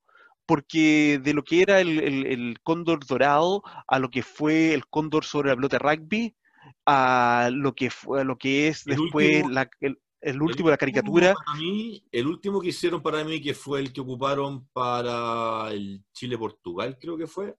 porque 0.45 1.19
de 1.23 1.33
lo 1.33 1.43
que 1.43 1.61
era 1.61 1.79
el 1.81 2.57
cóndor 2.63 3.05
dorado 3.05 3.61
a 3.87 3.99
lo 3.99 4.09
que 4.09 4.23
fue 4.23 4.73
el 4.73 4.87
cóndor 4.87 5.23
sobre 5.23 5.49
la 5.49 5.55
pelota 5.55 5.79
rugby, 5.79 6.35
a 6.89 7.49
lo 7.51 7.75
que 7.75 7.89
fue, 7.89 8.21
a 8.21 8.23
lo 8.23 8.37
que 8.37 8.69
es 8.69 8.87
El 8.87 8.95
después 8.95 9.27
último- 9.43 9.49
la- 9.49 9.69
el, 9.81 10.01
el 10.21 10.41
último, 10.41 10.69
El 10.69 10.71
la 10.71 10.77
caricatura, 10.77 11.33
para 11.33 11.59
mí- 11.59 12.01
el 12.11 12.27
último 12.27 12.61
que 12.61 12.69
hicieron 12.69 13.01
para 13.03 13.23
mí, 13.25 13.41
que 13.41 13.53
fue 13.53 13.79
el 13.81 13.91
que 13.91 14.01
ocuparon 14.01 14.67
para 14.69 15.69
el 15.71 16.01
Chile-Portugal, 16.13 16.97
creo 16.99 17.17
que 17.17 17.27
fue, 17.27 17.55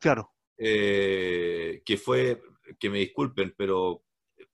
claro, 0.00 0.30
eh, 0.58 1.82
que 1.84 1.96
fue, 1.96 2.42
que 2.78 2.90
me 2.90 2.98
disculpen, 2.98 3.54
pero, 3.56 4.04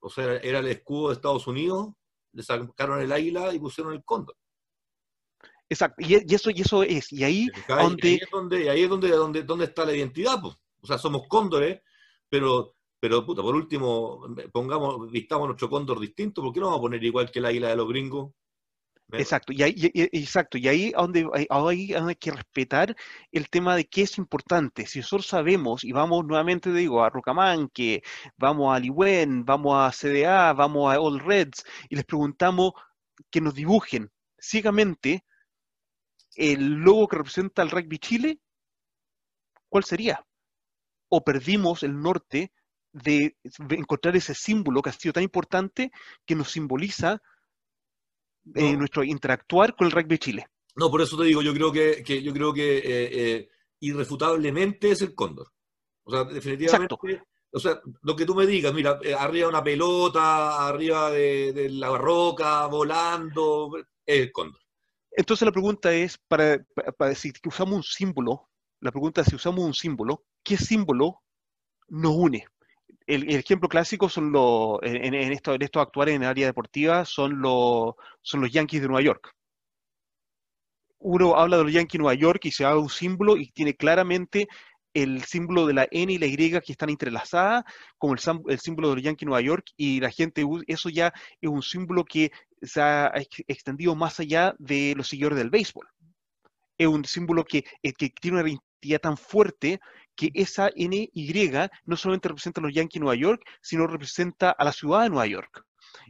o 0.01 0.11
sea, 0.11 0.37
era 0.37 0.61
el 0.61 0.69
escudo 0.69 1.09
de 1.09 1.15
Estados 1.15 1.47
Unidos, 1.49 1.89
le 2.33 2.43
sacaron 2.45 3.01
el 3.01 3.11
águila 3.13 3.53
y 3.53 3.59
pusieron 3.59 3.93
el 3.95 4.05
cóndor. 4.05 4.37
exacto, 5.69 6.03
y, 6.07 6.15
y 6.31 6.35
eso, 6.35 6.51
y 6.51 6.61
eso 6.63 6.83
es, 6.83 7.13
y 7.13 7.25
ahí. 7.25 7.49
Y 7.49 7.73
donde- 7.73 8.09
ahí 8.09 8.15
es 8.23 8.31
donde, 8.31 8.71
ahí 8.71 8.83
es 8.85 8.89
donde, 8.89 9.09
donde, 9.11 9.43
donde 9.43 9.65
está 9.67 9.85
la 9.85 9.95
identidad, 9.95 10.41
pues. 10.41 10.55
O 10.81 10.87
sea, 10.87 10.97
somos 10.99 11.27
cóndores, 11.29 11.83
pero, 12.31 12.75
pero 13.01 13.25
puta, 13.25 13.43
por 13.43 13.55
último, 13.55 14.27
pongamos, 14.53 15.11
vistamos 15.11 15.47
nuestro 15.49 15.71
cóndor 15.71 16.01
distinto, 16.01 16.43
¿por 16.43 16.53
qué 16.53 16.61
no 16.61 16.67
vamos 16.67 16.79
a 16.81 16.83
poner 16.83 17.05
igual 17.05 17.31
que 17.31 17.39
el 17.39 17.47
águila 17.47 17.69
de 17.69 17.77
los 17.77 17.89
gringos? 17.89 18.33
¿Me- 19.09 19.19
Exacto, 19.19 19.53
y 19.53 19.63
ahí, 19.63 19.75
exacto, 19.95 20.59
y 20.59 20.69
ahí 20.69 20.93
donde, 20.93 21.27
ahí 21.33 21.93
hay 21.95 22.17
que 22.17 22.31
respetar 22.31 22.95
el 23.33 23.49
tema 23.49 23.75
de 23.75 23.87
qué 23.87 24.03
es 24.03 24.19
importante. 24.19 24.87
Si 24.87 24.99
nosotros 25.01 25.27
sabemos, 25.27 25.83
y 25.85 25.93
vamos 25.93 26.25
nuevamente, 26.25 26.73
digo, 26.73 27.03
a 27.03 27.11
Rocamanque, 27.11 28.03
vamos 28.37 28.75
a 28.75 28.79
Liwen, 28.79 29.45
vamos 29.45 29.75
a 29.77 29.91
CDA, 29.93 30.53
vamos 30.53 30.93
a 30.93 31.01
All 31.01 31.21
Reds, 31.21 31.65
y 31.89 31.97
les 31.97 32.05
preguntamos 32.05 32.73
que 33.31 33.41
nos 33.41 33.55
dibujen 33.55 34.11
ciegamente 34.39 35.25
el 36.37 36.75
logo 36.77 37.09
que 37.09 37.17
representa 37.17 37.61
al 37.63 37.71
Rugby 37.71 37.99
Chile, 37.99 38.41
¿cuál 39.69 39.85
sería? 39.85 40.25
O 41.09 41.25
perdimos 41.25 41.83
el 41.83 42.01
norte 42.01 42.53
de 42.93 43.36
de 43.45 43.76
encontrar 43.76 44.16
ese 44.16 44.34
símbolo 44.34 44.82
que 44.82 44.91
ha 44.91 44.93
sido 44.93 45.12
tan 45.12 45.22
importante 45.22 45.91
que 46.24 46.34
nos 46.34 46.51
simboliza 46.51 47.20
eh, 48.55 48.76
nuestro 48.76 49.05
interactuar 49.05 49.76
con 49.76 49.86
el 49.86 49.93
rugby 49.93 50.09
de 50.09 50.18
Chile. 50.18 50.47
No, 50.76 50.91
por 50.91 51.03
eso 51.03 51.16
te 51.16 51.24
digo, 51.24 51.43
yo 51.43 51.53
creo 51.53 51.72
que, 51.72 52.03
que 52.03 52.22
yo 52.22 52.32
creo 52.32 52.53
que 52.53 52.78
eh, 52.78 52.82
eh, 52.84 53.49
irrefutablemente 53.80 54.91
es 54.91 55.03
el 55.03 55.14
cóndor. 55.14 55.53
O 56.05 56.11
sea, 56.11 56.24
definitivamente, 56.24 56.95
o 57.51 57.59
sea, 57.59 57.80
lo 58.03 58.14
que 58.14 58.24
tú 58.24 58.34
me 58.34 58.47
digas, 58.47 58.72
mira, 58.72 58.99
arriba 59.18 59.49
una 59.49 59.62
pelota, 59.62 60.66
arriba 60.68 61.11
de, 61.11 61.53
de 61.53 61.68
la 61.70 61.97
roca, 61.97 62.66
volando, 62.66 63.76
es 64.07 64.20
el 64.20 64.32
cóndor. 64.32 64.61
Entonces 65.11 65.45
la 65.45 65.53
pregunta 65.53 65.93
es, 65.93 66.16
para, 66.16 66.64
para, 66.74 66.93
para 66.93 67.14
si 67.14 67.32
usamos 67.45 67.74
un 67.74 67.82
símbolo, 67.82 68.49
la 68.80 68.93
pregunta 68.93 69.22
es 69.22 69.28
si 69.28 69.36
usamos 69.36 69.64
un 69.64 69.74
símbolo, 69.74 70.24
¿qué 70.45 70.57
símbolo 70.57 71.22
nos 71.89 72.12
une? 72.14 72.47
El, 73.09 73.35
ejemplo 73.35 73.71
clásico 73.71 74.11
son 74.11 74.31
los, 74.33 74.79
en, 74.83 75.15
en 75.15 75.33
esto, 75.33 75.55
en 75.55 75.63
estos 75.63 75.83
actuales 75.83 76.15
en 76.15 76.23
el 76.23 76.29
área 76.29 76.47
deportiva, 76.47 77.07
son 77.07 77.41
los, 77.41 77.95
son 78.21 78.43
los 78.43 78.53
Yankees 78.53 78.83
de 78.83 78.89
Nueva 78.89 79.03
York. 79.03 79.33
Uno 80.99 81.35
habla 81.37 81.57
de 81.57 81.65
los 81.65 81.73
Yankees 81.73 81.95
de 81.95 81.99
Nueva 81.99 82.15
York 82.15 82.45
y 82.45 82.51
se 82.51 82.67
haga 82.67 82.79
un 82.79 82.91
símbolo 82.91 83.39
y 83.39 83.51
tiene 83.53 83.75
claramente 83.75 84.47
el 84.93 85.23
símbolo 85.25 85.67
de 85.67 85.73
la 85.73 85.89
N 85.91 86.13
y 86.13 86.19
la 86.19 86.27
Y 86.27 86.37
que 86.37 86.73
están 86.73 86.91
entrelazadas, 86.91 87.65
como 87.97 88.15
el, 88.15 88.21
el 88.49 88.59
símbolo 88.59 88.91
de 88.91 88.97
los 88.97 89.05
Yankees 89.05 89.25
de 89.25 89.31
Nueva 89.31 89.41
York, 89.41 89.71
y 89.77 90.01
la 90.01 90.11
gente, 90.11 90.45
eso 90.67 90.91
ya 90.91 91.13
es 91.41 91.49
un 91.49 91.63
símbolo 91.63 92.05
que 92.05 92.31
se 92.61 92.83
ha 92.83 93.13
ex- 93.15 93.45
extendido 93.47 93.95
más 93.95 94.21
allá 94.21 94.55
de 94.59 94.93
los 94.97 95.09
seguidores 95.09 95.39
del 95.39 95.51
béisbol. 95.51 95.87
Es 96.77 96.87
un 96.87 97.05
símbolo 97.07 97.45
que, 97.45 97.65
eh, 97.83 97.93
que 97.93 98.11
tiene 98.11 98.41
una 98.41 98.49
identidad 98.49 99.01
tan 99.01 99.17
fuerte 99.17 99.81
que 100.19 100.33
esa 100.35 100.71
NY 100.77 101.71
no 101.87 101.97
solamente 101.97 102.29
representa 102.29 102.61
a 102.61 102.64
los 102.64 102.75
Yankees 102.75 102.95
de 103.01 103.05
Nueva 103.05 103.14
York, 103.16 103.43
sino 103.62 103.87
representa 103.87 104.51
a 104.51 104.64
la 104.64 104.73
ciudad 104.73 105.05
de 105.05 105.11
Nueva 105.11 105.29
York. 105.29 105.64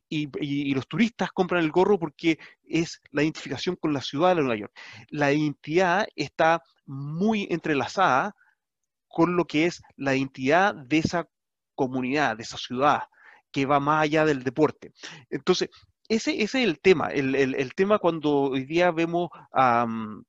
Y, 0.09 0.75
los 0.75 0.89
turistas 0.89 1.31
compran 1.33 1.63
el 1.63 1.71
gorro 1.71 1.99
porque 1.99 2.39
es 2.65 3.01
la 3.13 3.23
identificación 3.23 3.77
con 3.77 3.93
la 3.93 4.01
ciudad 4.01 4.31
de 4.35 4.43
Nueva 4.43 4.57
York. 4.57 4.73
La 5.11 5.33
identidad 5.33 6.07
está 6.17 6.63
muy 6.87 7.47
entrelazada 7.51 8.35
con 9.09 9.37
lo 9.37 9.47
que 9.47 9.67
es 9.67 9.83
la 9.97 10.15
identidad 10.17 10.75
de 10.75 10.99
esa 10.99 11.29
comunidad, 11.75 12.37
de 12.37 12.45
esa 12.45 12.57
ciudad, 12.59 13.03
que 13.53 13.67
va 13.67 13.81
más 13.81 14.05
allá 14.05 14.25
del 14.25 14.43
deporte. 14.45 14.93
Entonces, 15.31 15.71
ese, 16.09 16.43
ese 16.43 16.63
es 16.63 16.69
el 16.69 16.81
tema. 16.81 17.09
El, 17.09 17.35
el- 17.35 17.55
el 17.57 17.75
tema 17.75 17.99
cuando 17.99 18.31
hoy 18.53 18.65
día 18.65 18.91
vemos 18.91 19.31
a, 19.53 19.87
mm, 19.87 20.25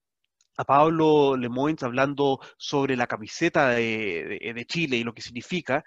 a 0.60 0.66
Pablo 0.66 1.38
Lemoyne 1.38 1.78
hablando 1.82 2.40
sobre 2.58 2.98
la 2.98 3.08
camiseta 3.08 3.70
de, 3.70 4.40
de- 4.42 4.54
de 4.54 4.66
Chile 4.66 4.98
y 4.98 5.04
lo 5.06 5.14
que 5.14 5.22
significa, 5.22 5.86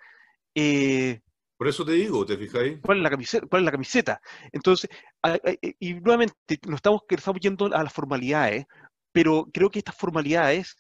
eh, 0.55 1.21
Por 1.59 1.69
eso 1.69 1.85
te 1.85 1.93
digo, 1.93 2.25
¿te 2.25 2.39
fijáis? 2.39 2.79
¿cuál 2.83 2.97
es 2.99 3.03
la 3.03 3.11
camiseta? 3.11 3.47
¿Cuál 3.47 3.63
es 3.63 3.67
la 3.67 3.71
camiseta? 3.73 4.21
Entonces, 4.51 4.89
a- 5.23 5.39
y 5.79 5.95
nuevamente, 5.95 6.35
nos 6.67 6.77
estamos, 6.77 7.03
estamos 7.09 7.41
yendo 7.41 7.67
a 7.67 7.83
las 7.85 7.93
formalidades, 7.93 8.65
pero 9.13 9.47
creo 9.53 9.71
que 9.71 9.79
estas 9.81 9.95
formalidades 9.97 10.75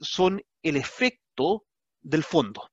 son 0.00 0.42
el 0.62 0.76
efecto 0.76 1.64
del 2.02 2.22
fondo. 2.22 2.70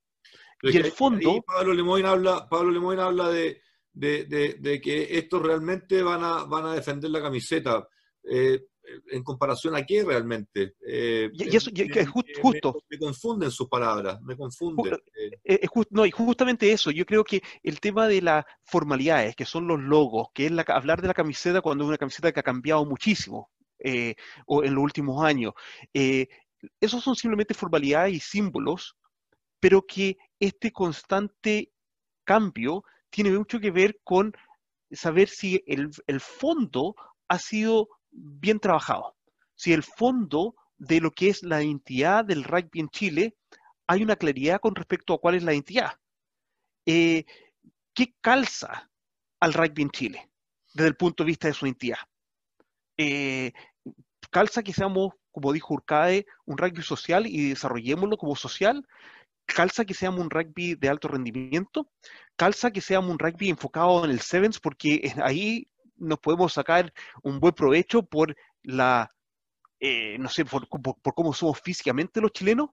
Pero 0.61 0.73
Y 0.73 0.77
el 0.77 0.91
fondo- 0.91 1.31
ahí 1.31 1.41
Pablo 1.45 1.73
Lemoyne 1.73 2.07
habla, 2.09 2.47
Pablo 2.49 2.71
Lemoyne 2.71 3.01
habla 3.01 3.29
de, 3.29 3.61
de, 3.93 4.25
de- 4.25 4.55
de 4.59 4.81
que 4.81 5.17
estos 5.17 5.41
realmente 5.41 6.01
van 6.03 6.23
a, 6.23 6.43
van 6.43 6.65
a 6.65 6.73
defender 6.73 7.09
la 7.11 7.21
camiseta. 7.21 7.87
Eh, 8.29 8.65
¿En 9.11 9.23
comparación 9.23 9.75
a 9.75 9.85
qué 9.85 10.03
realmente? 10.03 10.75
Eh, 10.87 11.29
Y- 11.33 11.55
eso- 11.55 11.69
y- 11.71 11.73
que 11.89 11.99
es 11.99 12.07
me- 12.07 12.23
justo. 12.41 12.81
Me, 12.89 12.97
confunden 12.97 13.51
sus 13.51 13.67
palabras, 13.67 14.21
me 14.21 14.35
confunden. 14.37 14.93
Eh, 15.15 15.31
Eh, 15.43 15.59
es 15.63 15.69
just- 15.69 15.91
no, 15.91 16.05
y 16.05 16.11
justamente 16.11 16.71
eso, 16.71 16.91
yo 16.91 17.05
creo 17.05 17.23
que 17.23 17.41
el 17.63 17.79
tema 17.79 18.07
de 18.07 18.21
las 18.21 18.45
formalidades, 18.63 19.35
que 19.35 19.45
son 19.45 19.67
los 19.67 19.79
logos, 19.79 20.27
que 20.33 20.45
es 20.45 20.51
la, 20.51 20.61
hablar 20.67 21.01
de 21.01 21.07
la 21.07 21.13
camiseta 21.13 21.61
cuando 21.61 21.83
es 21.83 21.87
una 21.89 21.97
camiseta 21.97 22.31
que 22.31 22.39
ha 22.39 22.43
cambiado 22.43 22.85
muchísimo 22.85 23.49
eh, 23.79 24.15
o 24.45 24.63
en 24.63 24.73
los 24.73 24.83
últimos 24.83 25.23
años, 25.23 25.53
eh, 25.93 26.27
esos 26.81 27.03
son 27.03 27.15
simplemente 27.15 27.53
formalidades 27.53 28.13
y 28.13 28.19
símbolos, 28.19 28.95
pero 29.59 29.81
que 29.85 30.17
este 30.39 30.71
constante 30.71 31.71
cambio 32.23 32.83
tiene 33.09 33.31
mucho 33.31 33.59
que 33.59 33.71
ver 33.71 33.99
con 34.03 34.33
saber 34.91 35.27
si 35.29 35.61
el, 35.67 35.89
el 36.07 36.19
fondo 36.19 36.95
ha 37.27 37.39
sido 37.39 37.87
bien 38.17 38.59
trabajado, 38.59 39.15
si 39.55 39.73
el 39.73 39.83
fondo 39.83 40.55
de 40.77 40.99
lo 40.99 41.11
que 41.11 41.29
es 41.29 41.43
la 41.43 41.63
identidad 41.63 42.25
del 42.25 42.43
rugby 42.43 42.79
en 42.79 42.89
Chile 42.89 43.35
hay 43.87 44.03
una 44.03 44.15
claridad 44.15 44.59
con 44.59 44.75
respecto 44.75 45.13
a 45.13 45.19
cuál 45.19 45.35
es 45.35 45.43
la 45.43 45.53
identidad. 45.53 45.93
Eh, 46.85 47.25
¿Qué 47.93 48.13
calza 48.21 48.89
al 49.39 49.53
rugby 49.53 49.83
en 49.83 49.89
Chile, 49.89 50.29
desde 50.73 50.89
el 50.89 50.95
punto 50.95 51.23
de 51.23 51.27
vista 51.27 51.47
de 51.47 51.53
su 51.53 51.65
entidad. 51.65 51.99
Eh, 52.97 53.53
calza 54.31 54.63
que 54.63 54.73
seamos, 54.73 55.13
como 55.31 55.53
dijo 55.53 55.73
Urcade, 55.73 56.25
un 56.45 56.57
rugby 56.57 56.81
social 56.81 57.27
y 57.27 57.49
desarrollémoslo 57.49 58.17
como 58.17 58.35
social, 58.35 58.85
calza 59.45 59.85
que 59.85 59.93
seamos 59.93 60.21
un 60.21 60.29
rugby 60.29 60.75
de 60.75 60.89
alto 60.89 61.07
rendimiento, 61.07 61.89
calza 62.35 62.71
que 62.71 62.81
seamos 62.81 63.11
un 63.11 63.19
rugby 63.19 63.49
enfocado 63.49 64.05
en 64.05 64.11
el 64.11 64.21
sevens, 64.21 64.59
porque 64.59 65.13
ahí 65.23 65.67
nos 65.97 66.19
podemos 66.19 66.53
sacar 66.53 66.93
un 67.23 67.39
buen 67.39 67.53
provecho 67.53 68.03
por 68.03 68.35
la, 68.63 69.11
eh, 69.79 70.17
no 70.19 70.29
sé, 70.29 70.45
por, 70.45 70.67
cómo 70.67 71.33
somos 71.33 71.59
físicamente 71.61 72.21
los 72.21 72.31
chilenos, 72.31 72.69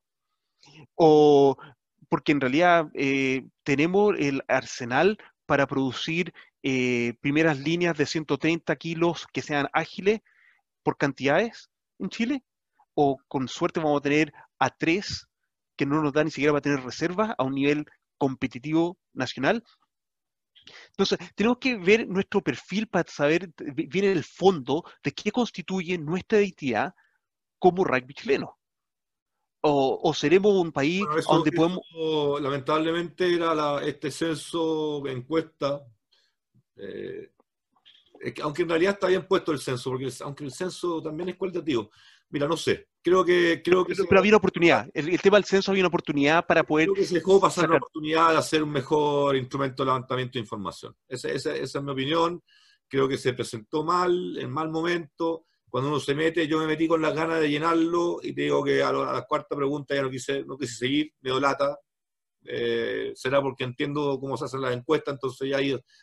o 0.95 1.57
porque 2.09 2.33
en 2.33 2.41
realidad 2.41 2.87
eh, 2.95 3.47
tenemos 3.63 4.15
el 4.19 4.43
arsenal 4.49 5.19
para 5.47 5.67
producir 5.67 6.33
eh, 6.63 7.15
primeras 7.21 7.59
líneas 7.59 7.97
de 7.97 8.07
130 8.07 8.75
kilos 8.77 9.27
que 9.33 9.43
sean 9.43 9.69
ágiles 9.73 10.21
por 10.83 10.97
cantidades 10.97 11.71
en 11.99 12.09
Chile, 12.09 12.45
o 12.95 13.19
con 13.29 13.49
suerte 13.49 13.81
vamos 13.81 13.99
a 13.99 14.03
tener 14.03 14.33
a 14.59 14.71
tres 14.71 15.27
que 15.77 15.87
no 15.87 16.03
nos 16.03 16.13
da 16.13 16.25
ni 16.25 16.31
siquiera 16.31 16.53
para 16.53 16.63
tener 16.63 16.81
reservas 16.83 17.35
a 17.37 17.45
un 17.45 17.55
nivel 17.55 17.87
competitivo 18.17 18.99
nacional. 19.13 19.63
Entonces, 20.89 21.19
tenemos 21.35 21.59
que 21.59 21.77
ver 21.77 22.09
nuestro 22.09 22.43
perfil 22.43 22.87
para 22.89 23.09
saber 23.11 23.51
bien 23.57 24.05
el 24.07 24.25
fondo 24.25 24.85
de 25.03 25.13
qué 25.13 25.31
constituye 25.31 25.99
nuestra 25.99 26.41
identidad 26.41 26.95
como 27.59 27.85
rugby 27.85 28.15
chileno. 28.15 28.59
O, 29.67 30.13
seremos 30.13 30.53
un 30.53 30.73
país 30.73 31.05
donde 31.27 31.51
podemos... 31.51 31.81
lamentablemente 32.43 33.35
era 33.35 33.83
este 33.83 34.11
censo, 34.11 35.07
encuesta, 35.07 35.83
eh, 36.77 37.33
aunque 38.43 38.63
en 38.63 38.69
realidad 38.69 38.93
está 38.95 39.07
bien 39.07 39.27
puesto 39.27 39.53
el 39.53 39.59
censo, 39.59 39.91
porque 39.91 40.13
aunque 40.21 40.45
el 40.45 40.53
censo 40.53 41.03
también 41.03 41.31
es 41.31 41.37
cualitativo, 41.37 41.91
Mira, 42.35 42.49
no 42.49 42.57
sé. 42.57 42.89
Creo 43.05 43.23
que. 43.23 43.61
Creo 43.63 43.85
que 43.85 43.95
pero, 44.09 44.19
había 44.19 44.31
una 44.31 44.39
oportunidad. 44.39 44.89
El, 44.95 45.21
tema 45.21 45.37
del 45.37 45.45
censo 45.45 45.71
había 45.71 45.83
una 45.83 45.89
oportunidad 45.89 46.47
para 46.47 46.65
poder. 46.65 46.87
Creo 46.87 46.95
que 46.95 47.05
se 47.05 47.17
dejó 47.17 47.39
pasar 47.39 47.69
la 47.69 47.77
oportunidad 47.77 48.31
de 48.31 48.39
hacer 48.39 48.63
un 48.63 48.71
mejor 48.71 49.37
instrumento 49.37 49.83
de 49.83 49.89
levantamiento 49.89 50.33
de 50.33 50.41
información. 50.41 50.97
Esa, 51.07 51.29
es 51.29 51.83
mi 51.83 51.93
opinión. 51.93 52.43
Creo 52.89 53.07
que 53.07 53.19
se 53.19 53.35
presentó 53.35 53.85
mal, 53.85 54.39
en 54.39 54.51
mal 54.51 54.71
momento. 54.71 55.45
Cuando 55.69 55.91
uno 55.91 56.01
se 56.01 56.15
mete, 56.15 56.49
yo 56.49 56.59
me 56.59 56.67
metí 56.67 56.89
con 56.89 57.03
las 57.03 57.15
ganas 57.15 57.41
de 57.41 57.51
llenarlo 57.51 58.21
y 58.23 58.33
te 58.33 58.43
digo 58.43 58.65
que 58.65 58.83
a, 58.83 58.91
la, 58.91 59.27
cuarta 59.29 59.55
pregunta 59.55 59.95
ya 59.95 60.03
no 60.03 60.09
quise, 60.09 60.43
no 60.45 60.57
quise 60.57 60.75
seguir, 60.75 61.13
me 61.21 61.31
dio 61.31 61.39
lata. 61.39 61.77
Eh, 62.47 63.13
será 63.15 63.43
porque 63.43 63.65
entiendo 63.65 64.19
cómo 64.19 64.39
se 64.39 64.47
hacen 64.47 64.63
las 64.63 64.75
encuestas, 64.75 65.15
entonces 65.15 65.51
ya 65.51 65.59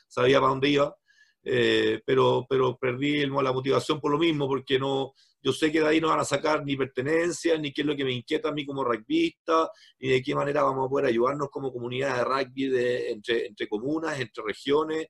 sabía 0.07 0.39
para 0.39 0.51
dónde 0.51 0.69
iba. 0.69 0.95
Eh, 1.43 1.99
pero, 2.05 2.45
pero 2.47 2.77
perdí 2.77 3.25
la 3.25 3.53
motivación 3.53 3.99
por 3.99 4.11
lo 4.11 4.19
mismo, 4.19 4.47
porque 4.47 4.77
no, 4.77 5.13
yo 5.41 5.51
sé 5.51 5.71
que 5.71 5.81
de 5.81 5.87
ahí 5.87 6.01
no 6.01 6.09
van 6.09 6.19
a 6.19 6.25
sacar 6.25 6.63
ni 6.63 6.75
pertenencia, 6.75 7.57
ni 7.57 7.73
qué 7.73 7.81
es 7.81 7.87
lo 7.87 7.95
que 7.95 8.05
me 8.05 8.13
inquieta 8.13 8.49
a 8.49 8.51
mí 8.51 8.65
como 8.65 8.83
rugbyista, 8.83 9.69
ni 9.99 10.09
de 10.09 10.21
qué 10.21 10.35
manera 10.35 10.63
vamos 10.63 10.85
a 10.85 10.89
poder 10.89 11.07
ayudarnos 11.07 11.49
como 11.49 11.71
comunidad 11.71 12.17
de 12.17 12.23
rugby 12.23 12.69
de, 12.69 13.11
entre, 13.11 13.47
entre 13.47 13.67
comunas, 13.67 14.19
entre 14.19 14.43
regiones. 14.43 15.07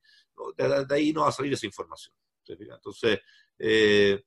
De, 0.58 0.86
ahí 0.90 1.12
no 1.12 1.22
va 1.22 1.30
a 1.30 1.34
salir 1.34 1.54
esa 1.54 1.66
información. 1.66 2.16
Entonces, 2.48 3.20
eh, 3.60 4.22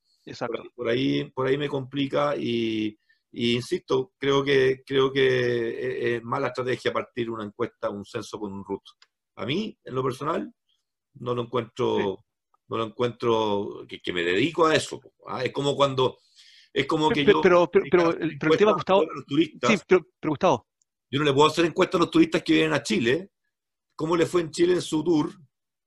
por, 0.75 0.89
ahí, 0.89 1.31
por 1.31 1.47
ahí 1.47 1.59
me 1.59 1.69
complica 1.69 2.37
y, 2.37 2.97
insisto, 3.33 4.13
creo 4.19 4.45
que, 4.45 4.83
creo 4.85 5.13
que 5.13 6.17
es 6.17 6.23
mala 6.23 6.49
estrategia 6.49 6.93
partir 6.93 7.31
una 7.31 7.45
encuesta, 7.45 7.91
un 7.91 8.05
censo 8.05 8.39
con 8.39 8.53
un 8.53 8.65
root. 8.65 8.83
A 9.37 9.47
mí, 9.47 9.77
en 9.83 9.95
lo 9.95 10.03
personal, 10.03 10.53
no 11.15 11.35
lo 11.35 11.43
encuentro 11.43 12.24
no 12.69 12.79
lo 12.79 12.85
encuentro, 12.85 13.87
que, 13.87 14.13
me 14.13 14.23
dedico 14.23 14.67
a 14.67 14.75
eso. 14.75 15.01
¿ah? 15.27 15.45
Es 15.45 15.53
como 15.53 15.77
cuando, 15.77 16.19
es 16.73 16.87
como 16.87 17.09
que 17.11 17.25
yo... 17.25 17.41
Pero, 17.41 17.71
pero, 17.71 18.17
el, 18.17 18.39
tema, 18.39 18.73
Gustavo, 18.73 19.05
sí, 19.29 19.59
pero, 19.87 20.05
Gustavo. 20.23 20.67
Yo 21.11 21.19
no 21.19 21.25
le 21.25 21.33
puedo 21.33 21.49
hacer 21.49 21.65
encuesta 21.65 21.97
a 21.97 22.01
los 22.01 22.11
turistas 22.11 22.43
que 22.43 22.55
vienen 22.55 22.73
a 22.73 22.83
Chile, 22.83 23.31
cómo 23.95 24.17
le 24.17 24.27
fue 24.27 24.41
en 24.41 24.51
Chile 24.51 24.75
en 24.75 24.83
su 24.83 25.05
tour, 25.05 25.31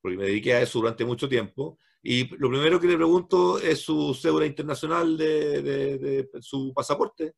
porque 0.00 0.16
me 0.16 0.26
dediqué 0.26 0.54
a 0.54 0.62
eso 0.62 0.78
durante 0.78 1.04
mucho 1.04 1.28
tiempo, 1.28 1.78
y 2.02 2.28
lo 2.36 2.48
primero 2.48 2.80
que 2.80 2.86
le 2.86 2.96
pregunto 2.96 3.58
es 3.58 3.80
su 3.80 4.14
cédula 4.14 4.46
internacional 4.46 5.16
de 5.18 6.28
su 6.40 6.72
pasaporte. 6.72 7.34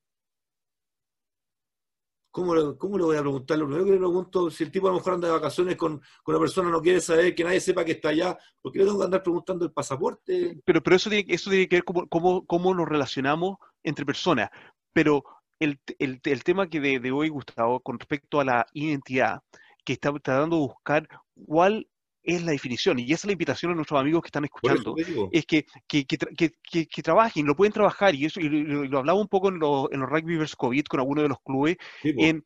¿Cómo, 2.31 2.55
le 2.55 3.05
voy 3.05 3.17
a 3.17 3.21
preguntar? 3.21 3.59
Lo 3.59 3.67
primero 3.67 3.85
que 3.85 3.91
le 3.93 3.99
pregunto, 3.99 4.51
si 4.51 4.63
el 4.63 4.71
tipo 4.71 4.87
a 4.87 4.91
lo 4.91 4.99
mejor 4.99 5.15
anda 5.15 5.29
de 5.29 5.35
vacaciones 5.35 5.77
con, 5.77 6.01
con 6.23 6.35
una 6.35 6.41
persona, 6.41 6.71
no 6.71 6.81
quiere 6.81 7.01
saber, 7.01 7.35
que 7.35 7.43
nadie 7.43 7.61
sepa 7.61 7.85
que 7.85 7.93
está 7.93 8.11
allá, 8.11 8.39
¿por 8.63 8.71
qué 8.71 8.79
le 8.79 8.85
tengo 8.85 8.99
que 8.99 9.05
andar 9.05 9.23
preguntando 9.23 9.65
el 9.65 9.73
pasaporte? 9.73 10.61
Pero, 10.65 10.81
pero 10.81 10.97
eso, 10.97 11.11
tiene, 11.11 11.33
eso 11.33 11.51
tiene 11.51 11.69
que 11.69 11.77
ver 11.77 11.85
cómo, 11.85 12.07
cómo, 12.09 12.47
cómo 12.47 12.73
nos 12.73 12.89
relacionamos 12.89 13.59
entre 13.83 14.07
personas. 14.07 14.51
Pero 14.93 15.25
el, 15.61 15.79
el, 15.99 16.45
tema 16.45 16.69
que 16.69 16.81
de, 16.81 17.13
hoy, 17.13 17.29
Gustavo, 17.29 17.81
con 17.81 17.99
respecto 17.99 18.41
a 18.41 18.45
la 18.45 18.67
identidad, 18.73 19.43
que 19.85 19.93
está 19.93 20.11
tratando 20.13 20.57
de 20.57 20.63
buscar 20.63 21.09
cuál 21.47 21.89
es 22.31 22.43
la 22.43 22.53
definición. 22.53 22.99
Y 22.99 23.05
esa 23.05 23.15
es 23.15 23.25
la 23.27 23.33
invitación 23.33 23.73
a 23.73 23.75
nuestros 23.75 24.01
amigos 24.01 24.23
que 24.23 24.29
están 24.29 24.45
escuchando, 24.45 24.95
es 25.31 25.47
que, 25.47 25.67
que, 25.87 26.05
que, 26.07 26.87
que, 26.87 27.03
trabajen, 27.03 27.47
lo 27.47 27.57
pueden 27.57 27.73
trabajar, 27.73 28.15
y 28.15 28.25
eso 28.25 28.41
y 28.41 28.49
lo, 28.49 28.99
hablaba 28.99 29.21
un 29.21 29.29
poco 29.29 29.49
en, 29.49 29.57
en, 29.57 30.01
los 30.01 30.09
rugby 30.09 30.37
vs. 30.37 30.57
COVID 30.57 30.85
con 30.85 31.01
algunos 31.01 31.23
de 31.23 31.29
los 31.29 31.41
clubes, 31.41 31.77
en, 32.03 32.45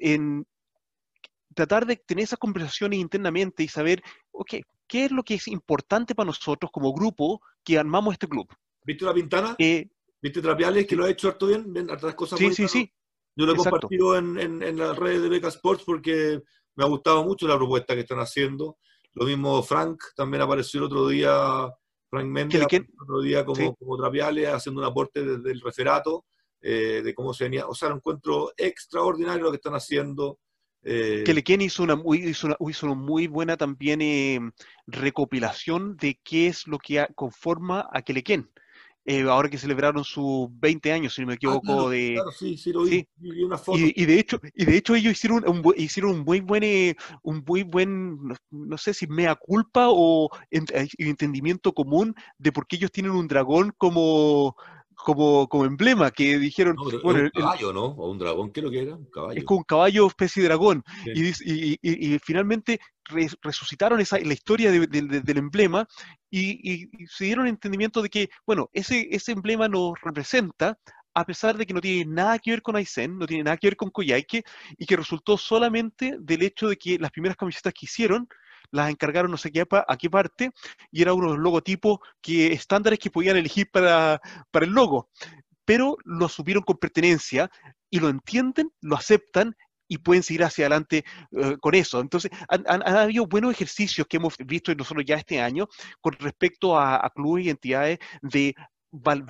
en, 0.00 0.46
tratar 1.54 1.86
de 1.86 1.96
tener 1.96 2.24
esas 2.24 2.38
conversaciones 2.38 2.98
internamente 2.98 3.62
y 3.62 3.68
saber, 3.68 4.02
ok, 4.32 4.54
¿qué 4.86 5.04
es 5.04 5.10
lo 5.10 5.22
que 5.22 5.34
es 5.34 5.48
importante 5.48 6.14
para 6.14 6.26
nosotros 6.26 6.70
como 6.72 6.92
grupo 6.92 7.40
que 7.64 7.78
armamos 7.78 8.14
este 8.14 8.28
club? 8.28 8.48
¿Viste 8.84 9.04
la 9.04 9.12
ventana? 9.12 9.56
Eh, 9.58 9.88
¿Viste 10.22 10.42
Trapiales 10.42 10.86
que 10.86 10.96
lo 10.96 11.04
ha 11.04 11.10
hecho 11.10 11.28
harto 11.28 11.46
bien? 11.46 11.72
¿Ven 11.72 11.90
hartas 11.90 12.14
cosas 12.14 12.38
Sí, 12.38 12.52
sí, 12.52 12.68
sí. 12.68 12.92
Yo 13.36 13.46
lo 13.46 13.52
he 13.52 13.56
compartido 13.56 14.18
en, 14.18 14.38
en, 14.38 14.62
en 14.62 14.76
las 14.76 14.96
redes 14.98 15.22
de 15.22 15.28
Beca 15.28 15.48
Sports 15.48 15.84
porque 15.84 16.42
me 16.76 16.84
ha 16.84 16.88
gustado 16.88 17.24
mucho 17.24 17.46
la 17.46 17.56
propuesta 17.56 17.94
que 17.94 18.00
están 18.00 18.18
haciendo. 18.18 18.78
Lo 19.14 19.26
mismo 19.26 19.62
Frank, 19.62 20.02
también 20.14 20.42
apareció 20.42 20.78
el 20.78 20.84
otro 20.84 21.08
día, 21.08 21.68
Frank 22.08 22.26
Méndez, 22.26 22.66
el 22.70 22.86
otro 23.00 23.20
día 23.20 23.44
como, 23.44 23.74
como 23.76 23.96
Trapiales, 23.96 24.48
haciendo 24.48 24.80
un 24.80 24.86
aporte 24.86 25.24
desde 25.24 25.50
el 25.50 25.60
referato 25.60 26.26
eh, 26.62 27.00
de 27.02 27.14
cómo 27.14 27.34
se 27.34 27.44
venía. 27.44 27.66
O 27.66 27.74
sea, 27.74 27.88
lo 27.88 27.96
encuentro 27.96 28.52
extraordinario 28.56 29.44
lo 29.44 29.50
que 29.50 29.56
están 29.56 29.74
haciendo. 29.74 30.38
Eh, 30.82 31.22
Keleken 31.26 31.60
hizo 31.62 31.82
una, 31.82 31.96
muy, 31.96 32.18
hizo, 32.18 32.46
una, 32.46 32.56
hizo 32.68 32.86
una 32.86 32.94
muy 32.94 33.26
buena 33.26 33.56
también 33.56 34.00
eh, 34.00 34.40
recopilación 34.86 35.96
de 35.96 36.18
qué 36.22 36.46
es 36.46 36.66
lo 36.66 36.78
que 36.78 37.06
conforma 37.14 37.88
a 37.92 38.02
Keleken. 38.02 38.50
Eh, 39.06 39.22
ahora 39.22 39.48
que 39.48 39.56
celebraron 39.56 40.04
sus 40.04 40.48
20 40.60 40.92
años, 40.92 41.14
si 41.14 41.22
no 41.22 41.28
me 41.28 41.32
ah, 41.32 41.36
equivoco, 41.36 41.88
de... 41.88 42.20
sí, 42.38 42.58
sí, 42.58 42.70
lo 42.70 42.82
vi, 42.82 43.06
una 43.42 43.56
foto. 43.56 43.78
Y, 43.78 44.04
de 44.04 44.18
hecho, 44.18 44.38
y 44.54 44.66
de 44.66 44.76
hecho 44.76 44.94
ellos 44.94 45.12
hicieron 45.12 45.42
un, 45.48 45.74
hicieron 45.76 46.12
un 46.12 46.20
muy 46.20 46.40
buen, 46.40 46.62
eh, 46.62 46.94
un 47.22 47.42
muy 47.46 47.62
buen, 47.62 48.18
no, 48.50 48.78
sé 48.78 48.92
si 48.92 49.06
mea 49.06 49.34
culpa 49.36 49.86
o 49.88 50.28
eh, 50.50 50.60
entendimiento 50.98 51.72
común 51.72 52.14
de 52.38 52.52
por 52.52 52.66
qué 52.66 52.76
ellos 52.76 52.92
tienen 52.92 53.12
un 53.12 53.26
dragón 53.26 53.72
como, 53.78 54.54
como, 54.94 55.48
como 55.48 55.64
emblema, 55.64 56.10
que 56.10 56.38
dijeron... 56.38 56.76
bueno, 57.02 57.22
un 57.22 57.30
caballo, 57.30 57.72
¿no? 57.72 57.84
O 57.86 58.10
un 58.10 58.18
dragón, 58.18 58.52
¿qué 58.52 58.60
es 58.60 58.64
lo 58.64 58.70
que 58.70 58.82
era? 58.82 58.96
Un 58.96 59.06
caballo. 59.06 59.38
Es 59.38 59.44
como 59.44 59.58
un 59.58 59.64
caballo 59.64 60.06
especie 60.06 60.42
de 60.42 60.48
dragón. 60.48 60.84
Y, 61.06 61.32
y, 61.82 62.18
finalmente 62.18 62.80
resucitaron 63.42 63.98
esa, 64.00 64.20
la 64.20 64.32
historia 64.32 64.70
del 64.70 65.38
emblema 65.38 65.88
y, 66.30 66.88
se 67.08 67.24
dieron 67.24 67.46
entendimiento 67.46 68.02
de 68.02 68.08
que, 68.08 68.30
bueno, 68.46 68.70
ese, 68.72 69.08
ese 69.10 69.32
emblema 69.32 69.68
nos 69.68 69.94
representa 70.02 70.78
a 71.14 71.24
pesar 71.24 71.56
de 71.56 71.66
que 71.66 71.74
no 71.74 71.80
tiene 71.80 72.04
nada 72.04 72.38
que 72.38 72.52
ver 72.52 72.62
con 72.62 72.76
Aizen, 72.76 73.18
no 73.18 73.26
tiene 73.26 73.44
nada 73.44 73.56
que 73.56 73.66
ver 73.66 73.76
con 73.76 73.90
Koyaike, 73.90 74.44
y 74.78 74.86
que 74.86 74.96
resultó 74.96 75.36
solamente 75.36 76.16
del 76.20 76.42
hecho 76.42 76.68
de 76.68 76.76
que 76.76 76.98
las 76.98 77.10
primeras 77.10 77.36
camisetas 77.36 77.72
que 77.72 77.86
hicieron 77.86 78.28
las 78.70 78.90
encargaron 78.90 79.30
no 79.30 79.36
sé 79.36 79.50
qué, 79.50 79.64
a 79.70 79.96
qué 79.96 80.08
parte, 80.08 80.52
y 80.92 81.02
era 81.02 81.12
uno 81.12 81.28
de 81.28 81.34
los 81.34 81.42
logotipos 81.42 81.98
que, 82.20 82.52
estándares 82.52 82.98
que 83.00 83.10
podían 83.10 83.36
elegir 83.36 83.68
para, 83.70 84.20
para 84.50 84.66
el 84.66 84.72
logo. 84.72 85.10
Pero 85.64 85.96
lo 86.04 86.28
supieron 86.28 86.62
con 86.62 86.78
pertenencia 86.78 87.50
y 87.90 87.98
lo 87.98 88.08
entienden, 88.08 88.72
lo 88.80 88.96
aceptan 88.96 89.56
y 89.90 89.98
pueden 89.98 90.22
seguir 90.22 90.44
hacia 90.44 90.66
adelante 90.66 91.04
eh, 91.32 91.56
con 91.60 91.74
eso. 91.74 92.00
Entonces, 92.00 92.30
han, 92.48 92.86
habido 92.86 93.26
buenos 93.26 93.52
ejercicios 93.52 94.06
que 94.06 94.18
hemos 94.18 94.36
visto 94.38 94.72
nosotros 94.74 95.04
ya 95.04 95.16
este 95.16 95.40
año 95.40 95.68
con 96.00 96.12
respecto 96.14 96.78
a, 96.78 97.10
clubes 97.12 97.46
y 97.46 97.50
entidades 97.50 97.98
de 98.22 98.54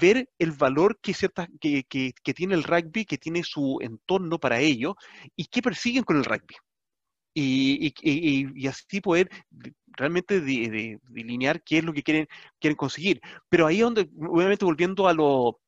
ver 0.00 0.28
el 0.38 0.52
valor 0.52 1.00
que, 1.00 1.14
que, 1.58 2.12
que, 2.22 2.34
tiene 2.34 2.54
el 2.54 2.64
rugby, 2.64 3.06
que 3.06 3.16
tiene 3.16 3.42
su 3.42 3.78
entorno 3.80 4.38
para 4.38 4.60
ello 4.60 4.96
y 5.34 5.46
qué 5.46 5.62
persiguen 5.62 6.04
con 6.04 6.18
el 6.18 6.24
rugby 6.24 6.56
y, 7.34 8.66
así 8.66 9.00
poder 9.00 9.30
realmente 9.96 10.40
delinear 10.40 11.62
qué 11.62 11.78
es 11.78 11.84
lo 11.84 11.92
que 11.92 12.02
quieren, 12.02 12.28
quieren 12.58 12.76
conseguir. 12.76 13.20
Pero 13.48 13.66
ahí 13.66 13.80
donde, 13.80 14.10
obviamente 14.28 14.64
volviendo 14.64 15.08
a 15.08 15.14
lo, 15.14 15.60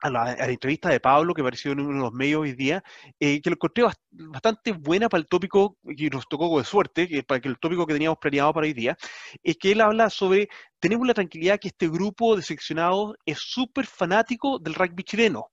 a 0.00 0.10
la, 0.10 0.32
entrevista 0.46 0.88
de 0.88 1.00
Pablo 1.00 1.34
que 1.34 1.42
apareció 1.42 1.72
en 1.72 1.80
uno 1.80 1.94
de 1.94 2.00
los 2.00 2.12
medios 2.12 2.42
hoy 2.42 2.52
día, 2.52 2.82
eh, 3.18 3.40
que 3.40 3.50
lo 3.50 3.54
encontré 3.54 3.84
bastante 4.10 4.72
buena 4.72 5.08
para 5.08 5.20
el 5.20 5.28
tópico 5.28 5.76
que 5.96 6.10
nos 6.10 6.28
tocó 6.28 6.58
de 6.58 6.64
suerte, 6.64 7.08
que 7.08 7.22
para 7.22 7.40
que 7.40 7.48
el 7.48 7.58
tópico 7.58 7.86
que 7.86 7.94
teníamos 7.94 8.18
planeado 8.18 8.52
para 8.52 8.66
hoy 8.66 8.72
día, 8.72 8.96
es 9.42 9.56
que 9.56 9.72
él 9.72 9.80
habla 9.80 10.10
sobre, 10.10 10.48
tenemos 10.78 11.06
la 11.06 11.14
tranquilidad 11.14 11.58
que 11.58 11.68
este 11.68 11.88
grupo 11.88 12.36
de 12.36 12.42
seleccionados 12.42 13.14
es 13.24 13.38
súper 13.38 13.86
fanático 13.86 14.58
del 14.58 14.74
rugby 14.74 15.04
chileno, 15.04 15.50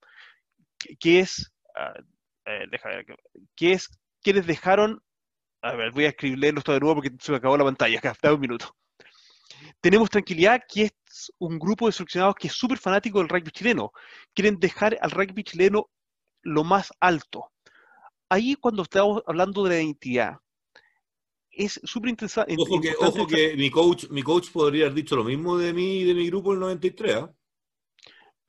que, 1.00 1.20
es, 1.20 1.52
ah, 1.76 1.94
eh, 2.46 2.66
que 3.56 3.74
es 3.74 3.90
quienes 4.22 4.46
dejaron, 4.48 5.02
a 5.62 5.74
ver, 5.74 5.92
voy 5.92 6.06
a 6.06 6.10
escribirlo 6.10 6.60
esto 6.60 6.74
de 6.74 6.80
nuevo 6.80 6.96
porque 6.96 7.12
se 7.20 7.32
me 7.32 7.38
acabó 7.38 7.58
la 7.58 7.66
pantalla, 7.66 8.00
acá, 8.04 8.34
un 8.34 8.40
minuto. 8.40 8.76
Tenemos 9.82 10.10
tranquilidad 10.10 10.62
que 10.68 10.84
es 10.84 10.92
un 11.40 11.60
grupo 11.60 11.88
de 11.88 11.92
seleccionados 11.92 12.36
que 12.36 12.48
es 12.48 12.54
súper 12.54 12.78
fanático 12.78 13.20
del 13.20 13.30
rugby 13.30 13.52
chileno. 13.52 13.92
Quieren 14.34 14.60
dejar 14.60 14.98
al 15.02 15.12
rugby 15.12 15.44
chileno 15.44 15.90
lo 16.42 16.64
más 16.64 16.92
alto. 17.00 17.52
Ahí 18.30 18.56
cuando 18.56 18.84
estamos 18.84 19.24
hablando 19.26 19.64
de 19.64 19.70
la 19.70 19.82
identidad, 19.82 20.38
es 21.52 21.80
súper 21.84 22.10
interesante. 22.10 22.56
Ojo 22.58 22.80
que, 22.80 22.94
ojo 23.00 23.28
que 23.28 23.56
mi, 23.56 23.70
coach, 23.70 24.06
mi 24.10 24.22
coach 24.22 24.52
podría 24.52 24.86
haber 24.86 24.96
dicho 24.96 25.16
lo 25.16 25.24
mismo 25.24 25.58
de 25.58 25.74
mí 25.74 26.00
y 26.00 26.04
de 26.04 26.14
mi 26.14 26.28
grupo 26.28 26.54
el 26.54 26.60
93. 26.60 27.16
¿ah? 27.16 27.34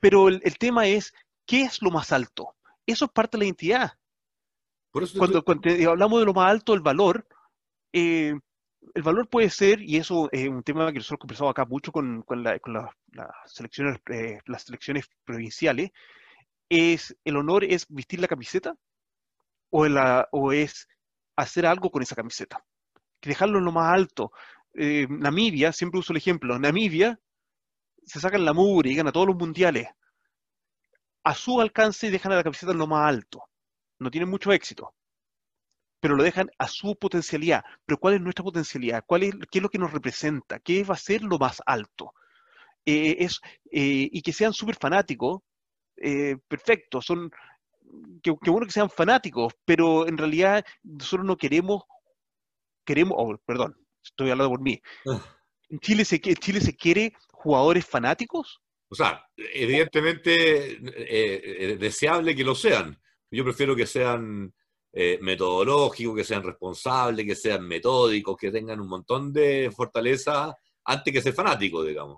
Pero 0.01 0.29
el, 0.29 0.59
tema 0.59 0.87
es, 0.87 1.13
¿qué 1.47 1.63
es 1.63 1.83
lo 1.83 1.91
más 1.91 2.13
alto? 2.13 2.55
Eso 2.87 3.07
es 3.07 3.11
parte 3.11 3.37
de 3.37 3.43
la 3.43 3.47
identidad. 3.47 3.93
cuando, 4.93 5.43
hablamos 5.89 6.21
de 6.21 6.27
lo 6.27 6.35
más 6.35 6.51
alto, 6.51 6.75
el 6.75 6.81
valor, 6.81 7.27
eh, 7.93 8.35
el 8.95 9.03
valor 9.03 9.29
puede 9.29 9.51
ser, 9.51 9.81
y 9.83 9.97
eso 9.97 10.29
es 10.33 10.49
un 10.49 10.63
tema 10.63 10.93
que 10.93 10.99
nosotros 10.99 11.21
conversamos 11.21 11.51
acá 11.51 11.65
mucho 11.65 11.93
con, 11.93 12.25
las 12.29 12.61
selecciones, 13.47 14.01
eh, 14.11 14.39
las 14.47 14.63
selecciones 14.63 15.07
provinciales, 15.25 15.91
es 16.69 17.17
el 17.25 17.37
honor 17.37 17.65
es 17.65 17.87
vestir 17.89 18.21
la 18.21 18.29
camiseta 18.29 18.77
o, 19.71 19.87
o 20.33 20.53
es 20.53 20.89
hacer 21.37 21.67
algo 21.67 21.91
con 21.91 22.03
esa 22.03 22.17
camiseta. 22.17 22.65
Dejarlo 23.23 23.59
en 23.59 23.65
lo 23.65 23.73
más 23.73 23.93
alto. 23.95 24.33
Eh, 24.75 25.07
Namibia, 25.09 25.73
siempre 25.73 26.01
uso 26.01 26.13
el 26.13 26.19
ejemplo, 26.19 26.59
Namibia 26.59 27.19
se 28.05 28.21
sacan 28.21 28.45
la 28.45 28.53
mugre 28.53 28.91
y 28.91 28.97
gana 28.97 29.13
todos 29.13 29.27
los 29.27 29.37
mundiales. 29.37 29.89
A 31.25 31.35
su 31.35 31.61
alcance 31.61 32.11
dejan 32.11 32.33
a 32.33 32.37
la 32.37 32.45
camiseta 32.45 32.73
en 32.73 32.79
lo 32.79 32.87
más 32.87 33.07
alto. 33.09 33.45
No 33.99 34.11
tienen 34.11 34.31
mucho 34.31 34.53
éxito 34.53 34.95
pero 36.01 36.17
lo 36.17 36.23
dejan 36.23 36.51
a 36.59 36.69
su 36.69 36.97
potencialidad. 36.97 37.65
Pero 37.85 37.99
¿cuál 37.99 38.15
es 38.15 38.21
nuestra 38.21 38.45
potencialidad? 38.45 39.05
¿Cuál 39.07 39.23
es, 39.25 39.35
¿Qué 39.51 39.59
es 39.59 39.63
lo 39.63 39.69
que 39.69 39.79
nos 39.79 39.93
representa? 39.93 40.61
¿Qué 40.61 40.85
va 40.85 40.95
a 40.95 40.99
ser 40.99 41.23
lo 41.23 41.39
más 41.39 41.61
alto? 41.67 42.15
Eh, 42.91 43.17
es, 43.25 43.41
eh, 43.71 44.09
y 44.11 44.23
que 44.23 44.33
sean 44.33 44.55
súper 44.55 44.77
fanáticos, 44.77 45.43
eh, 45.97 46.37
perfecto, 46.49 47.03
son, 47.03 47.31
que, 48.23 48.31
bueno 48.31 48.67
que 48.67 48.73
sean 48.73 48.89
fanáticos, 48.89 49.53
pero 49.65 50.09
en 50.09 50.17
realidad 50.17 50.65
nosotros 50.83 51.27
no 51.27 51.37
queremos, 51.37 51.83
queremos, 52.87 53.15
oh, 53.19 53.37
perdón, 53.45 53.77
estoy 54.03 54.31
hablando 54.31 54.51
por 54.51 54.63
mí. 54.63 54.81
Ah. 55.07 55.23
¿En 55.69 55.81
Chile 55.81 56.05
se, 56.07 56.19
Chile 56.19 56.63
se 56.63 56.77
quiere 56.77 57.13
jugadores 57.31 57.85
fanáticos? 57.85 58.63
O 58.89 58.95
sea, 58.95 59.23
evidentemente 59.37 60.79
deseable 61.79 62.35
que 62.35 62.43
lo 62.43 62.55
sean. 62.55 62.99
Yo 63.31 63.45
prefiero 63.45 63.77
que 63.77 63.87
sean 63.87 64.55
eh, 64.93 65.19
metodológicos, 65.21 66.17
que 66.17 66.25
sean 66.25 66.43
responsables, 66.43 67.27
que 67.27 67.37
sean 67.37 67.67
metódicos, 67.67 68.37
que 68.37 68.51
tengan 68.51 68.81
un 68.81 68.89
montón 68.89 69.33
de 69.33 69.71
fortaleza 69.75 70.57
antes 70.85 71.13
que 71.13 71.21
ser 71.21 71.35
fanáticos, 71.35 71.87
digamos. 71.87 72.17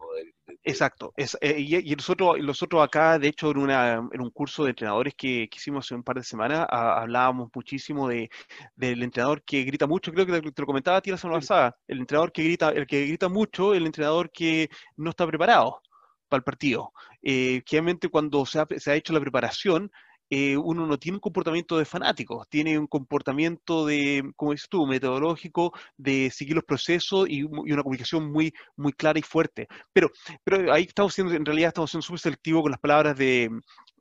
Exacto. 0.62 1.12
Eh, 1.16 1.56
y, 1.58 1.94
nosotros, 1.96 2.38
nosotros 2.40 2.82
acá, 2.82 3.18
de 3.18 3.28
hecho, 3.28 3.50
en, 3.50 3.58
una, 3.58 3.94
en 4.12 4.20
un 4.20 4.30
curso 4.30 4.64
de 4.64 4.70
entrenadores 4.70 5.14
que, 5.16 5.48
hicimos 5.52 5.86
hace 5.86 5.94
un 5.94 6.02
par 6.02 6.16
de 6.16 6.22
semanas, 6.22 6.66
hablábamos 6.68 7.48
muchísimo 7.54 8.08
de, 8.08 8.30
del 8.76 9.02
entrenador 9.02 9.42
que 9.42 9.64
grita 9.64 9.86
mucho, 9.86 10.12
creo 10.12 10.26
que 10.26 10.40
te, 10.40 10.60
lo 10.60 10.66
comentaba 10.66 10.98
a 10.98 11.00
ti 11.00 11.10
la 11.10 11.16
semana 11.16 11.40
pasada, 11.40 11.76
el 11.88 11.98
entrenador 12.00 12.30
que 12.32 12.44
grita, 12.44 12.70
el 12.70 12.86
que 12.86 13.06
grita 13.06 13.28
mucho, 13.28 13.74
el 13.74 13.86
entrenador 13.86 14.30
que 14.30 14.68
no 14.96 15.10
está 15.10 15.26
preparado 15.26 15.80
para 16.28 16.38
el 16.38 16.44
partido. 16.44 16.92
Eh, 17.22 17.62
que 17.66 17.76
obviamente 17.76 18.08
cuando 18.08 18.46
se 18.46 18.60
ha, 18.60 18.66
se 18.78 18.90
ha 18.90 18.94
hecho 18.94 19.12
la 19.12 19.20
preparación, 19.20 19.90
eh, 20.32 20.56
uno 20.56 20.86
no 20.86 20.96
tiene 20.96 21.16
un 21.16 21.20
comportamiento 21.20 21.76
de 21.76 21.84
fanático, 21.84 22.46
tiene 22.48 22.78
un 22.78 22.86
comportamiento 22.86 23.84
de, 23.84 24.22
como 24.36 24.52
dices 24.52 24.68
tú, 24.68 24.86
metodológico, 24.86 25.72
de 25.96 26.30
seguir 26.30 26.54
los 26.54 26.64
procesos 26.64 27.28
y, 27.28 27.42
una 27.42 27.82
comunicación 27.82 28.30
muy, 28.30 28.54
muy 28.76 28.92
clara 28.92 29.18
y 29.18 29.22
fuerte. 29.22 29.66
Pero, 29.92 30.10
pero 30.44 30.72
ahí 30.72 30.84
estamos 30.84 31.14
siendo, 31.14 31.34
en 31.34 31.44
realidad 31.44 31.68
estamos 31.68 31.90
siendo 31.90 32.06
súper 32.06 32.20
selectivos 32.20 32.62
con 32.62 32.70
las 32.70 32.80
palabras 32.80 33.16
de, 33.18 33.50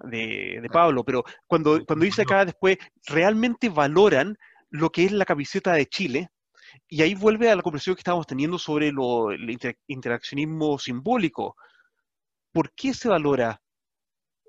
de, 0.03 0.69
Pablo, 0.71 1.03
pero 1.03 1.23
cuando, 1.47 1.83
cuando 1.83 2.05
dice 2.05 2.21
acá 2.21 2.45
después, 2.45 2.77
realmente 3.07 3.69
valoran 3.69 4.37
lo 4.69 4.91
que 4.91 5.05
es 5.05 5.11
la 5.11 5.25
camiseta 5.25 5.73
de 5.73 5.87
Chile, 5.87 6.29
y 6.87 7.01
ahí 7.01 7.15
vuelve 7.15 7.49
a 7.49 7.55
la 7.55 7.63
conversación 7.63 7.95
que 7.95 8.01
estábamos 8.01 8.27
teniendo 8.27 8.59
sobre 8.59 8.91
lo, 8.91 9.31
el 9.31 9.57
interaccionismo 9.87 10.77
simbólico. 10.77 11.55
¿Por 12.51 12.71
qué 12.73 12.93
se 12.93 13.09
valora 13.09 13.59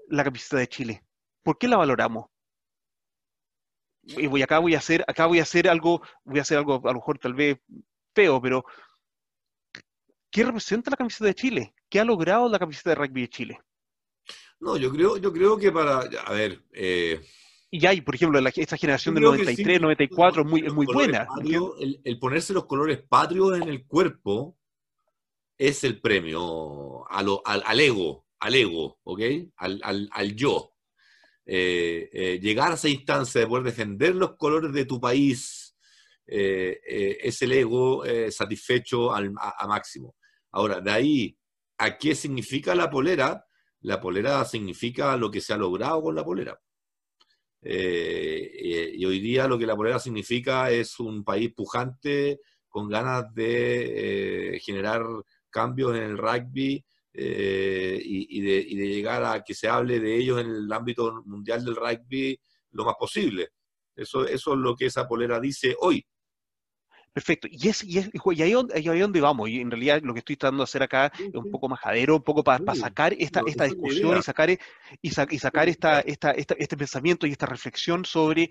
la 0.09 0.25
camiseta 0.25 0.59
de 0.59 0.69
Chile? 0.69 1.03
¿Por 1.43 1.59
qué 1.59 1.69
la 1.69 1.77
valoramos? 1.77 2.27
Y 4.03 4.27
voy, 4.27 4.43
acá 4.43 4.59
voy 4.59 4.75
a 4.75 4.79
hacer, 4.79 5.05
acá 5.07 5.27
voy 5.27 5.39
a 5.39 5.43
hacer 5.43 5.69
algo, 5.69 6.03
voy 6.25 6.39
a 6.39 6.43
hacer 6.43 6.59
algo 6.59 6.81
a 6.85 6.89
lo 6.89 6.95
mejor 6.95 7.19
tal 7.19 7.35
vez 7.35 7.59
feo, 8.15 8.41
pero 8.41 8.65
¿qué 10.31 10.45
representa 10.45 10.91
la 10.91 10.97
camiseta 10.97 11.27
de 11.27 11.35
Chile? 11.35 11.75
¿Qué 11.89 12.01
ha 12.01 12.05
logrado 12.05 12.49
la 12.49 12.59
camiseta 12.59 12.91
de 12.91 12.97
rugby 12.97 13.23
de 13.23 13.29
Chile? 13.29 13.61
No, 14.59 14.77
yo 14.77 14.91
creo, 14.91 15.17
yo 15.17 15.33
creo 15.33 15.57
que 15.57 15.71
para, 15.71 16.01
a 16.01 16.33
ver, 16.33 16.63
eh, 16.73 17.21
y 17.73 17.87
hay, 17.87 18.01
por 18.01 18.17
ejemplo, 18.17 18.41
esta 18.41 18.77
generación 18.77 19.15
del 19.15 19.25
93, 19.25 19.81
94 19.81 20.43
es 20.43 20.49
muy, 20.49 20.63
muy 20.63 20.87
buena. 20.87 21.27
el, 22.05 22.19
ponerse 22.19 22.53
los 22.53 22.67
colores 22.67 23.01
patrios 23.01 23.57
en 23.61 23.69
el 23.69 23.87
cuerpo 23.87 24.59
es 25.57 25.85
el 25.85 26.01
premio 26.01 27.09
al, 27.09 27.29
al, 27.45 27.81
ego, 27.81 28.27
al 28.41 28.55
ego, 28.57 28.99
¿ok? 29.05 29.21
Al, 29.57 29.81
al, 30.11 30.35
yo. 30.35 30.73
Eh, 31.53 32.09
eh, 32.13 32.39
llegar 32.41 32.71
a 32.71 32.75
esa 32.75 32.89
instancia 32.89 33.41
de 33.41 33.47
poder 33.49 33.65
defender 33.65 34.15
los 34.15 34.37
colores 34.37 34.73
de 34.73 34.85
tu 34.85 35.01
país 35.01 35.77
eh, 36.25 36.79
es 37.21 37.43
el 37.43 37.51
ego 37.51 38.05
satisfecho 38.31 39.13
al, 39.13 39.33
máximo. 39.33 40.15
Ahora, 40.53 40.81
de 40.81 40.93
ahí 40.93 41.39
a 41.79 41.99
qué 41.99 42.15
significa 42.15 42.73
la 42.77 42.89
polera, 42.89 43.45
la 43.81 44.01
polera 44.01 44.45
significa 44.45 45.17
lo 45.17 45.29
que 45.29 45.41
se 45.41 45.53
ha 45.53 45.57
logrado 45.57 46.01
con 46.03 46.15
la 46.15 46.25
polera. 46.25 46.57
y 47.63 49.05
hoy 49.05 49.19
día 49.19 49.49
lo 49.49 49.59
que 49.59 49.67
la 49.67 49.75
polera 49.75 49.99
significa 49.99 50.71
es 50.71 51.01
un 51.01 51.25
país 51.25 51.53
pujante 51.53 52.39
con 52.69 52.89
ganas 52.89 53.25
de 53.35 54.61
generar 54.65 55.03
cambios 55.51 55.97
en 55.97 56.03
el 56.05 56.17
rugby 56.17 56.85
eh, 57.13 58.01
y, 58.03 58.41
de, 58.41 58.63
llegar 58.63 59.25
a 59.25 59.43
que 59.43 59.55
se 59.55 59.69
hable 59.69 59.99
de 59.99 60.17
ellos 60.17 60.41
en 60.41 60.49
el 60.49 60.73
ámbito 60.73 61.23
mundial 61.27 61.65
del 61.65 61.77
rugby 61.77 62.39
lo 62.73 62.85
más 62.85 62.95
posible. 62.99 63.49
Eso, 63.97 64.25
eso 64.27 64.53
es 64.53 64.59
lo 64.59 64.77
que 64.77 64.87
esa 64.87 65.07
polera 65.07 65.41
dice 65.41 65.75
hoy. 65.81 66.05
Perfecto. 67.13 67.49
Y, 67.51 67.69
es, 67.69 67.83
y, 67.83 67.99
y 67.99 68.43
ahí, 68.43 68.55
ahí, 68.55 68.99
donde 69.01 69.21
vamos. 69.21 69.49
Y 69.49 69.61
en 69.61 69.71
realidad 69.71 70.01
lo 70.03 70.13
que 70.13 70.21
estoy 70.21 70.37
tratando 70.37 70.63
de 70.63 70.65
hacer 70.65 70.83
acá 70.85 71.13
es 71.19 71.35
un 71.35 71.51
poco 71.51 71.69
majadero, 71.69 72.17
un 72.17 72.23
poco 72.23 72.45
para 72.45 72.75
sacar 72.77 73.13
esta, 73.19 73.43
esta 73.45 73.65
discusión 73.65 74.17
y 74.17 74.23
sacar, 74.23 74.51
y, 75.03 75.11
sacar 75.11 75.69
esta, 75.69 76.01
esta, 76.01 76.31
este 76.31 76.77
pensamiento 76.77 77.27
y 77.27 77.33
esta 77.33 77.47
reflexión 77.47 78.05
sobre 78.05 78.49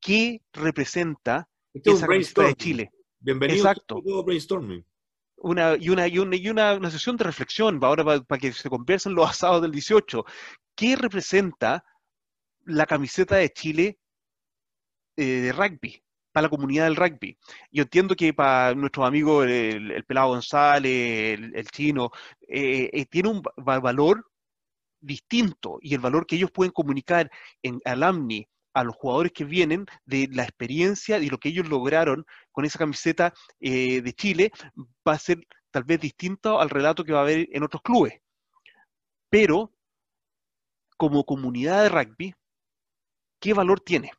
qué 0.00 0.40
representa 0.54 1.46
este 1.74 1.90
esa 1.90 2.06
camiseta 2.06 2.44
de 2.44 2.54
Chile. 2.54 2.90
Bienvenido 3.20 3.58
Exacto. 3.58 3.98
a 3.98 4.22
brainstorming 4.24 4.84
una, 5.44 5.76
y, 5.78 5.90
una, 5.90 6.08
y, 6.08 6.18
una, 6.18 6.36
y 6.36 6.48
una, 6.48 6.90
sesión 6.90 7.16
de 7.16 7.24
reflexión 7.24 7.78
ahora 7.82 8.02
para, 8.04 8.40
que 8.40 8.52
se 8.52 8.70
conversen 8.70 9.14
los 9.14 9.28
asados 9.28 9.60
del 9.62 9.72
18. 9.72 10.24
¿Qué 10.74 10.96
representa 10.96 11.84
la 12.64 12.86
camiseta 12.86 13.36
de 13.36 13.50
Chile 13.50 13.98
eh, 15.16 15.24
de 15.24 15.52
rugby? 15.52 16.00
para 16.32 16.46
la 16.46 16.50
comunidad 16.50 16.86
del 16.86 16.96
rugby. 16.96 17.38
Yo 17.70 17.84
entiendo 17.84 18.16
que 18.16 18.34
para 18.34 18.74
nuestros 18.74 19.06
amigos, 19.06 19.46
el, 19.46 20.04
Pelado 20.04 20.30
González, 20.30 21.38
el, 21.38 21.66
chino, 21.68 22.10
eh, 22.40 22.90
eh, 22.92 23.06
tiene 23.06 23.28
un 23.28 23.40
valor 23.56 24.26
distinto 25.00 25.78
y 25.80 25.94
el 25.94 26.00
valor 26.00 26.26
que 26.26 26.34
ellos 26.34 26.50
pueden 26.50 26.72
comunicar 26.72 27.30
en 27.62 27.80
Alamni 27.84 28.48
a 28.74 28.84
los 28.84 28.96
jugadores 28.96 29.32
que 29.32 29.44
vienen 29.44 29.86
de 30.04 30.28
la 30.32 30.42
experiencia 30.42 31.18
y 31.18 31.30
lo 31.30 31.38
que 31.38 31.48
ellos 31.48 31.68
lograron 31.68 32.26
con 32.50 32.64
esa 32.64 32.78
camiseta 32.78 33.32
eh, 33.60 34.02
de 34.02 34.12
Chile 34.12 34.50
va 35.06 35.12
a 35.12 35.18
ser 35.18 35.46
tal 35.70 35.84
vez 35.84 36.00
distinto 36.00 36.60
al 36.60 36.70
relato 36.70 37.04
que 37.04 37.12
va 37.12 37.20
a 37.20 37.22
haber 37.22 37.48
en 37.52 37.62
otros 37.62 37.82
clubes. 37.82 38.20
Pero, 39.30 39.72
como 40.96 41.24
comunidad 41.24 41.82
de 41.84 41.88
rugby, 41.88 42.34
¿qué 43.40 43.54
valor 43.54 43.80
tiene? 43.80 44.12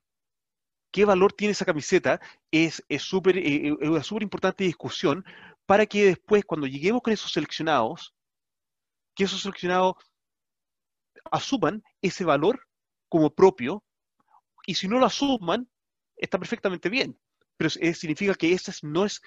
¿Qué 0.91 1.05
valor 1.05 1.33
tiene 1.33 1.51
esa 1.51 1.65
camiseta? 1.65 2.21
Es 2.51 2.81
súper 2.99 3.37
eh, 3.37 3.67
eh, 3.67 3.89
una 3.89 4.03
súper 4.03 4.23
importante 4.23 4.63
discusión 4.63 5.25
para 5.65 5.85
que 5.85 6.05
después, 6.05 6.45
cuando 6.45 6.67
lleguemos 6.67 7.01
con 7.01 7.13
esos 7.13 7.31
seleccionados, 7.31 8.13
que 9.15 9.25
esos 9.25 9.41
seleccionados 9.41 9.95
asuman 11.31 11.83
ese 12.01 12.23
valor 12.23 12.67
como 13.09 13.33
propio 13.33 13.83
y 14.65 14.75
si 14.75 14.87
no 14.87 14.99
lo 14.99 15.05
asuman, 15.05 15.69
está 16.15 16.37
perfectamente 16.39 16.89
bien. 16.89 17.19
Pero 17.57 17.69
significa 17.69 18.33
que 18.35 18.51
ese 18.51 18.71
no 18.83 19.05
es 19.05 19.21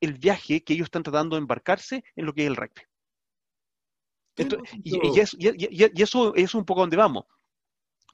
el 0.00 0.14
viaje 0.14 0.62
que 0.62 0.74
ellos 0.74 0.86
están 0.86 1.02
tratando 1.02 1.36
de 1.36 1.40
embarcarse 1.40 2.04
en 2.16 2.26
lo 2.26 2.34
que 2.34 2.42
es 2.42 2.48
el 2.48 2.56
rugby. 2.56 2.82
y, 4.84 6.00
eso, 6.02 6.34
es 6.34 6.54
un 6.54 6.64
poco 6.64 6.80
donde 6.80 6.96
vamos. 6.96 7.24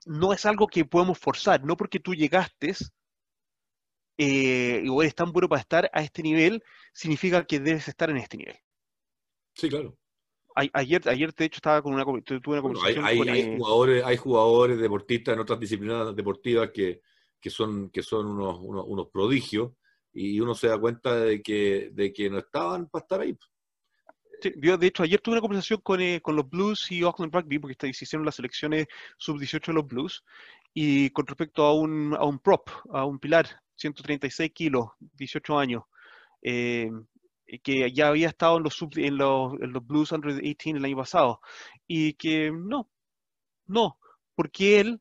No 0.07 0.33
es 0.33 0.47
algo 0.47 0.67
que 0.67 0.85
podemos 0.85 1.19
forzar, 1.19 1.65
no 1.65 1.77
porque 1.77 2.01
tú 2.01 2.15
llegaste 2.15 2.75
eh, 4.17 4.87
o 4.91 5.03
eres 5.03 5.15
tan 5.15 5.33
bueno 5.33 5.49
para 5.49 5.61
estar 5.61 5.91
a 5.93 6.03
este 6.03 6.23
nivel, 6.23 6.63
significa 6.93 7.45
que 7.45 7.61
debes 7.61 7.89
estar 7.89 8.11
en 8.11 8.17
este 8.17 8.37
nivel. 8.37 8.59
Sí, 9.55 9.69
claro. 9.69 9.97
Ayer, 10.73 11.09
ayer, 11.09 11.35
de 11.35 11.45
hecho, 11.45 11.59
estaba 11.59 11.83
con 11.83 11.95
una, 11.95 12.05
tuve 12.05 12.41
una 12.47 12.63
conversación 12.63 13.05
hay, 13.05 13.19
con, 13.19 13.29
hay, 13.29 13.41
eh, 13.41 13.57
jugadores, 13.59 14.05
hay 14.05 14.17
jugadores 14.17 14.79
deportistas 14.79 15.35
en 15.35 15.41
otras 15.41 15.61
disciplinas 15.61 16.15
deportivas 16.15 16.71
que, 16.73 17.01
que 17.41 17.51
son, 17.51 17.91
que 17.91 18.03
son 18.03 18.27
unos, 18.27 18.59
unos 18.61 19.09
prodigios 19.09 19.73
y 20.13 20.41
uno 20.41 20.55
se 20.55 20.69
da 20.69 20.79
cuenta 20.79 21.17
de 21.17 21.43
que, 21.43 21.91
de 21.93 22.13
que 22.13 22.29
no 22.29 22.39
estaban 22.39 22.89
para 22.89 23.03
estar 23.03 23.21
ahí. 23.21 23.37
yo 24.57 24.77
de 24.77 24.87
hecho 24.87 25.03
ayer 25.03 25.21
tuve 25.21 25.35
una 25.35 25.41
conversación 25.41 25.81
con, 25.83 26.01
eh, 26.01 26.21
con 26.21 26.35
los 26.35 26.49
Blues 26.49 26.91
y 26.91 27.03
Auckland 27.03 27.35
Rugby, 27.35 27.59
porque 27.59 27.77
se 27.93 28.05
hicieron 28.05 28.25
las 28.25 28.37
selecciones 28.37 28.87
sub-18 29.17 29.67
de 29.67 29.73
los 29.75 29.87
Blues, 29.87 30.25
y 30.75 31.11
con 31.11 31.27
respecto 31.27 31.65
a 31.65 31.75
un, 31.75 32.15
a 32.15 32.25
un 32.25 32.39
prop, 32.39 32.69
a 32.93 33.05
un 33.05 33.19
pilar, 33.19 33.47
136 33.77 34.51
kilos, 34.53 34.89
18 35.15 35.59
años, 35.59 35.83
eh, 36.43 36.91
que 37.63 37.93
ya 37.93 38.09
había 38.09 38.29
estado 38.29 38.59
en 38.59 38.65
los, 38.65 38.75
sub, 38.75 38.93
en 38.97 39.17
los, 39.17 39.55
los 39.59 39.87
Blues 39.87 40.13
Under 40.13 40.35
18 40.35 40.77
el 40.77 40.85
año 40.85 40.97
pasado, 40.97 41.41
y 41.87 42.15
que 42.15 42.51
no, 42.53 42.91
no, 43.67 43.99
porque 44.35 44.81
él, 44.81 45.01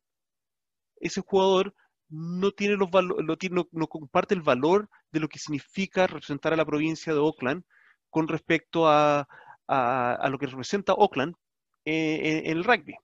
ese 0.99 1.21
jugador, 1.21 1.75
no 2.09 2.51
tiene 2.51 2.75
los 2.75 2.89
no, 2.91 3.67
no, 3.71 3.87
comparte 3.87 4.33
el 4.33 4.41
valor 4.41 4.89
de 5.11 5.19
lo 5.19 5.27
que 5.27 5.39
significa 5.39 6.07
representar 6.07 6.53
a 6.53 6.55
la 6.55 6.65
provincia 6.65 7.13
de 7.13 7.19
Oakland 7.19 7.63
con 8.09 8.27
respecto 8.27 8.87
a, 8.87 9.27
a, 9.67 10.29
lo 10.29 10.37
que 10.37 10.47
representa 10.47 10.93
Oakland 10.93 11.35
eh, 11.85 12.43
en, 12.45 12.57
el 12.57 12.63
rugby. 12.63 12.95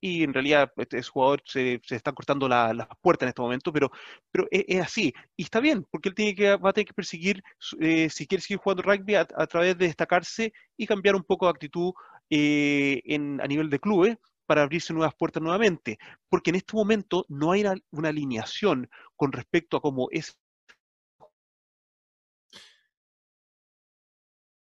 Y 0.00 0.22
en 0.24 0.34
realidad 0.34 0.72
este 0.76 1.02
jugador 1.02 1.42
se, 1.44 1.80
se 1.84 1.96
está 1.96 2.12
cortando 2.12 2.48
las 2.48 2.74
la 2.74 2.86
puertas 3.00 3.26
en 3.26 3.28
este 3.30 3.42
momento, 3.42 3.72
pero, 3.72 3.90
pero 4.30 4.46
es, 4.50 4.80
así. 4.80 5.12
Y 5.36 5.44
está 5.44 5.60
bien, 5.60 5.86
porque 5.90 6.10
él 6.10 6.14
tiene 6.14 6.34
que, 6.34 6.56
va 6.56 6.70
a 6.70 6.72
tener 6.72 6.86
que 6.86 6.94
perseguir, 6.94 7.42
eh, 7.80 8.08
si 8.10 8.26
quiere 8.26 8.42
seguir 8.42 8.58
jugando 8.58 8.82
rugby, 8.82 9.14
a, 9.14 9.24
través 9.24 9.76
de 9.78 9.86
destacarse 9.86 10.52
y 10.76 10.86
cambiar 10.86 11.16
un 11.16 11.24
poco 11.24 11.46
de 11.46 11.50
actitud 11.50 11.92
eh, 12.30 13.02
en, 13.04 13.40
a 13.40 13.46
nivel 13.46 13.70
de 13.70 13.80
clubes 13.80 14.18
para 14.46 14.62
abrirse 14.62 14.92
nuevas 14.92 15.14
puertas 15.14 15.42
nuevamente, 15.42 15.98
porque 16.28 16.50
en 16.50 16.56
este 16.56 16.76
momento 16.76 17.24
no 17.28 17.52
hay 17.52 17.64
una 17.90 18.08
alineación 18.08 18.88
con 19.16 19.32
respecto 19.32 19.76
a 19.76 19.80
cómo 19.80 20.08
ese 20.10 20.32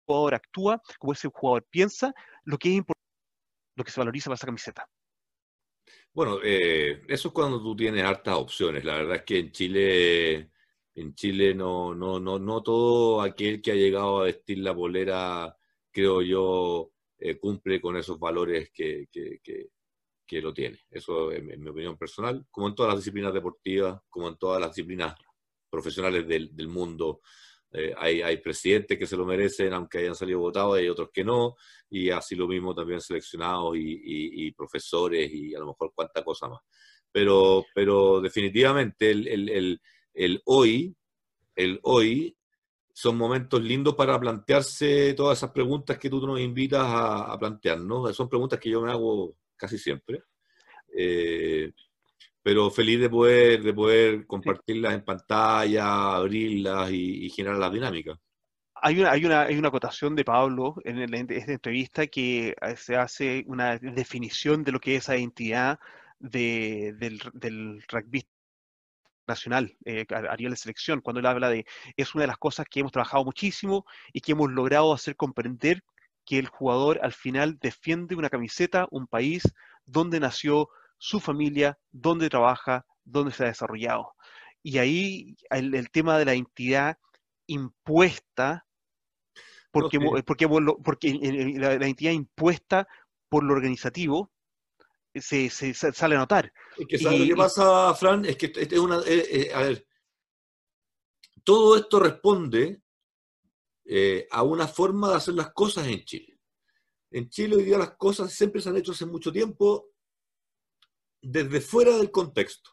jugador 0.06 0.34
actúa, 0.34 0.82
cómo 0.98 1.12
ese 1.12 1.28
jugador 1.28 1.66
piensa, 1.68 2.14
lo 2.44 2.58
que 2.58 2.70
es 2.70 2.76
importante, 2.76 3.06
lo 3.76 3.84
que 3.84 3.90
se 3.90 4.00
valoriza 4.00 4.30
para 4.30 4.36
esa 4.36 4.46
camiseta. 4.46 4.88
Bueno, 6.16 6.38
eh, 6.42 7.02
eso 7.08 7.28
es 7.28 7.34
cuando 7.34 7.60
tú 7.60 7.76
tienes 7.76 8.02
hartas 8.02 8.36
opciones. 8.36 8.82
La 8.84 8.94
verdad 8.94 9.16
es 9.16 9.22
que 9.24 9.38
en 9.38 9.52
Chile, 9.52 10.50
en 10.94 11.14
Chile 11.14 11.54
no, 11.54 11.94
no, 11.94 12.18
no, 12.18 12.38
no 12.38 12.62
todo 12.62 13.20
aquel 13.20 13.60
que 13.60 13.72
ha 13.72 13.74
llegado 13.74 14.20
a 14.20 14.24
vestir 14.24 14.56
la 14.60 14.72
bolera, 14.72 15.54
creo 15.90 16.22
yo, 16.22 16.90
eh, 17.18 17.38
cumple 17.38 17.82
con 17.82 17.98
esos 17.98 18.18
valores 18.18 18.70
que, 18.72 19.08
que, 19.12 20.40
lo 20.40 20.54
tiene. 20.54 20.78
Eso 20.90 21.30
es 21.32 21.44
mi 21.44 21.68
opinión 21.68 21.98
personal, 21.98 22.46
como 22.50 22.68
en 22.68 22.74
todas 22.74 22.94
las 22.94 23.00
disciplinas 23.04 23.34
deportivas, 23.34 24.00
como 24.08 24.28
en 24.28 24.38
todas 24.38 24.58
las 24.58 24.70
disciplinas 24.70 25.14
profesionales 25.68 26.26
del, 26.26 26.56
del 26.56 26.68
mundo. 26.68 27.20
Eh, 27.72 27.92
hay, 27.96 28.36
presidentes 28.38 28.98
que 28.98 29.06
se 29.06 29.16
lo 29.16 29.26
merecen, 29.26 29.72
aunque 29.72 29.98
hayan 29.98 30.14
salido 30.14 30.38
votados, 30.38 30.78
hay 30.78 30.88
otros 30.88 31.10
que 31.12 31.24
no, 31.24 31.56
y 31.90 32.10
así 32.10 32.34
lo 32.34 32.46
mismo 32.48 32.74
también 32.74 33.00
seleccionados 33.00 33.76
y, 33.76 34.50
profesores 34.52 35.30
y 35.32 35.54
a 35.54 35.58
lo 35.58 35.66
mejor 35.66 35.92
cuánta 35.94 36.22
cosa 36.24 36.48
más. 36.48 36.60
Pero, 37.12 37.64
pero 37.74 38.20
definitivamente 38.20 39.10
el, 39.10 39.28
el, 39.28 39.80
el, 40.14 40.42
hoy, 40.46 40.94
el 41.54 41.80
hoy 41.82 42.36
son 42.92 43.18
momentos 43.18 43.60
lindos 43.62 43.94
para 43.94 44.18
plantearse 44.18 45.12
todas 45.14 45.38
esas 45.38 45.50
preguntas 45.50 45.98
que 45.98 46.08
tú 46.08 46.26
nos 46.26 46.40
invitas 46.40 46.82
a, 46.82 47.36
plantear, 47.38 47.80
¿no? 47.80 48.10
Son 48.14 48.28
preguntas 48.28 48.58
que 48.58 48.70
yo 48.70 48.80
me 48.80 48.90
hago 48.90 49.36
casi 49.54 49.76
siempre. 49.76 50.22
Eh, 50.96 51.72
pero 52.46 52.70
feliz 52.70 53.00
de 53.00 53.10
poder, 53.10 53.60
de 53.60 53.74
poder 53.74 54.24
compartirlas 54.24 54.94
en 54.94 55.04
pantalla, 55.04 56.14
abrirlas 56.14 56.92
y, 56.92 57.28
generar 57.28 57.58
las 57.58 57.72
dinámicas. 57.72 58.20
Hay 58.76 59.00
una, 59.00 59.10
hay, 59.10 59.24
una, 59.24 59.42
hay 59.42 59.58
una 59.58 59.66
acotación 59.66 60.14
de 60.14 60.24
Pablo 60.24 60.76
en, 60.84 61.12
esta 61.32 61.52
entrevista 61.52 62.06
que 62.06 62.50
eh, 62.50 62.76
se 62.76 62.94
hace 62.94 63.42
una 63.48 63.78
definición 63.78 64.62
de 64.62 64.70
lo 64.70 64.78
que 64.78 64.94
es 64.94 65.02
esa 65.02 65.16
identidad 65.16 65.80
del, 66.20 66.96
del 67.32 67.82
rugby 67.88 68.24
nacional, 69.26 69.76
eh, 69.84 70.06
a 70.08 70.36
nivel 70.36 70.52
de 70.52 70.56
selección, 70.56 71.00
cuando 71.00 71.18
él 71.18 71.26
habla 71.26 71.48
de, 71.48 71.66
es 71.96 72.14
una 72.14 72.22
de 72.22 72.28
las 72.28 72.38
cosas 72.38 72.66
que 72.70 72.78
hemos 72.78 72.92
trabajado 72.92 73.24
muchísimo 73.24 73.86
y 74.12 74.20
que 74.20 74.30
hemos 74.30 74.52
logrado 74.52 74.94
hacer 74.94 75.16
comprender 75.16 75.82
que 76.24 76.38
el 76.38 76.46
jugador 76.46 77.00
al 77.02 77.12
final 77.12 77.58
defiende 77.58 78.14
una 78.14 78.30
camiseta, 78.30 78.86
un 78.92 79.08
país 79.08 79.42
donde 79.84 80.20
nació 80.20 80.68
su 80.98 81.20
familia, 81.20 81.78
donde 81.90 82.28
trabaja, 82.28 82.86
donde 83.04 83.32
se 83.32 83.44
ha 83.44 83.48
desarrollado. 83.48 84.14
Y 84.62 84.78
ahí 84.78 85.36
el, 85.50 85.90
tema 85.90 86.18
de 86.18 86.24
la 86.24 86.34
identidad 86.34 86.98
impuesta, 87.46 88.66
porque, 89.70 90.00
porque, 90.26 90.48
porque 90.82 91.14
la, 91.56 91.78
la, 91.78 91.86
entidad 91.86 92.12
impuesta 92.12 92.88
por 93.28 93.44
lo 93.44 93.54
organizativo, 93.54 94.32
se, 95.20 95.50
sale 95.50 96.14
a 96.14 96.18
notar. 96.18 96.52
Es 96.76 96.86
que, 96.86 96.98
¿sabes 96.98 97.20
lo 97.20 97.26
que 97.26 97.36
pasa, 97.36 97.94
Fran? 97.94 98.24
Es 98.24 98.36
que 98.36 98.52
es 98.54 98.72
una. 98.78 98.98
Eh, 99.06 99.26
eh, 99.30 99.50
a 99.54 99.60
ver, 99.60 99.86
todo 101.44 101.76
esto 101.76 102.00
responde 102.00 102.82
eh, 103.84 104.26
a 104.30 104.42
una 104.42 104.66
forma 104.66 105.10
de 105.10 105.16
hacer 105.16 105.34
las 105.34 105.52
cosas 105.52 105.86
en 105.86 106.04
Chile. 106.04 106.38
En 107.10 107.30
Chile 107.30 107.56
hoy 107.56 107.64
día 107.64 107.78
las 107.78 107.96
cosas 107.96 108.32
siempre 108.32 108.60
se 108.60 108.68
han 108.68 108.76
hecho 108.76 108.92
hace 108.92 109.06
mucho 109.06 109.32
tiempo 109.32 109.90
desde 111.28 111.60
fuera 111.60 111.96
del 111.96 112.10
contexto. 112.10 112.70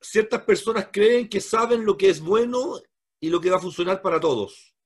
Ciertas 0.00 0.42
personas 0.42 0.88
creen 0.92 1.28
que 1.28 1.40
saben 1.40 1.84
lo 1.84 1.96
que 1.96 2.08
es 2.08 2.20
bueno 2.20 2.80
y 3.20 3.28
lo 3.30 3.40
que 3.40 3.50
va 3.50 3.56
a 3.56 3.60
funcionar 3.60 4.02
para 4.02 4.20
todos 4.20 4.76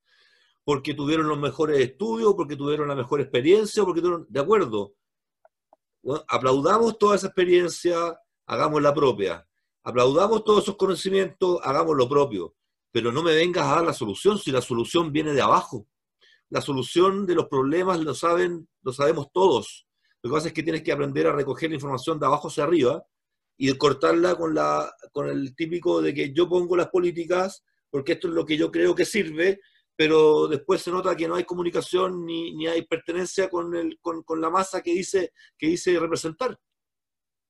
porque 0.71 0.95
tuvieron 0.95 1.27
los 1.27 1.39
mejores 1.39 1.81
estudios, 1.81 2.35
porque 2.35 2.55
tuvieron 2.55 2.87
la 2.87 2.95
mejor 2.95 3.21
experiencia, 3.21 3.83
porque 3.83 4.01
tuvieron, 4.01 4.25
de 4.29 4.39
acuerdo, 4.39 4.95
aplaudamos 6.29 6.97
toda 6.97 7.17
esa 7.17 7.27
experiencia, 7.27 8.17
hagamos 8.47 8.81
la 8.81 8.95
propia, 8.95 9.45
aplaudamos 9.83 10.45
todos 10.45 10.63
esos 10.63 10.77
conocimientos, 10.77 11.59
hagamos 11.65 11.97
lo 11.97 12.09
propio, 12.09 12.55
pero 12.93 13.11
no 13.11 13.21
me 13.21 13.35
vengas 13.35 13.67
a 13.67 13.77
dar 13.77 13.85
la 13.85 13.93
solución 13.93 14.39
si 14.39 14.53
la 14.53 14.63
solución 14.63 15.11
viene 15.11 15.33
de 15.33 15.43
abajo. 15.43 15.89
La 16.51 16.61
solución 16.61 17.27
de 17.27 17.35
los 17.35 17.49
problemas 17.49 18.01
lo 18.01 18.15
saben, 18.15 18.69
lo 18.83 18.93
sabemos 18.93 19.29
todos. 19.33 19.87
Lo 20.23 20.31
que 20.31 20.35
pasa 20.35 20.49
es 20.49 20.53
que 20.53 20.63
tienes 20.63 20.83
que 20.83 20.93
aprender 20.93 21.27
a 21.27 21.33
recoger 21.33 21.71
la 21.71 21.77
información 21.77 22.19
de 22.19 22.27
abajo 22.27 22.49
hacia 22.49 22.65
arriba 22.65 23.03
y 23.57 23.73
cortarla 23.75 24.35
con, 24.35 24.55
la, 24.55 24.93
con 25.13 25.29
el 25.29 25.55
típico 25.55 26.03
de 26.03 26.13
que 26.13 26.33
yo 26.33 26.49
pongo 26.49 26.77
las 26.77 26.89
políticas 26.89 27.65
porque 27.91 28.13
esto 28.13 28.29
es 28.29 28.35
lo 28.35 28.45
que 28.45 28.57
yo 28.57 28.71
creo 28.71 28.95
que 28.95 29.05
sirve 29.05 29.61
pero 30.01 30.49
después 30.49 30.81
se 30.81 30.91
nota 30.91 31.15
que 31.15 31.29
no 31.29 31.35
hay 31.35 31.45
comunicación 31.45 32.25
ni, 32.25 32.55
ni 32.55 32.67
hay 32.67 32.87
pertenencia 32.87 33.51
con, 33.51 33.77
el, 33.77 33.99
con, 34.01 34.23
con, 34.23 34.41
la 34.41 34.49
masa 34.49 34.81
que 34.81 34.95
dice, 34.95 35.35
que 35.59 35.67
dice 35.67 36.01
representar. 36.01 36.59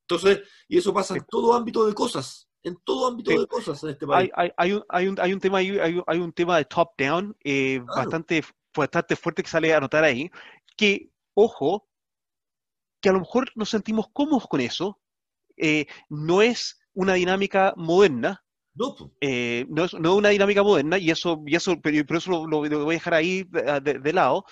Entonces, 0.01 0.43
y 0.67 0.77
eso 0.77 0.93
pasa 0.93 1.15
en 1.15 1.25
todo 1.31 1.55
ámbito 1.55 1.87
de 1.87 1.95
cosas, 1.95 2.49
en 2.65 2.77
todo 2.85 3.07
ámbito 3.07 3.31
de 3.31 3.47
cosas 3.47 3.81
en 3.85 3.91
este 3.91 4.05
país. 4.05 4.33
Hay, 4.35 4.51
hay, 4.57 4.73
un, 4.73 4.85
hay, 4.89 5.07
un, 5.07 5.21
hay 5.21 5.33
un 5.33 5.39
tema 5.39 5.59
hay, 5.59 6.03
hay 6.05 6.19
un 6.19 6.33
tema 6.33 6.57
de 6.57 6.65
top-down 6.65 7.37
eh, 7.45 7.81
bastante, 7.87 8.43
bastante 8.77 9.17
fuerte 9.17 9.43
que 9.43 9.51
sale 9.51 9.75
a 9.75 9.81
notar 9.81 10.05
ahí, 10.05 10.31
que, 10.77 11.11
ojo, 11.35 11.89
que 13.01 13.09
a 13.09 13.13
lo 13.13 13.21
mejor 13.21 13.51
nos 13.55 13.71
sentimos 13.71 14.09
cómodos 14.13 14.47
con 14.47 14.61
eso, 14.61 15.01
eh, 15.57 15.87
no 16.09 16.43
es 16.43 16.81
una 16.95 17.15
dinámica 17.15 17.75
moderna, 17.77 18.45
eh, 19.21 19.67
no. 19.69 19.85
es, 19.85 19.95
no, 19.95 20.17
una 20.17 20.31
dinámica 20.31 20.63
moderna, 20.63 20.99
y 20.99 21.11
eso, 21.11 21.43
y 21.47 21.55
eso 21.55 21.81
pero, 21.81 22.19
eso 22.19 22.47
lo, 22.47 22.59
voy 22.61 22.95
a 22.95 22.99
dejar 22.99 23.15
ahí 23.15 23.45
de, 23.45 24.13
lado, 24.13 24.45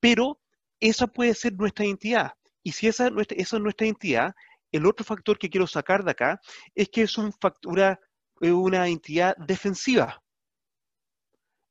pero 0.00 0.40
esa 0.80 1.06
puede 1.06 1.34
ser 1.34 1.54
nuestra 1.54 1.84
identidad. 1.84 2.32
Y 2.62 2.72
si 2.72 2.86
esa, 2.86 3.08
esa 3.08 3.56
es 3.56 3.62
nuestra 3.62 3.86
identidad, 3.86 4.34
el 4.70 4.86
otro 4.86 5.04
factor 5.04 5.38
que 5.38 5.48
quiero 5.48 5.66
sacar 5.66 6.04
de 6.04 6.10
acá 6.10 6.40
es 6.74 6.88
que 6.88 7.02
es 7.02 7.16
un 7.16 7.32
factura, 7.32 7.98
una 8.40 8.88
identidad 8.88 9.36
defensiva. 9.38 10.22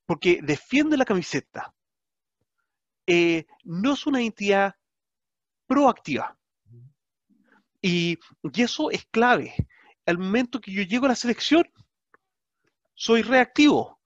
Porque 0.08 0.40
defiende 0.42 0.98
la 0.98 1.06
camiseta. 1.06 1.72
eh, 3.06 3.46
no 3.64 3.94
es 3.94 4.08
una 4.08 4.22
identidad 4.22 4.74
proactiva. 5.68 6.38
Y, 7.82 8.18
y, 8.54 8.62
eso 8.62 8.90
es 8.92 9.06
clave. 9.12 9.54
Al 10.06 10.18
momento 10.18 10.60
que 10.60 10.72
yo 10.72 10.82
llego 10.84 11.06
a 11.06 11.10
la 11.10 11.16
selección, 11.16 11.64
soy 12.98 13.22
reactivo. 13.22 14.00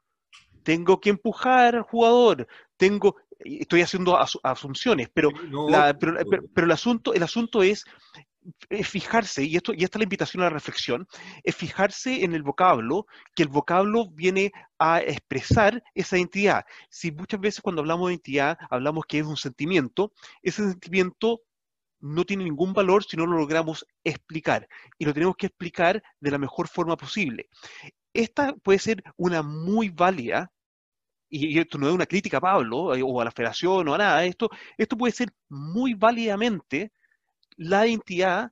Tengo 0.64 0.99
que 0.99 1.10
empujar 1.10 1.76
al 1.76 1.84
jugador, 1.84 2.47
tengo, 2.78 3.16
estoy 3.39 3.82
haciendo 3.82 4.20
asunciones, 4.43 5.10
pero, 5.12 5.30
pero, 5.99 6.18
pero, 6.54 6.66
el, 6.68 6.72
asunto, 6.72 7.14
el 7.14 7.24
asunto 7.24 7.64
es 7.64 7.84
fijarse, 8.84 9.44
y, 9.44 9.56
esto, 9.56 9.74
y 9.74 9.84
esta 9.84 9.98
es 9.98 10.00
la 10.00 10.06
invitación 10.06 10.42
a 10.42 10.46
la 10.46 10.52
reflexión, 10.52 11.08
es 11.44 11.56
fijarse 11.56 12.24
en 12.24 12.34
el 12.34 12.44
vocablo, 12.44 13.06
que 13.36 13.44
el 13.44 13.50
vocablo 13.50 14.10
viene 14.12 14.52
a 14.80 15.00
expresar 15.02 15.84
esa 15.94 16.18
identidad. 16.18 16.66
Si 16.89 17.12
muchas 17.12 17.39
veces 17.39 17.62
cuando 17.62 17.82
hablamos 17.82 18.08
de 18.08 18.14
identidad 18.14 18.58
hablamos 18.70 19.06
que 19.08 19.20
es 19.20 19.26
un 19.26 19.38
sentimiento, 19.38 20.14
ese 20.42 20.64
sentimiento 20.70 21.42
no 22.00 22.26
tiene 22.26 22.44
ningún 22.44 22.74
valor 22.74 23.04
si 23.04 23.16
no 23.16 23.26
lo 23.26 23.38
logramos 23.38 23.86
explicar, 24.04 24.68
y 24.98 25.06
lo 25.06 25.14
tenemos 25.14 25.36
que 25.36 25.48
explicar 25.48 26.02
de 26.20 26.32
la 26.32 26.38
mejor 26.38 26.68
forma 26.68 26.98
posible. 26.98 27.50
Esta 28.14 28.54
puede 28.54 28.80
ser 28.80 29.04
una 29.18 29.44
muy 29.44 29.89
válida 29.89 30.52
y 31.34 31.58
esto 31.60 31.78
no 31.78 31.88
es 31.88 31.94
una 31.94 32.06
crítica 32.06 32.38
a 32.38 32.42
Pablo 32.42 32.94
eh, 32.94 33.02
o 33.02 33.22
a 33.22 33.24
la 33.24 33.32
federación 33.32 33.88
o 33.88 33.96
a 33.96 33.98
nada, 33.98 34.26
esto, 34.26 34.50
esto 34.78 34.98
puede 34.98 35.14
ser 35.14 35.34
muy 35.48 35.94
válidamente 35.94 36.92
la 37.62 37.86
identidad 37.86 38.51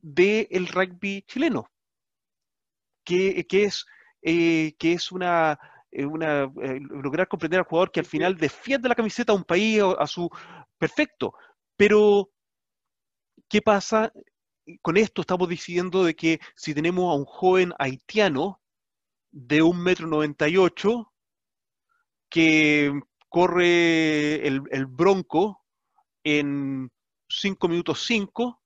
del 0.00 0.66
rugby 0.68 1.22
chileno, 1.22 1.66
que, 3.04 3.46
es, 3.50 3.84
eh, 4.22 4.74
que 4.78 4.92
es 4.92 5.12
una, 5.12 5.58
eh, 5.90 6.06
una 6.06 6.50
lograr 6.80 7.28
comprender 7.28 7.60
al 7.60 7.66
jugador 7.66 7.92
que 7.92 8.00
al 8.00 8.06
final 8.06 8.38
defiende 8.38 8.88
la 8.88 8.94
camiseta 8.94 9.32
a 9.32 9.36
un 9.36 9.44
país 9.44 9.82
a 9.98 10.06
su 10.06 10.30
perfecto, 10.78 11.34
pero 11.76 12.30
¿qué 13.48 13.60
pasa? 13.60 14.10
Con 14.80 14.96
esto 14.96 15.20
estamos 15.20 15.46
diciendo 15.48 16.02
de 16.02 16.14
que 16.16 16.40
si 16.56 16.72
tenemos 16.72 17.12
a 17.12 17.18
un 17.18 17.26
joven 17.26 17.74
haitiano 17.78 18.62
de 19.30 19.60
un 19.60 19.82
metro 19.82 20.06
noventa 20.06 20.48
y 20.48 20.56
ocho 20.56 21.12
que 22.30 22.98
corre 23.28 24.46
el, 24.46 24.86
Bronco 24.86 25.62
en 26.24 26.90
5 27.40 27.68
minutos 27.68 28.04
5, 28.06 28.60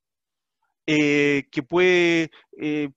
eh, 0.86 1.48
que 1.50 1.62
puede 1.62 2.30
eh, 2.60 2.90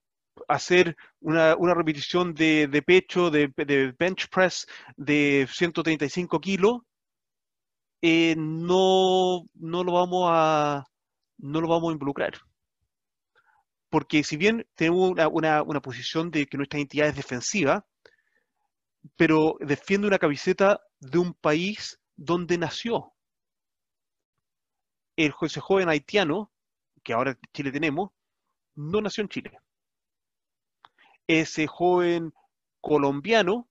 hacer 0.47 0.95
una, 1.21 1.55
repetición 1.73 2.33
de, 2.33 2.83
pecho, 2.85 3.29
de, 3.31 3.51
bench 3.97 4.29
press 4.29 4.67
de 4.95 5.47
135 5.51 6.39
kilos, 6.39 6.81
eh, 8.01 8.35
no, 8.37 9.43
no, 9.55 9.83
lo 9.83 9.91
vamos 9.91 10.29
a, 10.31 10.85
no 11.37 11.61
lo 11.61 11.67
vamos 11.67 11.89
a 11.89 11.93
involucrar. 11.93 12.33
Porque 13.89 14.23
si 14.23 14.37
bien 14.37 14.67
tenemos 14.75 15.11
una, 15.11 15.63
una 15.63 15.81
posición 15.81 16.29
de 16.31 16.45
que 16.45 16.57
nuestra 16.57 16.79
entidad 16.79 17.07
es 17.07 17.15
defensiva, 17.15 17.85
pero 19.15 19.55
defiende 19.59 20.07
una 20.07 20.19
camiseta 20.19 20.79
de 20.99 21.17
un 21.17 21.33
país 21.33 21.99
donde 22.15 22.57
nació. 22.57 23.13
El, 25.19 25.33
ese 25.41 25.59
joven 25.59 25.89
haitiano, 25.89 26.49
que 27.03 27.11
ahora 27.11 27.37
Chile 27.53 27.73
tenemos, 27.73 28.11
no 28.75 29.01
nació 29.01 29.21
en 29.23 29.27
Chile. 29.27 29.59
Ese 31.27 31.67
joven 31.67 32.33
colombiano, 32.79 33.67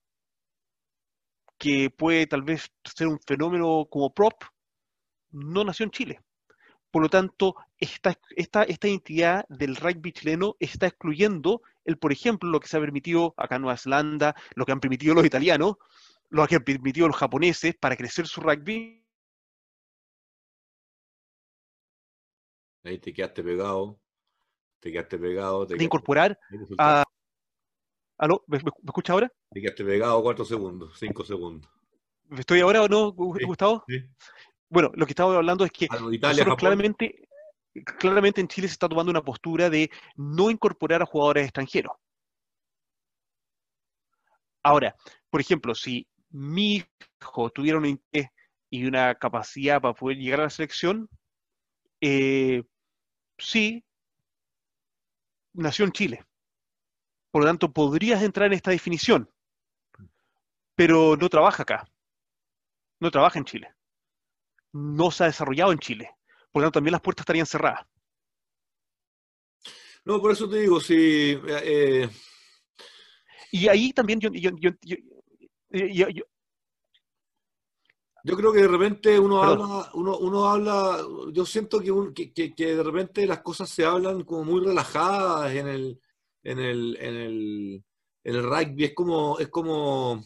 que 1.57 1.89
puede 1.89 2.27
tal 2.27 2.43
vez 2.43 2.71
ser 2.83 3.07
un 3.07 3.19
fenómeno 3.19 3.87
como 3.89 4.13
prop, 4.13 4.43
no 5.31 5.63
nació 5.63 5.85
en 5.85 5.91
Chile. 5.91 6.21
Por 6.91 7.01
lo 7.01 7.09
tanto, 7.09 7.55
esta, 7.79 8.15
esta, 8.35 8.61
esta 8.61 8.87
identidad 8.87 9.45
del 9.49 9.75
rugby 9.75 10.11
chileno 10.11 10.55
está 10.59 10.85
excluyendo 10.85 11.63
el, 11.83 11.97
por 11.97 12.11
ejemplo, 12.11 12.51
lo 12.51 12.59
que 12.59 12.67
se 12.67 12.77
ha 12.77 12.79
permitido 12.79 13.33
acá 13.37 13.55
en 13.55 13.63
Nueva 13.63 13.77
Zelanda, 13.77 14.35
lo 14.53 14.67
que 14.67 14.71
han 14.71 14.79
permitido 14.79 15.15
los 15.15 15.25
italianos, 15.25 15.77
lo 16.29 16.45
que 16.45 16.57
han 16.57 16.63
permitido 16.63 17.07
los 17.07 17.17
japoneses 17.17 17.75
para 17.75 17.97
crecer 17.97 18.27
su 18.27 18.39
rugby. 18.39 19.03
Ahí 22.83 22.97
te 22.99 23.13
quedaste 23.13 23.43
pegado, 23.43 23.99
te 24.79 24.91
quedaste 24.91 25.17
pegado. 25.17 25.67
Te 25.67 25.75
de 25.75 25.83
incorporar 25.83 26.39
a... 26.77 27.03
¿Aló? 28.17 28.43
¿Me, 28.47 28.57
escucha 28.57 29.13
ahora? 29.13 29.31
Te 29.51 29.61
quedaste 29.61 29.83
pegado 29.83 30.21
cuatro 30.21 30.45
segundos, 30.45 30.97
cinco 30.99 31.23
segundos. 31.23 31.69
¿Estoy 32.37 32.59
ahora 32.61 32.83
o 32.83 32.87
no, 32.87 33.11
Gustavo? 33.11 33.83
Sí. 33.87 34.03
Bueno, 34.69 34.91
lo 34.93 35.05
que 35.05 35.13
estaba 35.13 35.35
hablando 35.35 35.65
es 35.65 35.71
que 35.71 35.87
nosotros 36.21 36.57
claramente, 36.57 37.27
claramente 37.97 38.39
en 38.39 38.47
Chile 38.47 38.67
se 38.67 38.73
está 38.73 38.87
tomando 38.87 39.09
una 39.09 39.23
postura 39.23 39.69
de 39.69 39.89
no 40.15 40.51
incorporar 40.51 41.01
a 41.01 41.05
jugadores 41.05 41.45
extranjeros. 41.45 41.93
Ahora, 44.61 44.95
por 45.29 45.41
ejemplo, 45.41 45.73
si 45.73 46.07
mi 46.29 46.85
hijo 47.21 47.49
tuviera 47.49 47.77
un 47.77 47.85
interés 47.85 48.29
y 48.69 48.85
una 48.85 49.15
capacidad 49.15 49.81
para 49.81 49.95
poder 49.95 50.17
llegar 50.17 50.41
a 50.41 50.43
la 50.43 50.49
selección, 50.49 51.09
eh, 52.01 52.63
sí, 53.37 53.83
nació 55.53 55.85
en 55.85 55.91
Chile. 55.91 56.25
Por 57.31 57.43
lo 57.43 57.47
tanto, 57.47 57.71
podrías 57.71 58.23
entrar 58.23 58.47
en 58.47 58.53
esta 58.53 58.71
definición, 58.71 59.29
pero 60.75 61.15
no 61.15 61.29
trabaja 61.29 61.63
acá. 61.63 61.87
No 62.99 63.11
trabaja 63.11 63.39
en 63.39 63.45
Chile 63.45 63.75
no 64.71 65.11
se 65.11 65.23
ha 65.23 65.27
desarrollado 65.27 65.71
en 65.71 65.79
Chile. 65.79 66.11
Por 66.51 66.61
lo 66.61 66.65
tanto, 66.67 66.77
también 66.77 66.93
las 66.93 67.01
puertas 67.01 67.23
estarían 67.23 67.45
cerradas. 67.45 67.85
No, 70.05 70.21
por 70.21 70.31
eso 70.31 70.49
te 70.49 70.57
digo, 70.57 70.79
sí. 70.79 71.39
Eh, 71.47 72.09
y 73.51 73.67
ahí 73.67 73.93
también 73.93 74.19
yo, 74.19 74.29
yo, 74.31 74.51
yo, 74.57 74.71
creo 78.23 78.51
que 78.51 78.61
de 78.61 78.67
repente 78.67 79.19
uno 79.19 79.43
habla, 79.43 79.89
uno, 79.93 80.17
uno, 80.17 80.45
habla, 80.49 81.05
yo 81.31 81.45
siento 81.45 81.79
que, 81.79 82.31
que, 82.33 82.53
que, 82.53 82.75
de 82.75 82.83
repente 82.83 83.25
las 83.25 83.41
cosas 83.41 83.69
se 83.69 83.85
hablan 83.85 84.23
como 84.23 84.43
muy 84.43 84.65
relajadas 84.65 85.53
en 85.53 85.67
el, 85.67 86.01
en 86.43 86.59
el, 86.59 86.97
en 86.99 87.15
el, 87.15 87.85
en 88.23 88.35
el 88.35 88.43
rugby. 88.43 88.85
Es 88.85 88.93
como, 88.93 89.39
es 89.39 89.49
como, 89.49 90.23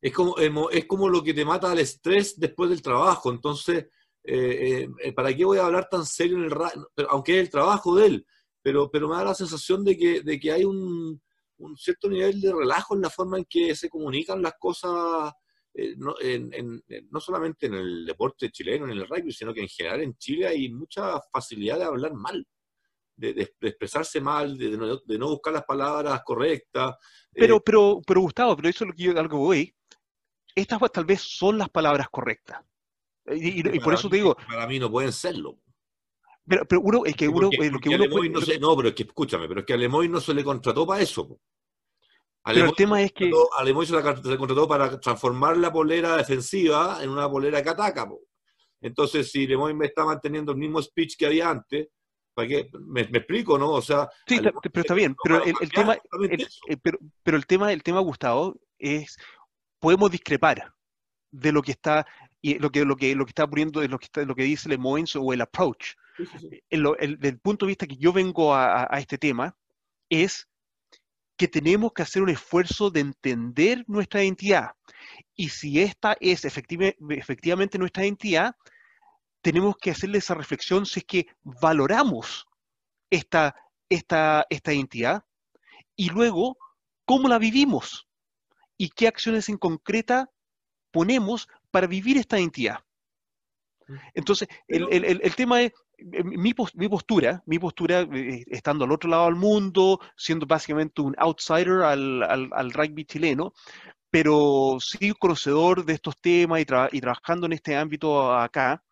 es 0.00 0.12
como, 0.12 0.70
es 0.70 0.84
como 0.86 1.08
lo 1.08 1.22
que 1.22 1.34
te 1.34 1.44
mata 1.44 1.70
al 1.70 1.78
estrés 1.78 2.38
después 2.38 2.70
del 2.70 2.82
trabajo. 2.82 3.30
Entonces, 3.30 3.86
eh, 4.24 4.88
eh, 5.02 5.12
¿para 5.12 5.34
qué 5.34 5.44
voy 5.44 5.58
a 5.58 5.66
hablar 5.66 5.88
tan 5.88 6.06
serio 6.06 6.36
en 6.38 6.44
el 6.44 6.54
Aunque 7.08 7.36
es 7.36 7.40
el 7.44 7.50
trabajo 7.50 7.96
de 7.96 8.06
él, 8.06 8.26
pero, 8.62 8.90
pero 8.90 9.08
me 9.08 9.16
da 9.16 9.24
la 9.24 9.34
sensación 9.34 9.84
de 9.84 9.96
que, 9.96 10.22
de 10.22 10.38
que 10.40 10.52
hay 10.52 10.64
un, 10.64 11.20
un 11.58 11.76
cierto 11.76 12.08
nivel 12.08 12.40
de 12.40 12.52
relajo 12.52 12.94
en 12.94 13.02
la 13.02 13.10
forma 13.10 13.38
en 13.38 13.44
que 13.44 13.74
se 13.74 13.88
comunican 13.88 14.42
las 14.42 14.54
cosas, 14.58 15.32
eh, 15.74 15.94
no, 15.96 16.14
en, 16.20 16.82
no, 17.10 17.20
solamente 17.20 17.66
en 17.66 17.74
el 17.74 18.06
deporte 18.06 18.50
chileno, 18.50 18.84
en 18.84 18.92
el 18.92 19.08
rugby, 19.08 19.32
sino 19.32 19.54
que 19.54 19.60
en 19.60 19.68
general 19.68 20.02
en 20.02 20.16
Chile 20.16 20.46
hay 20.46 20.70
mucha 20.70 21.20
facilidad 21.32 21.78
de 21.78 21.84
hablar 21.84 22.14
mal. 22.14 22.46
De, 23.14 23.54
expresarse 23.60 24.20
mal, 24.20 24.58
de, 24.58 24.70
no, 24.76 25.28
buscar 25.28 25.52
las 25.52 25.64
palabras 25.64 26.22
correctas. 26.24 26.96
Pero, 27.30 27.60
pero, 27.60 28.00
pero 28.04 28.20
Gustavo, 28.22 28.56
pero 28.56 28.68
eso 28.68 28.84
es 28.84 28.88
lo 28.88 28.94
que 28.94 29.02
yo 29.04 29.18
algo 29.18 29.38
voy 29.38 29.72
estas 30.54 30.80
tal 30.92 31.04
vez 31.04 31.20
son 31.20 31.58
las 31.58 31.68
palabras 31.68 32.08
correctas. 32.10 32.60
Y, 33.26 33.78
por 33.80 33.94
eso 33.94 34.08
te 34.08 34.16
digo. 34.16 34.36
Para 34.46 34.66
mí 34.66 34.78
no 34.78 34.90
pueden 34.90 35.12
serlo. 35.12 35.58
Pero, 36.44 36.66
pero 36.66 36.80
uno, 36.80 37.04
es 37.04 37.14
que 37.14 37.28
uno. 37.28 37.42
lo 37.52 37.80
que 37.80 37.88
uno 37.88 38.06
no, 38.30 38.40
se, 38.40 38.58
no, 38.58 38.76
pero 38.76 38.88
es 38.88 38.94
que 38.94 39.04
escúchame, 39.04 39.46
pero 39.46 39.60
es 39.60 39.66
que 39.66 39.74
a 39.74 39.76
Lemoy 39.76 40.08
no 40.08 40.20
se 40.20 40.34
le 40.34 40.42
contrató 40.42 40.86
para 40.86 41.00
eso. 41.00 41.38
Pero 42.44 42.66
el 42.66 42.74
tema 42.74 43.02
es 43.02 43.12
que. 43.12 43.30
A 43.56 43.64
Lemoy 43.64 43.86
se, 43.86 43.94
le 43.94 44.38
contrató 44.38 44.66
para 44.66 44.98
transformar 45.00 45.56
la 45.56 45.72
polera 45.72 46.16
defensiva 46.16 46.98
en 47.02 47.10
una 47.10 47.30
polera 47.30 47.62
que 47.62 47.70
ataca. 47.70 48.08
Entonces, 48.80 49.30
si 49.30 49.46
Lemoy 49.46 49.74
me 49.74 49.86
está 49.86 50.04
manteniendo 50.04 50.52
el 50.52 50.58
mismo 50.58 50.82
speech 50.82 51.16
que 51.16 51.26
había 51.26 51.50
antes, 51.50 51.88
¿para 52.34 52.48
qué? 52.48 52.68
¿Me, 52.80 53.02
explico, 53.02 53.58
no? 53.58 53.70
O 53.70 53.82
sea. 53.82 54.08
Sí, 54.26 54.40
pero 54.40 54.80
está 54.80 54.94
bien. 54.94 55.14
Pero 55.22 55.44
el, 55.44 55.70
tema. 55.70 55.96
pero, 56.82 56.98
pero 57.22 57.36
el 57.36 57.46
tema, 57.46 57.72
el 57.72 57.82
tema, 57.82 58.00
Gustavo, 58.00 58.56
es 58.78 59.16
podemos 59.78 60.10
discrepar 60.10 60.72
de 61.32 61.52
lo 61.52 61.62
que 61.62 61.72
está 61.72 62.06
y 62.40 62.58
lo 62.58 62.70
que 62.70 62.84
lo 62.84 62.96
que 62.96 63.14
lo 63.14 63.24
que 63.24 63.30
está 63.30 63.48
poniendo 63.48 63.80
de 63.80 63.88
lo 63.88 63.98
que 63.98 64.06
está, 64.06 64.22
lo 64.24 64.34
que 64.34 64.44
dice 64.44 64.68
Le 64.68 64.78
Moins 64.78 65.14
o 65.16 65.32
el 65.32 65.40
approach. 65.40 65.94
El, 66.68 67.18
del 67.18 67.38
punto 67.40 67.66
de 67.66 67.70
vista 67.70 67.86
que 67.86 67.96
yo 67.96 68.12
vengo 68.12 68.54
a, 68.54 68.86
este 68.98 69.16
tema 69.16 69.56
es 70.10 70.48
que 71.42 71.48
tenemos 71.48 71.92
que 71.92 72.02
hacer 72.02 72.22
un 72.22 72.28
esfuerzo 72.28 72.88
de 72.88 73.00
entender 73.00 73.84
nuestra 73.88 74.22
identidad. 74.22 74.76
Y 75.34 75.48
si 75.48 75.80
esta 75.80 76.16
es 76.20 76.44
efectivamente 76.44 77.78
nuestra 77.78 78.04
identidad, 78.04 78.54
tenemos 79.40 79.74
que 79.76 79.90
hacerle 79.90 80.18
esa 80.18 80.34
reflexión 80.34 80.86
si 80.86 81.00
es 81.00 81.04
que 81.04 81.26
valoramos 81.42 82.46
esta, 83.10 83.56
esta, 83.88 84.46
esta 84.50 84.72
identidad 84.72 85.24
y 85.96 86.10
luego 86.10 86.58
cómo 87.04 87.26
la 87.26 87.38
vivimos 87.38 88.06
y 88.76 88.90
qué 88.90 89.08
acciones 89.08 89.48
en 89.48 89.58
concreta 89.58 90.30
ponemos 90.92 91.48
para 91.72 91.88
vivir 91.88 92.18
esta 92.18 92.38
identidad. 92.38 92.84
Entonces, 94.14 94.48
el, 94.68 95.34
tema 95.34 95.62
es, 95.62 95.72
eh, 95.98 96.24
mi, 96.24 96.54
postura, 96.54 97.42
mi 97.46 97.58
postura, 97.58 98.00
eh, 98.00 98.44
estando 98.48 98.84
al 98.84 98.92
otro 98.92 99.10
lado 99.10 99.26
del 99.26 99.36
mundo, 99.36 100.00
siendo 100.16 100.46
básicamente 100.46 101.02
un 101.02 101.14
outsider 101.18 101.82
al, 101.82 102.70
rugby 102.72 103.04
chileno, 103.04 103.52
pero 104.10 104.78
sí 104.80 105.12
conocedor 105.12 105.84
de 105.84 105.94
estos 105.94 106.18
temas 106.20 106.60
y, 106.60 106.64
trabajando 106.64 107.46
en 107.46 107.52
este 107.52 107.76
ámbito 107.76 108.32
acá, 108.34 108.82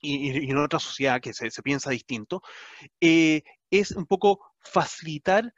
y, 0.00 0.50
en 0.50 0.58
otra 0.58 0.78
sociedad 0.78 1.20
que 1.20 1.32
se, 1.32 1.50
piensa 1.62 1.90
distinto, 1.90 2.42
eh, 3.00 3.42
es 3.70 3.92
un 3.92 4.06
poco 4.06 4.52
facilitar 4.60 5.52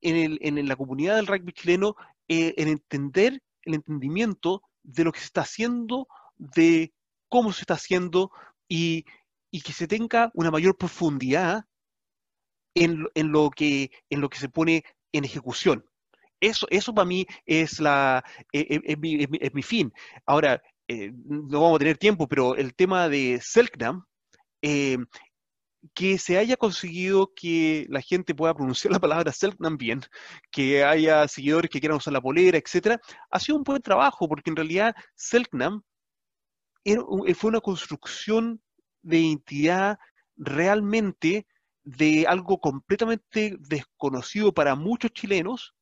en, 0.00 0.38
en, 0.40 0.68
la 0.68 0.76
comunidad 0.76 1.16
del 1.16 1.26
rugby 1.26 1.52
chileno 1.52 1.96
el 2.28 2.68
entender, 2.68 3.40
el 3.62 3.74
entendimiento 3.74 4.62
de 4.82 5.04
lo 5.04 5.12
que 5.12 5.20
se 5.20 5.26
está 5.26 5.42
haciendo, 5.42 6.08
de 6.36 6.92
cómo 7.28 7.52
se 7.52 7.62
está 7.62 7.74
haciendo 7.74 8.30
y, 8.68 9.04
que 9.64 9.72
se 9.72 9.88
tenga 9.88 10.30
una 10.34 10.50
mayor 10.50 10.76
profundidad 10.76 11.64
en, 12.74 13.06
lo 13.14 13.50
que, 13.50 13.90
se 14.32 14.48
pone 14.50 14.84
en 15.12 15.24
ejecución. 15.24 15.84
Eso, 16.40 16.94
para 16.94 17.06
mí 17.06 17.26
e, 17.46 17.62
e, 17.62 18.26
es, 18.52 19.54
mi, 19.54 19.62
fin. 19.62 19.92
Ahora, 20.26 20.62
eh, 20.88 21.10
no 21.24 21.62
vamos 21.62 21.76
a 21.76 21.78
tener 21.78 21.96
tiempo, 21.96 22.28
pero 22.28 22.54
el 22.54 22.74
tema 22.74 23.08
de 23.08 23.40
Selknam, 23.42 24.04
eh, 24.60 24.98
que 25.94 26.18
se 26.18 26.38
haya 26.38 26.56
conseguido 26.56 27.32
que 27.34 27.86
la 27.88 28.00
gente 28.00 28.34
pueda 28.34 28.54
pronunciar 28.54 28.92
la 28.92 29.00
palabra 29.00 29.32
Selknam 29.32 29.76
bien, 29.76 30.02
que 30.50 30.84
haya 30.84 31.26
seguidores 31.28 31.70
que 31.70 31.80
quieran 31.80 31.98
usar 31.98 32.12
la 32.12 32.20
polera, 32.20 32.58
etcétera, 32.58 33.00
ha 33.30 33.40
sido 33.40 33.58
un 33.58 33.64
buen 33.64 33.82
trabajo, 33.82 34.28
porque 34.28 34.50
en 34.50 34.56
realidad 34.56 34.94
Selknam 35.14 35.82
eh, 36.86 37.34
fue 37.34 37.50
una 37.50 37.60
construcción 37.60 38.62
de 39.02 39.18
identidad 39.18 39.98
realmente 40.36 41.46
de 41.82 42.26
algo 42.28 42.60
completamente 42.60 43.56
desconocido 43.58 44.52
para 44.54 44.76
muchos 44.76 45.12
chilenos, 45.12 45.74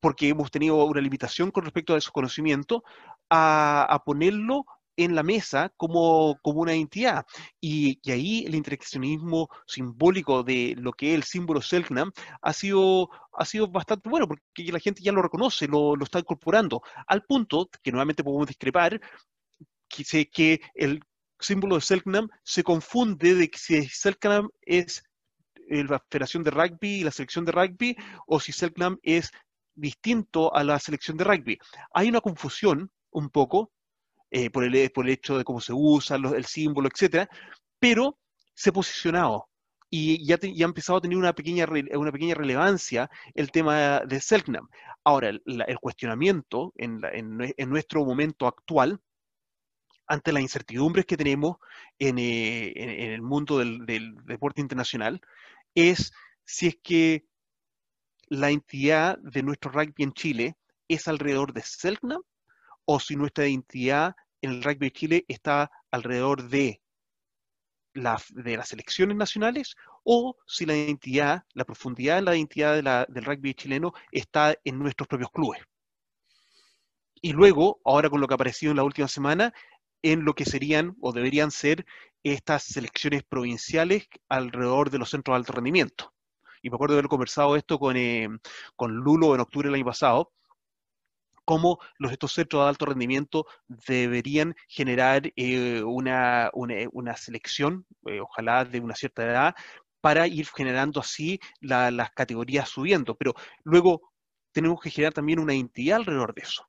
porque 0.00 0.28
hemos 0.28 0.50
tenido 0.50 0.84
una 0.84 1.00
limitación 1.00 1.52
con 1.52 1.64
respecto 1.64 1.94
a 1.94 1.98
esos 1.98 2.12
conocimientos, 2.12 2.82
a, 3.30 4.02
ponerlo 4.04 4.64
en 4.96 5.14
la 5.14 5.22
mesa 5.22 5.72
como, 5.76 6.38
como 6.42 6.60
una 6.62 6.74
identidad. 6.74 7.24
Y, 7.60 8.00
ahí 8.10 8.44
el 8.46 8.56
interaccionismo 8.56 9.48
simbólico 9.66 10.42
de 10.42 10.74
lo 10.76 10.92
que 10.92 11.10
es 11.10 11.14
el 11.14 11.22
símbolo 11.22 11.62
Selknam 11.62 12.10
ha 12.42 12.52
sido, 12.52 13.10
ha 13.32 13.44
sido 13.44 13.68
bastante 13.68 14.08
bueno, 14.08 14.26
porque 14.26 14.72
la 14.72 14.80
gente 14.80 15.02
ya 15.02 15.12
lo 15.12 15.22
reconoce, 15.22 15.68
lo 15.68 15.96
está 16.02 16.18
incorporando, 16.18 16.82
al 17.06 17.22
punto 17.22 17.68
que 17.82 17.92
nuevamente 17.92 18.24
podemos 18.24 18.48
discrepar 18.48 19.00
que, 19.88 20.60
el 20.74 21.00
símbolo 21.40 21.76
de 21.76 21.80
Selknam 21.82 22.28
se 22.42 22.62
confunde 22.62 23.34
de 23.34 23.50
si 23.54 23.88
Selknam 23.88 24.48
es 24.62 25.02
la 25.68 26.02
Federación 26.10 26.42
de 26.42 26.50
Rugby 26.50 27.00
y 27.00 27.04
la 27.04 27.10
selección 27.10 27.44
de 27.44 27.52
rugby, 27.52 27.96
o 28.26 28.40
si 28.40 28.52
Selknam 28.52 28.98
es 29.02 29.30
distinto 29.74 30.54
a 30.54 30.64
la 30.64 30.78
selección 30.78 31.16
de 31.16 31.24
rugby. 31.24 31.58
Hay 31.92 32.08
una 32.08 32.20
confusión 32.20 32.90
un 33.10 33.28
poco 33.28 33.70
eh, 34.30 34.50
por, 34.50 34.64
el, 34.64 34.74
hecho 34.74 35.38
de 35.38 35.44
cómo 35.44 35.60
se 35.60 35.72
usa 35.74 36.16
el 36.16 36.44
símbolo, 36.44 36.88
etcétera, 36.88 37.28
pero 37.78 38.18
se 38.54 38.70
ha 38.70 38.72
posicionado 38.72 39.48
y 39.90 40.26
ya, 40.26 40.38
ya, 40.40 40.66
ha 40.66 40.68
empezado 40.68 40.98
a 40.98 41.00
tener 41.00 41.16
una 41.16 41.32
pequeña, 41.32 41.66
relevancia 41.66 43.10
el 43.34 43.50
tema 43.50 44.00
de 44.00 44.20
Selknam. 44.20 44.68
Ahora, 45.04 45.28
el, 45.28 45.78
cuestionamiento 45.80 46.72
en, 46.76 47.00
en, 47.12 47.70
nuestro 47.70 48.04
momento 48.04 48.46
actual 48.46 49.00
ante 50.08 50.32
las 50.32 50.42
incertidumbres 50.42 51.06
que 51.06 51.16
tenemos 51.16 51.58
en, 51.98 52.18
eh, 52.18 53.14
el 53.14 53.22
mundo 53.22 53.58
del, 53.58 54.16
deporte 54.24 54.60
internacional, 54.60 55.20
es 55.74 56.12
si 56.44 56.68
es 56.68 56.78
que 56.82 57.26
la 58.28 58.50
entidad 58.50 59.18
de 59.18 59.42
nuestro 59.42 59.70
rugby 59.70 60.02
en 60.02 60.12
Chile 60.12 60.56
es 60.88 61.08
alrededor 61.08 61.52
de 61.52 61.62
Selknam 61.62 62.22
o 62.84 63.00
si 63.00 63.16
nuestra 63.16 63.46
identidad 63.46 64.16
en 64.40 64.50
el 64.50 64.62
rugby 64.62 64.86
de 64.86 64.92
Chile 64.92 65.24
está 65.28 65.70
alrededor 65.90 66.48
de, 66.48 66.80
de 67.94 68.56
las 68.56 68.72
elecciones 68.72 69.16
nacionales 69.16 69.76
o 70.04 70.36
si 70.46 70.64
la 70.64 70.74
identidad, 70.74 71.44
la 71.52 71.64
profundidad 71.64 72.16
de 72.16 72.22
la 72.22 72.36
identidad 72.36 73.06
del 73.08 73.24
rugby 73.24 73.52
chileno 73.52 73.92
está 74.10 74.56
en 74.64 74.78
nuestros 74.78 75.06
propios 75.06 75.30
clubes. 75.30 75.60
Y 77.20 77.32
luego, 77.32 77.80
ahora 77.84 78.08
con 78.08 78.20
lo 78.20 78.26
que 78.26 78.34
ha 78.34 78.36
aparecido 78.36 78.70
en 78.70 78.76
la 78.76 78.84
última 78.84 79.08
semana, 79.08 79.52
en 80.02 80.24
lo 80.24 80.34
que 80.34 80.44
serían 80.44 80.96
o 81.00 81.12
deberían 81.12 81.50
ser 81.50 81.86
estas 82.22 82.64
selecciones 82.64 83.22
provinciales 83.24 84.08
alrededor 84.28 84.90
de 84.90 84.98
los 84.98 85.10
centros 85.10 85.34
de 85.34 85.38
alto 85.38 85.52
rendimiento. 85.52 86.14
Y 86.62 86.70
me 86.70 86.74
acuerdo 86.76 86.94
de 86.94 87.00
haber 87.00 87.08
conversado 87.08 87.56
esto 87.56 87.78
con, 87.78 87.96
eh, 87.96 88.28
con 88.76 88.94
Lulo 88.94 89.34
en 89.34 89.40
octubre 89.40 89.68
del 89.68 89.76
año 89.76 89.84
pasado, 89.84 90.32
cómo 91.44 91.78
los, 91.98 92.12
estos 92.12 92.32
centros 92.32 92.64
de 92.64 92.68
alto 92.68 92.86
rendimiento 92.86 93.46
deberían 93.68 94.54
generar 94.68 95.32
eh, 95.36 95.82
una, 95.82 96.50
una, 96.52 97.16
selección, 97.16 97.86
eh, 98.06 98.20
ojalá 98.20 98.64
de 98.64 98.80
una 98.80 98.94
cierta 98.94 99.24
edad, 99.24 99.54
para 100.00 100.26
ir 100.26 100.46
generando 100.48 101.00
así 101.00 101.40
las 101.60 102.10
categorías 102.12 102.68
subiendo. 102.68 103.16
Pero 103.16 103.34
luego 103.64 104.12
tenemos 104.52 104.80
que 104.80 104.90
generar 104.90 105.14
también 105.14 105.38
una 105.38 105.54
entidad 105.54 105.98
alrededor 105.98 106.34
de 106.34 106.42
eso 106.42 106.68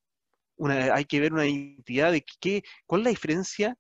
hay 0.67 1.05
que 1.05 1.19
ver 1.19 1.33
una 1.33 1.45
identidad 1.45 2.11
de 2.11 2.23
qué, 2.39 2.63
cuál 2.85 3.01
es 3.01 3.05
la 3.05 3.09
diferencia 3.11 3.77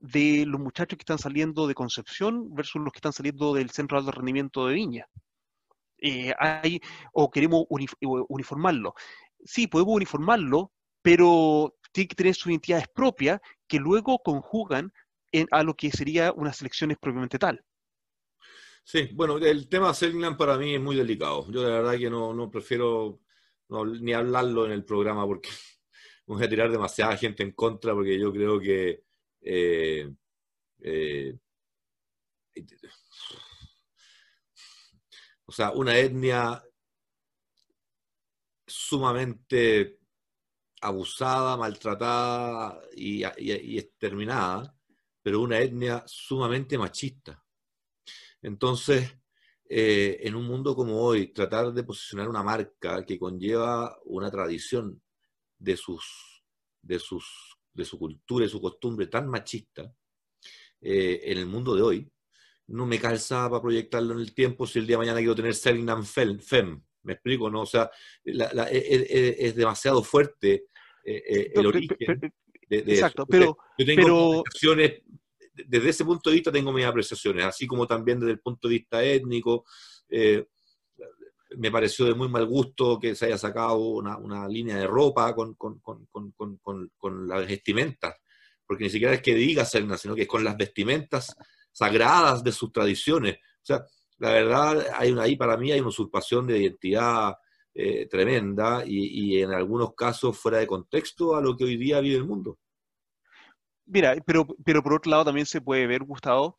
de 0.00 0.44
los 0.46 0.60
muchachos 0.60 0.96
que 0.96 1.02
están 1.02 1.18
saliendo 1.18 1.66
de 1.66 1.74
Concepción 1.74 2.54
versus 2.54 2.82
los 2.82 2.92
que 2.92 2.98
están 2.98 3.12
saliendo 3.12 3.54
del 3.54 3.70
Centro 3.70 3.96
de 3.96 4.06
Alto 4.06 4.18
Rendimiento 4.18 4.66
de 4.66 4.74
Viña. 4.74 5.06
Eh, 5.98 6.32
hay, 6.38 6.80
o 7.12 7.30
queremos 7.30 7.64
uniformarlo. 7.68 8.94
Sí, 9.44 9.66
podemos 9.66 9.94
uniformarlo, 9.94 10.72
pero 11.02 11.76
tiene 11.92 12.08
que 12.08 12.14
tener 12.14 12.34
sus 12.34 12.50
identidades 12.50 12.88
propias 12.88 13.40
que 13.66 13.78
luego 13.78 14.18
conjugan 14.22 14.92
a 15.50 15.62
lo 15.62 15.74
que 15.74 15.90
sería 15.90 16.32
unas 16.32 16.56
selecciones 16.56 16.98
propiamente 16.98 17.38
tal. 17.38 17.62
Sí, 18.82 19.10
bueno, 19.12 19.36
el 19.38 19.68
tema 19.68 19.94
Selknam 19.94 20.36
para 20.36 20.56
mí 20.56 20.74
es 20.74 20.80
muy 20.80 20.96
delicado. 20.96 21.46
Yo 21.50 21.62
la 21.62 21.68
verdad 21.68 21.98
que 21.98 22.10
no, 22.10 22.32
no 22.34 22.50
prefiero 22.50 23.20
ni 24.00 24.12
hablarlo 24.12 24.66
en 24.66 24.72
el 24.72 24.84
programa 24.84 25.26
porque 25.26 25.50
voy 26.34 26.44
a 26.44 26.48
tirar 26.48 26.70
demasiada 26.70 27.16
gente 27.16 27.42
en 27.42 27.52
contra 27.52 27.92
porque 27.92 28.18
yo 28.18 28.32
creo 28.32 28.60
que 28.60 29.02
eh, 29.42 30.12
eh, 30.80 31.36
o 35.44 35.52
sea, 35.52 35.72
una 35.72 35.98
etnia 35.98 36.62
sumamente 38.66 39.98
abusada, 40.82 41.56
maltratada 41.56 42.80
y, 42.94 43.24
exterminada, 43.78 44.74
pero 45.22 45.40
una 45.40 45.58
etnia 45.58 46.04
sumamente 46.06 46.78
machista. 46.78 47.44
Entonces, 48.42 49.16
eh, 49.68 50.18
en 50.22 50.34
un 50.36 50.46
mundo 50.46 50.74
como 50.76 51.00
hoy, 51.02 51.32
tratar 51.32 51.72
de 51.72 51.84
posicionar 51.84 52.28
una 52.28 52.42
marca 52.42 53.04
que 53.04 53.18
conlleva 53.18 53.98
una 54.04 54.30
tradición 54.30 55.02
de, 55.60 55.76
sus, 55.76 56.42
de, 56.82 56.98
sus, 56.98 57.56
de 57.72 57.84
su 57.84 57.98
cultura 57.98 58.46
y 58.46 58.48
su 58.48 58.60
costumbre 58.60 59.06
tan 59.06 59.28
machista 59.28 59.94
eh, 60.80 61.20
en 61.24 61.38
el 61.38 61.46
mundo 61.46 61.74
de 61.76 61.82
hoy, 61.82 62.12
no 62.68 62.86
me 62.86 62.98
calza 62.98 63.48
para 63.48 63.62
proyectarlo 63.62 64.14
en 64.14 64.20
el 64.20 64.34
tiempo 64.34 64.66
si 64.66 64.78
el 64.78 64.86
día 64.86 64.94
de 64.94 64.98
mañana 64.98 65.18
quiero 65.18 65.34
tener 65.34 65.54
Selling 65.54 66.40
Fem. 66.40 66.82
¿Me 67.02 67.14
explico? 67.14 67.50
¿no? 67.50 67.62
O 67.62 67.66
sea, 67.66 67.90
es, 68.24 69.54
demasiado 69.54 70.02
fuerte 70.02 70.66
eh, 71.04 71.22
eh, 71.26 71.52
el 71.54 71.66
origen 71.66 71.96
de, 72.68 72.78
Exacto, 72.78 73.26
pero... 73.26 73.56
Yo 73.78 73.86
tengo 73.86 74.40
apreciaciones, 74.40 75.02
desde 75.52 75.88
ese 75.88 76.04
punto 76.04 76.30
de 76.30 76.36
vista 76.36 76.52
tengo 76.52 76.72
mis 76.72 76.84
apreciaciones, 76.84 77.44
así 77.44 77.66
como 77.66 77.86
también 77.86 78.20
desde 78.20 78.32
el 78.32 78.40
punto 78.40 78.68
de 78.68 78.74
vista 78.74 79.02
étnico 79.02 79.64
me 81.56 81.70
pareció 81.70 82.06
de 82.06 82.14
muy 82.14 82.28
mal 82.28 82.46
gusto 82.46 82.98
que 82.98 83.14
se 83.14 83.26
haya 83.26 83.38
sacado 83.38 83.78
una, 83.78 84.48
línea 84.48 84.76
de 84.76 84.86
ropa 84.86 85.34
con, 85.34 85.56
las 87.26 87.46
vestimentas, 87.46 88.16
porque 88.66 88.84
ni 88.84 88.90
siquiera 88.90 89.14
es 89.14 89.22
que 89.22 89.34
diga 89.34 89.64
Selna, 89.64 89.96
sino 89.96 90.14
que 90.14 90.22
es 90.22 90.28
con 90.28 90.44
las 90.44 90.56
vestimentas 90.56 91.36
sagradas 91.72 92.44
de 92.44 92.52
sus 92.52 92.72
tradiciones. 92.72 93.36
O 93.36 93.64
sea, 93.64 93.84
la 94.18 94.30
verdad, 94.30 94.86
hay 94.96 95.12
una, 95.12 95.22
ahí 95.22 95.36
para 95.36 95.56
mí 95.56 95.72
hay 95.72 95.80
una 95.80 95.88
usurpación 95.88 96.46
de 96.46 96.58
identidad 96.58 97.34
eh, 97.74 98.06
tremenda 98.06 98.84
y, 98.84 99.36
y, 99.36 99.42
en 99.42 99.52
algunos 99.52 99.94
casos 99.94 100.36
fuera 100.36 100.58
de 100.58 100.66
contexto 100.66 101.36
a 101.36 101.40
lo 101.40 101.56
que 101.56 101.64
hoy 101.64 101.76
día 101.76 102.00
vive 102.00 102.16
el 102.16 102.26
mundo. 102.26 102.58
Mira, 103.86 104.14
pero, 104.24 104.46
pero 104.64 104.82
por 104.82 104.94
otro 104.94 105.10
lado 105.10 105.24
también 105.24 105.46
se 105.46 105.60
puede 105.60 105.86
ver, 105.86 106.02
Gustavo, 106.02 106.58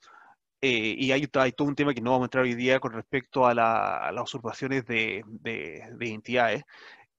eh, 0.61 0.95
y 0.97 1.11
hay, 1.11 1.27
todo 1.27 1.67
un 1.67 1.75
tema 1.75 1.93
que 1.93 2.01
no 2.01 2.11
vamos 2.11 2.25
a 2.25 2.27
entrar 2.27 2.43
hoy 2.43 2.55
día 2.55 2.79
con 2.79 2.93
respecto 2.93 3.45
a, 3.45 3.53
las 3.53 4.23
usurpaciones 4.23 4.85
de, 4.85 5.23
de, 5.25 6.09
entidades. 6.13 6.63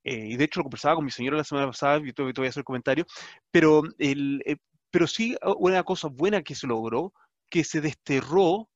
y 0.04 0.36
de 0.36 0.44
hecho 0.44 0.60
lo 0.60 0.64
conversaba 0.64 0.96
con 0.96 1.04
mi 1.04 1.10
señora 1.10 1.36
la 1.38 1.44
semana 1.44 1.66
pasada, 1.68 2.00
y 2.04 2.12
te, 2.12 2.22
voy 2.22 2.46
a 2.46 2.50
hacer 2.50 2.64
comentario, 2.64 3.06
pero, 3.50 3.82
el, 3.98 4.42
pero 4.90 5.06
sí 5.06 5.36
una 5.58 5.82
cosa 5.84 6.08
buena 6.08 6.42
que 6.42 6.54
se 6.54 6.66
logró, 6.66 7.12
que 7.50 7.64
se 7.64 7.80
desterró 7.80 8.68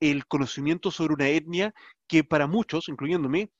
el 0.00 0.26
conocimiento 0.26 0.90
sobre 0.90 1.14
una 1.14 1.28
etnia 1.28 1.74
que 2.06 2.24
para 2.24 2.46
muchos, 2.46 2.88
incluyéndome, 2.88 3.50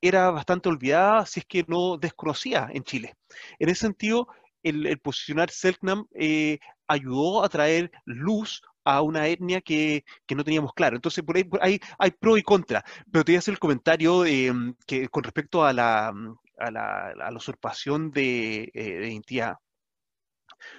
era 0.00 0.30
bastante 0.30 0.68
olvidada, 0.68 1.26
si 1.26 1.40
es 1.40 1.46
que 1.46 1.64
no 1.68 1.98
desconocía 1.98 2.68
en 2.72 2.84
Chile. 2.84 3.14
En 3.58 3.68
ese 3.68 3.82
sentido, 3.82 4.28
el, 4.62 4.98
posicionar 5.00 5.50
Selknam 5.50 6.06
eh, 6.14 6.58
ayudó 6.86 7.44
a 7.44 7.48
traer 7.48 7.90
luz 8.04 8.62
a 8.84 9.02
una 9.02 9.26
etnia 9.28 9.60
que, 9.60 10.04
no 10.34 10.44
teníamos 10.44 10.72
claro. 10.74 10.96
Entonces, 10.96 11.24
por 11.24 11.36
ahí, 11.60 11.80
hay 11.98 12.10
pro 12.12 12.36
y 12.36 12.42
contra. 12.42 12.84
Pero 13.10 13.24
te 13.24 13.32
voy 13.32 13.36
a 13.36 13.38
hacer 13.40 13.52
el 13.52 13.60
comentario 13.60 14.24
em, 14.24 14.74
que, 14.86 15.08
con 15.08 15.22
respecto 15.22 15.64
a 15.64 15.72
la, 15.72 16.12
a 16.58 16.70
la, 16.70 17.32
usurpación 17.36 18.10
de, 18.10 18.70
eh, 18.74 18.98
de 19.00 19.08
identidad. 19.10 19.56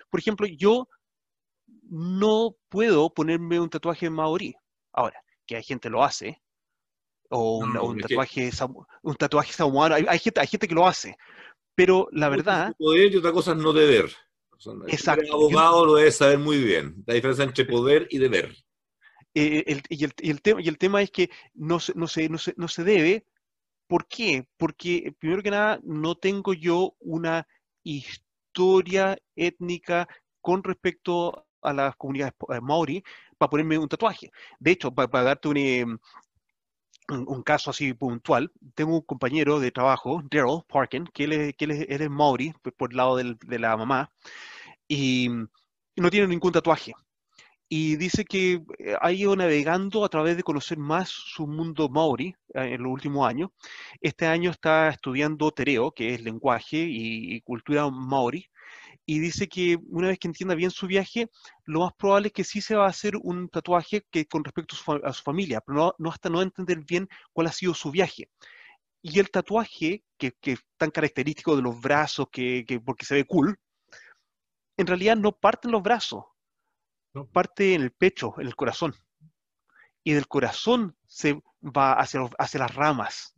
Por 0.10 0.20
ejemplo, 0.20 0.48
yo 0.48 0.88
no 1.90 2.56
puedo 2.70 3.14
ponerme 3.14 3.60
un 3.60 3.70
tatuaje 3.70 4.10
maorí. 4.10 4.56
Ahora, 4.94 5.22
que 5.46 5.56
hay 5.56 5.64
gente 5.64 5.90
lo 5.90 6.04
hace, 6.04 6.42
o 7.30 7.60
un, 7.60 8.00
tatuaje, 8.00 8.52
un 9.04 9.16
tatuaje 9.16 9.54
samoano, 9.54 9.96
hay, 9.96 10.20
gente, 10.20 10.40
hay 10.40 10.48
gente 10.48 10.68
que 10.68 10.76
lo 10.76 10.86
hace, 10.86 11.16
pero 11.76 12.08
la 12.12 12.30
verdad... 12.30 12.74
Poder 12.78 13.14
y 13.14 13.18
otra 13.18 13.32
cosa 13.32 13.52
es 13.52 13.58
no 13.58 13.72
deber. 13.74 14.12
Exacto. 14.88 15.24
El 15.26 15.32
abogado 15.32 15.86
lo 15.86 15.96
debe 15.96 16.12
saber 16.12 16.40
muy 16.40 16.64
bien, 16.64 17.04
la 17.06 17.14
diferencia 17.14 17.44
entre 17.44 17.66
poder 17.66 18.08
y 18.10 18.18
deber. 18.18 18.56
Eh, 19.34 19.82
y, 19.90 20.04
el, 20.04 20.14
y, 20.20 20.30
el 20.30 20.42
tema, 20.42 20.62
y 20.62 20.68
el 20.68 20.78
tema 20.78 21.02
es 21.02 21.12
que 21.12 21.30
no 21.54 21.80
se, 21.80 21.94
no, 21.96 22.08
se, 22.08 22.30
no, 22.30 22.38
se, 22.38 22.54
no 22.58 22.68
se 22.68 22.84
debe. 22.84 23.26
¿Por 23.88 24.08
qué? 24.08 24.48
Porque, 24.58 25.14
primero 25.20 25.42
que 25.42 25.52
nada, 25.52 25.80
no 25.84 26.16
tengo 26.16 26.54
yo 26.54 26.96
una 27.00 27.48
historia 27.84 29.18
étnica 29.36 30.08
con 30.40 30.64
respecto 30.64 31.46
a 31.62 31.74
las 31.74 31.96
comunidades 31.96 32.34
eh, 32.50 32.62
maori 32.62 33.04
para 33.38 33.50
ponerme 33.50 33.78
un 33.78 33.88
tatuaje. 33.88 34.32
De 34.60 34.72
hecho, 34.72 34.92
para, 34.94 35.24
darte 35.24 35.50
eh, 35.80 35.86
un, 37.12 37.44
caso 37.44 37.72
así 37.72 37.94
puntual, 37.94 38.52
tengo 38.76 38.96
un 38.96 39.02
compañero 39.02 39.60
de 39.60 39.72
trabajo, 39.72 40.22
Daryl 40.30 40.62
Parkin, 40.68 41.06
que 41.14 41.26
él 41.26 41.34
es, 41.34 41.56
que 41.56 41.66
él 41.66 41.72
es, 41.72 42.10
maori, 42.10 42.54
por 42.78 42.92
el 42.92 42.98
lado 42.98 43.18
de 43.18 43.60
la 43.60 43.78
mamá, 43.78 44.12
y 44.88 45.30
no 45.96 46.10
tiene 46.10 46.28
ningún 46.28 46.52
tatuaje. 46.52 46.94
Y 47.70 47.96
dice 47.96 48.26
que 48.26 48.64
eh, 48.80 48.96
ha 49.00 49.12
ido 49.14 49.36
navegando 49.36 50.04
a 50.04 50.10
través 50.10 50.36
de 50.36 50.44
conocer 50.44 50.78
más 50.78 51.10
su 51.10 51.48
mundo 51.48 51.88
maori 51.90 52.36
en 52.54 52.84
los 52.84 52.92
últimos 52.92 53.28
años. 53.28 53.52
Este 54.02 54.28
año 54.28 54.52
está 54.52 54.90
estudiando 54.90 55.52
tereo, 55.52 55.92
que 55.92 56.14
es 56.14 56.22
lenguaje 56.22 56.86
y 56.90 57.40
cultura 57.42 57.90
maori, 57.90 58.51
y 59.06 59.20
dice 59.20 59.48
que 59.48 59.78
una 59.88 60.10
vez 60.10 60.20
que 60.20 60.28
entienda 60.28 60.56
bien 60.56 60.72
su 60.72 60.88
viaje, 60.88 61.30
lo 61.66 61.82
más 61.82 61.94
probable 61.94 62.28
es 62.28 62.34
que 62.34 62.44
sí 62.44 62.62
se 62.62 62.76
va 62.76 62.86
a 62.86 62.90
hacer 62.90 63.16
un 63.18 63.50
tatuaje 63.50 64.06
que 64.12 64.26
con 64.26 64.44
respecto 64.44 64.76
a 65.04 65.14
su, 65.14 65.24
familia, 65.24 65.62
pero 65.62 65.96
no, 65.98 66.10
hasta 66.10 66.30
no 66.30 66.42
entender 66.42 66.80
bien 66.80 67.08
cuál 67.34 67.48
ha 67.48 67.52
sido 67.52 67.74
su 67.74 67.92
viaje. 67.92 68.30
Y 69.02 69.20
el 69.20 69.32
tatuaje, 69.32 70.04
que, 70.18 70.36
es 70.42 70.60
tan 70.78 70.92
característico 70.92 71.56
de 71.56 71.64
los 71.64 71.80
brazos, 71.82 72.28
que, 72.32 72.66
porque 72.86 73.06
se 73.06 73.16
ve 73.16 73.26
cool, 73.26 73.60
en 74.78 74.88
realidad 74.88 75.18
no 75.18 75.32
parte 75.32 75.68
en 75.68 75.74
los 75.74 75.82
brazos, 75.82 76.26
no. 77.14 77.28
parte 77.28 77.74
en 77.74 77.82
el 77.82 77.92
pecho, 77.92 78.36
en 78.38 78.48
el 78.48 78.56
corazón. 78.56 78.96
Y 80.04 80.14
del 80.14 80.28
corazón 80.28 80.96
se 81.08 81.42
va 81.62 81.94
hacia, 81.94 82.22
hacia 82.38 82.60
las 82.60 82.74
ramas 82.74 83.36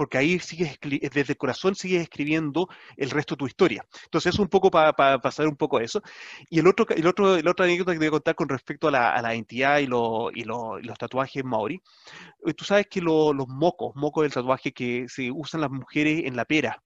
porque 0.00 0.16
ahí 0.16 0.38
sigues, 0.38 0.78
desde 0.80 1.32
el 1.34 1.36
corazón 1.36 1.74
sigues 1.74 2.00
escribiendo 2.00 2.70
el 2.96 3.10
resto 3.10 3.34
de 3.34 3.40
tu 3.40 3.46
historia. 3.46 3.84
Entonces, 4.04 4.32
es 4.32 4.40
un 4.40 4.48
poco 4.48 4.70
para 4.70 4.94
pasar 5.20 5.46
un 5.46 5.56
poco 5.56 5.78
eso. 5.78 6.00
Y 6.48 6.58
el 6.58 6.66
otro, 6.66 6.86
el 6.88 7.06
otro, 7.06 7.36
el 7.36 7.46
otro 7.46 7.66
anécdota 7.66 7.92
que 7.92 7.98
te 7.98 8.06
voy 8.06 8.08
a 8.08 8.12
contar 8.12 8.34
con 8.34 8.48
respecto 8.48 8.88
a 8.88 8.92
la, 8.92 9.14
a 9.14 9.34
identidad 9.34 9.78
y, 9.78 9.82
y, 9.82 10.44
los 10.44 10.98
tatuajes 10.98 11.44
maori. 11.44 11.82
Eh, 12.46 12.54
tú 12.54 12.64
sabes 12.64 12.86
que 12.86 13.02
los 13.02 13.46
mocos, 13.46 13.94
mocos 13.94 14.22
del 14.22 14.32
tatuaje 14.32 14.72
que 14.72 15.04
se 15.06 15.30
usan 15.30 15.60
las 15.60 15.70
mujeres 15.70 16.22
en 16.24 16.34
la 16.34 16.46
pera. 16.46 16.82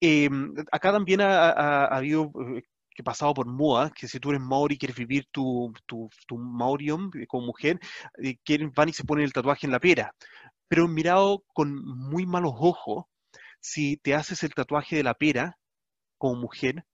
Em, 0.00 0.54
acá 0.70 0.92
también 0.92 1.20
ha, 1.20 1.86
habido 1.86 2.30
eh, 2.56 2.62
que 2.94 3.02
pasado 3.02 3.34
por 3.34 3.46
moda, 3.48 3.90
que 3.90 4.06
si 4.06 4.20
tú 4.20 4.30
eres 4.30 4.40
maori 4.40 4.76
y 4.76 4.78
quieres 4.78 4.96
vivir 4.96 5.26
tu, 5.32 5.72
tu, 5.86 6.08
tu 6.28 6.38
maorium 6.38 7.10
como 7.26 7.46
mujer, 7.46 7.80
eh, 8.22 8.36
quieren, 8.44 8.70
van 8.72 8.90
y 8.90 8.92
se 8.92 9.02
ponen 9.02 9.24
el 9.24 9.32
tatuaje 9.32 9.66
en 9.66 9.72
la 9.72 9.80
pera 9.80 10.14
pero 10.70 10.86
mirado 10.86 11.44
con 11.52 11.84
muy 11.84 12.26
malos 12.26 12.52
ojos 12.56 13.06
si 13.58 13.96
te 13.96 14.14
haces 14.14 14.44
el 14.44 14.54
tatuaje 14.54 14.94
de 14.94 15.02
la 15.02 15.14
pera 15.14 15.58
como 16.16 16.36
mujer, 16.36 16.86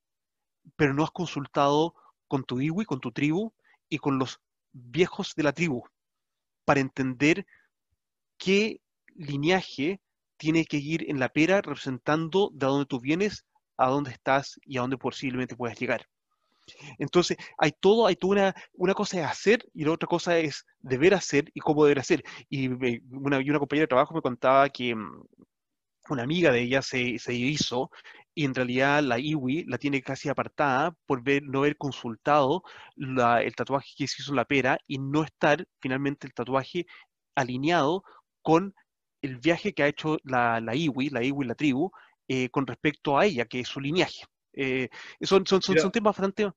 pero 0.76 0.94
no 0.94 1.04
has 1.04 1.10
consultado 1.10 1.94
con 2.26 2.44
tu 2.44 2.58
iwi, 2.58 2.86
con 2.86 3.00
tu 3.00 3.12
tribu 3.12 3.52
y 3.90 3.98
con 3.98 4.18
los 4.18 4.40
viejos 4.72 5.34
de 5.36 5.42
la 5.42 5.52
tribu 5.52 5.84
para 6.64 6.80
entender 6.80 7.46
qué 8.38 8.80
lineaje 9.14 10.00
tiene 10.38 10.64
que 10.64 10.78
ir 10.78 11.10
en 11.10 11.20
la 11.20 11.28
pera 11.28 11.60
representando 11.60 12.48
de 12.54 12.66
dónde 12.66 12.86
tú 12.86 12.98
vienes, 12.98 13.44
a 13.76 13.90
dónde 13.90 14.10
estás 14.10 14.58
y 14.64 14.78
a 14.78 14.80
dónde 14.80 14.96
posiblemente 14.96 15.54
puedas 15.54 15.78
llegar. 15.78 16.08
Entonces, 16.98 17.36
hay 17.58 17.72
todo, 17.78 18.06
hay 18.06 18.16
toda 18.16 18.32
una, 18.32 18.54
una 18.74 18.94
cosa 18.94 19.18
de 19.18 19.24
hacer 19.24 19.64
y 19.74 19.84
la 19.84 19.92
otra 19.92 20.06
cosa 20.06 20.38
es 20.38 20.64
deber 20.80 21.14
hacer 21.14 21.44
y 21.54 21.60
cómo 21.60 21.84
deber 21.84 22.00
hacer. 22.00 22.22
Y 22.48 22.68
una, 22.68 23.38
una 23.38 23.58
compañera 23.58 23.84
de 23.84 23.88
trabajo 23.88 24.14
me 24.14 24.22
contaba 24.22 24.68
que 24.70 24.94
mm, 24.94 25.22
una 26.10 26.22
amiga 26.22 26.52
de 26.52 26.62
ella 26.62 26.82
se, 26.82 27.18
se 27.18 27.34
hizo 27.34 27.90
y 28.34 28.44
en 28.44 28.54
realidad 28.54 29.02
la 29.02 29.18
IWI 29.18 29.64
la 29.64 29.78
tiene 29.78 30.02
casi 30.02 30.28
apartada 30.28 30.94
por 31.06 31.22
ver, 31.22 31.42
no 31.42 31.60
haber 31.60 31.76
consultado 31.76 32.62
el 32.96 33.54
tatuaje 33.56 33.90
que 33.96 34.06
se 34.06 34.22
hizo 34.22 34.32
en 34.32 34.36
la 34.36 34.44
pera 34.44 34.78
y 34.86 34.98
no 34.98 35.24
estar 35.24 35.66
finalmente 35.80 36.26
el 36.26 36.34
tatuaje 36.34 36.86
alineado 37.34 38.04
con 38.42 38.74
el 39.22 39.38
viaje 39.38 39.72
que 39.72 39.82
ha 39.82 39.88
hecho 39.88 40.18
la, 40.24 40.60
la 40.60 40.74
IWI, 40.74 41.10
la 41.10 41.24
IWI, 41.24 41.46
la 41.46 41.54
tribu, 41.54 41.90
eh, 42.28 42.48
con 42.50 42.66
respecto 42.66 43.18
a 43.18 43.26
ella, 43.26 43.46
que 43.46 43.60
es 43.60 43.68
su 43.68 43.80
lineaje. 43.80 44.24
Eh, 44.56 44.88
son, 45.20 45.46
son, 45.46 45.60
son, 45.60 45.92
temas 45.92 46.16
bastante... 46.16 46.50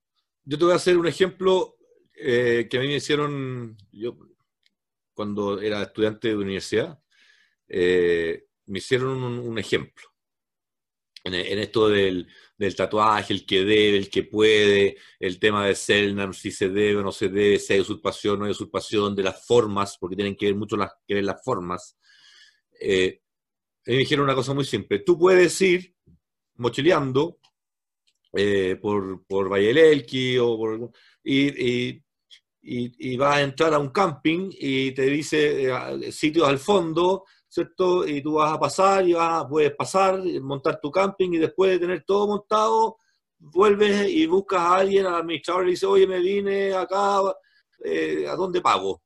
Yo 0.46 0.58
te 0.58 0.64
voy 0.64 0.74
a 0.74 0.78
hacer 0.78 0.98
un 0.98 1.06
ejemplo 1.06 1.76
eh, 2.16 2.68
que 2.70 2.78
a 2.78 2.80
mí 2.80 2.88
me 2.88 2.96
hicieron, 2.96 3.78
yo 3.92 4.18
cuando 5.14 5.60
era 5.60 5.84
estudiante 5.84 6.30
de 6.30 6.38
universidad, 6.38 6.98
eh, 7.68 8.46
me 8.68 8.80
hicieron 8.80 9.22
un, 9.22 9.60
ejemplo 9.60 10.08
en, 11.26 11.60
esto 11.60 11.90
del, 11.90 12.28
tatuaje, 12.76 13.34
el 13.34 13.46
que 13.46 13.66
debe, 13.66 13.98
el 13.98 14.10
que 14.10 14.24
puede, 14.24 14.98
el 15.20 15.38
tema 15.40 15.68
de 15.68 15.76
Selnam, 15.76 16.34
si 16.34 16.52
se 16.52 16.70
debe 16.70 17.02
o 17.02 17.04
no 17.04 17.12
se 17.12 17.28
debe, 17.28 17.60
si 17.60 17.74
hay 17.74 17.82
usurpación 17.82 18.36
o 18.36 18.40
no 18.40 18.46
hay 18.46 18.52
usurpación, 18.52 19.16
de 19.16 19.24
las 19.24 19.46
formas, 19.46 19.98
porque 20.00 20.16
tienen 20.16 20.38
que 20.38 20.46
ver 20.46 20.56
mucho 20.56 20.78
las, 20.78 20.94
que 21.06 21.16
ver 21.16 21.26
las 21.26 21.44
formas. 21.44 21.98
mí 22.82 23.20
me 23.86 23.98
dijeron 23.98 24.24
una 24.24 24.36
cosa 24.36 24.54
muy 24.54 24.66
simple. 24.66 25.00
Tú 25.00 25.18
puedes 25.20 25.60
ir 25.62 25.94
mochileando 26.56 27.40
eh, 28.34 28.78
por, 28.82 29.26
por 29.26 29.52
Valle 29.52 29.92
Elqui 29.92 30.38
o 30.38 30.58
por, 30.58 30.92
y, 31.24 31.92
y, 31.92 32.04
y, 32.62 33.18
vas 33.18 33.38
a 33.38 33.42
entrar 33.42 33.74
a 33.74 33.80
un 33.80 33.90
camping 33.90 34.50
y 34.52 34.92
te 34.94 35.04
dice 35.04 35.72
eh, 35.72 36.12
sitios 36.12 36.48
al 36.48 36.60
fondo, 36.60 37.26
¿cierto? 37.48 38.06
Y 38.08 38.22
tú 38.22 38.34
vas 38.34 38.54
a 38.54 38.60
pasar 38.60 39.08
y 39.08 39.14
vas, 39.14 39.46
puedes 39.50 39.76
pasar, 39.76 40.22
montar 40.42 40.80
tu 40.80 40.92
camping 40.92 41.34
y 41.34 41.38
después 41.38 41.72
de 41.72 41.80
tener 41.80 42.04
todo 42.04 42.28
montado, 42.28 42.98
vuelves 43.40 44.10
y 44.10 44.26
buscas 44.28 44.60
a 44.60 44.76
alguien, 44.76 45.06
al 45.06 45.16
administrador 45.16 45.68
y 45.68 45.72
dice, 45.72 45.86
oye, 45.86 46.06
me 46.06 46.20
vine 46.20 46.74
acá, 46.74 47.20
eh, 47.84 48.28
¿a 48.28 48.36
dónde 48.36 48.62
pago? 48.62 49.02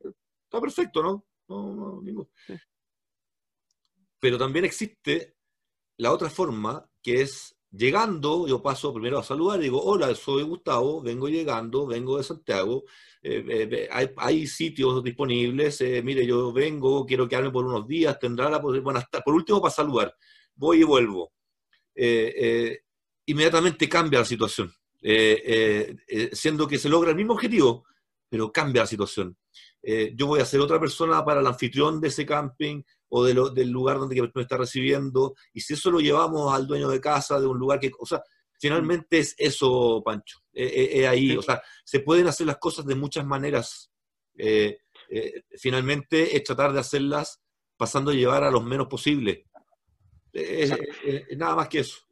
Está 0.00 0.60
perfecto, 0.60 1.02
¿no? 1.02 1.26
no, 1.48 2.00
no 2.02 2.28
Pero 4.18 4.38
también 4.38 4.64
existe 4.64 5.36
la 5.98 6.12
otra 6.12 6.30
forma 6.30 6.88
es 7.12 7.58
llegando, 7.70 8.46
yo 8.46 8.62
paso 8.62 8.92
primero 8.92 9.18
a 9.18 9.22
saludar, 9.22 9.60
digo, 9.60 9.82
hola, 9.82 10.14
soy 10.14 10.42
Gustavo, 10.42 11.02
vengo 11.02 11.28
llegando, 11.28 11.86
vengo 11.86 12.16
de 12.16 12.24
Santiago, 12.24 12.84
eh, 13.22 13.44
eh, 13.48 13.88
hay, 13.90 14.10
hay, 14.16 14.46
sitios 14.46 15.02
disponibles, 15.04 15.80
eh, 15.80 16.02
mire, 16.02 16.24
yo 16.26 16.52
vengo, 16.52 17.04
quiero 17.04 17.28
quedarme 17.28 17.50
por 17.50 17.66
unos 17.66 17.86
días, 17.86 18.18
tendrá 18.18 18.48
la 18.48 18.60
posibilidad, 18.60 18.84
bueno, 18.84 18.98
hasta, 19.00 19.20
por 19.20 19.34
último 19.34 19.60
para 19.60 19.74
saludar, 19.74 20.16
voy 20.54 20.80
y 20.80 20.84
vuelvo. 20.84 21.32
inmediatamente 23.26 23.88
cambia 23.88 24.20
la 24.20 24.24
situación, 24.24 24.72
siendo 26.32 26.66
que 26.66 26.78
se 26.78 26.88
logra 26.88 27.10
el 27.10 27.16
mismo 27.16 27.34
objetivo, 27.34 27.84
pero 28.28 28.50
cambia 28.52 28.82
la 28.82 28.86
situación. 28.86 29.36
yo 30.14 30.26
voy 30.26 30.40
a 30.40 30.44
ser 30.44 30.60
otra 30.60 30.80
persona 30.80 31.24
para 31.24 31.40
el 31.40 31.46
anfitrión 31.46 32.00
de 32.00 32.08
ese 32.08 32.24
camping, 32.24 32.82
o 33.08 33.24
del 33.24 33.70
lugar 33.70 33.98
donde 33.98 34.30
me 34.34 34.42
está 34.42 34.56
recibiendo, 34.56 35.34
y 35.52 35.60
si 35.60 35.74
eso 35.74 35.90
lo 35.90 36.00
llevamos 36.00 36.52
al 36.52 36.66
dueño 36.66 36.88
de 36.88 37.00
casa, 37.00 37.40
de 37.40 37.46
un 37.46 37.58
lugar 37.58 37.80
que, 37.80 37.90
o 37.98 38.06
sea, 38.06 38.22
finalmente 38.60 39.18
es 39.18 39.34
eso, 39.38 40.02
Pancho, 40.04 40.40
es, 40.52 41.06
ahí, 41.06 41.36
o 41.36 41.42
sea, 41.42 41.62
se 41.84 42.00
pueden 42.00 42.26
hacer 42.26 42.46
las 42.46 42.58
cosas 42.58 42.84
de 42.86 42.94
muchas 42.94 43.24
maneras. 43.24 43.90
Eh, 44.36 44.78
eh, 45.10 45.42
finalmente 45.56 46.36
es 46.36 46.44
tratar 46.44 46.72
de 46.72 46.80
hacerlas 46.80 47.40
pasando 47.76 48.10
a 48.10 48.14
llevar 48.14 48.44
a 48.44 48.50
los 48.50 48.64
menos 48.64 48.88
posible. 48.88 49.46
nada 51.36 51.56
más 51.56 51.68
que 51.68 51.80
eso. 51.80 52.08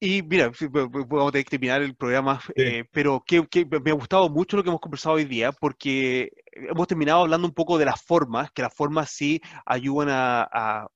Y 0.00 0.22
mira, 0.22 0.52
vamos 0.70 1.34
a 1.34 1.38
que 1.38 1.44
terminar 1.44 1.82
el 1.82 1.96
programa, 1.96 2.40
eh, 2.54 2.84
pero 2.92 3.24
que, 3.26 3.44
me 3.82 3.90
ha 3.90 3.94
gustado 3.94 4.28
mucho 4.28 4.56
lo 4.56 4.62
que 4.62 4.68
hemos 4.68 4.80
conversado 4.80 5.16
hoy 5.16 5.24
día, 5.24 5.50
porque 5.50 6.30
hemos 6.70 6.86
terminado 6.86 7.22
hablando 7.22 7.46
un 7.46 7.54
poco 7.54 7.78
de 7.78 7.84
las 7.84 8.02
formas, 8.02 8.50
que 8.52 8.62
las 8.62 8.74
formas 8.74 9.10
sí 9.10 9.40
ayudan 9.66 10.08
a, 10.10 10.88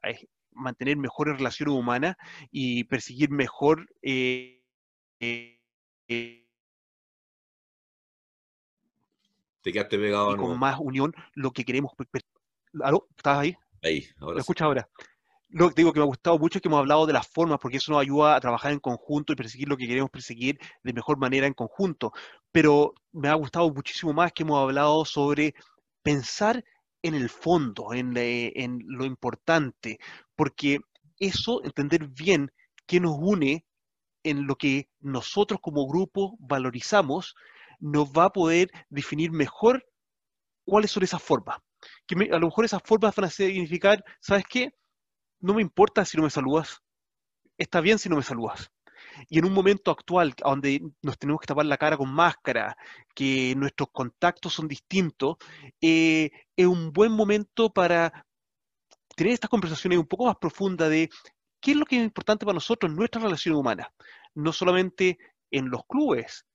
mantener 0.55 0.99
mejores 0.99 1.39
relaciones 1.39 1.75
humanas 1.75 2.15
y 2.51 2.85
perseguir 2.85 3.31
mejor 3.31 3.89
eh, 4.03 4.63
eh, 5.19 5.63
te 9.63 9.73
quedaste 9.73 9.99
pegado. 9.99 10.35
Y 10.35 10.37
con 10.37 10.59
más 10.59 10.79
unión, 10.79 11.15
lo 11.35 11.53
que 11.53 11.65
queremos. 11.65 11.93
¿Aló? 12.83 13.07
¿Estás 13.17 13.39
ahí? 13.39 13.57
Ahí, 13.83 14.07
ahora. 14.19 14.35
¿Me 14.35 14.41
escuchas 14.41 14.67
ahora? 14.67 14.89
Lo 15.53 15.69
que 15.69 15.75
digo 15.77 15.93
que 15.93 16.01
me 16.01 16.05
ha 16.05 16.07
gustado 16.07 16.39
mucho 16.39 16.59
es 16.59 16.63
que 16.63 16.69
hemos 16.69 16.79
hablado 16.79 17.05
de 17.05 17.13
las 17.13 17.29
formas, 17.29 17.59
porque 17.61 17.77
eso 17.77 17.93
nos 17.93 18.01
ayuda 18.01 18.37
a 18.37 18.41
trabajar 18.41 18.73
en 18.73 18.81
conjunto 18.81 19.33
y 19.33 19.37
perseguir 19.37 19.69
lo 19.69 19.77
que 19.77 19.87
queremos 19.87 20.11
perseguir 20.11 20.59
de 20.83 20.93
mejor 20.95 21.19
manera 21.19 21.47
en 21.47 21.53
conjunto. 21.53 22.13
Pero 22.51 22.95
me 23.13 23.29
ha 23.29 23.35
gustado 23.35 23.71
muchísimo 23.71 24.15
más 24.15 24.33
que 24.33 24.45
hemos 24.45 24.59
hablado 24.59 25.05
sobre 25.05 25.55
pensar 26.03 26.65
en 27.03 27.15
el 27.15 27.29
fondo, 27.29 27.93
en, 27.93 28.17
en 28.17 28.79
lo 28.87 29.05
importante, 29.05 29.99
porque 30.37 30.79
eso, 31.19 31.63
entender 31.65 32.09
bien 32.09 32.51
qué 32.87 32.99
nos 32.99 33.17
une 33.19 33.67
en 34.23 34.47
lo 34.47 34.57
que 34.57 34.89
nosotros 35.01 35.61
como 35.61 35.87
grupo 35.87 36.35
valorizamos, 36.39 37.35
nos 37.79 38.11
va 38.11 38.27
a 38.27 38.33
poder 38.33 38.71
definir 38.89 39.33
mejor 39.33 39.85
cuáles 40.65 40.91
son 40.91 41.03
esas 41.03 41.23
formas. 41.23 41.59
Que 42.07 42.15
a 42.33 42.39
lo 42.39 42.47
mejor 42.47 42.65
esas 42.65 42.83
formas 42.83 43.15
van 43.15 43.27
a 43.27 43.31
significar, 43.31 44.03
¿sabes 44.21 44.45
qué? 44.49 44.73
No 45.43 45.55
me 45.55 45.63
importa 45.63 46.05
si 46.05 46.17
no 46.17 46.23
me 46.23 46.31
saludas, 46.31 46.83
está 47.59 47.81
bien 47.81 47.99
si 47.99 48.09
no 48.09 48.17
me 48.17 48.23
saludas. 48.23 48.71
Y 49.29 49.39
en 49.39 49.45
un 49.45 49.53
momento 49.53 49.91
actual, 49.91 50.35
donde 50.39 50.81
nos 51.03 51.19
tenemos 51.19 51.41
que 51.41 51.47
tapar 51.47 51.67
la 51.67 51.77
cara 51.77 51.97
con 51.97 52.13
máscara, 52.13 52.77
que 53.15 53.55
nuestros 53.57 53.91
contactos 53.93 54.55
son 54.55 54.69
distintos, 54.69 55.37
eh, 55.81 56.31
es 56.57 56.67
un 56.67 56.93
buen 56.93 57.13
momento 57.13 57.71
para 57.71 58.25
tener 59.15 59.35
estas 59.35 59.51
conversaciones 59.51 59.99
un 59.99 60.07
poco 60.07 60.27
más 60.27 60.37
profundas 60.37 60.89
de 60.89 61.11
qué 61.61 61.73
es 61.73 61.77
lo 61.77 61.85
que 61.85 61.97
es 61.97 62.03
importante 62.03 62.47
para 62.47 62.55
nosotros 62.55 62.91
en 62.91 62.97
nuestra 62.97 63.21
relación 63.21 63.57
humana, 63.57 63.93
no 64.35 64.53
solamente 64.53 65.19
en 65.51 65.69
los 65.69 65.85
clubes, 65.87 66.47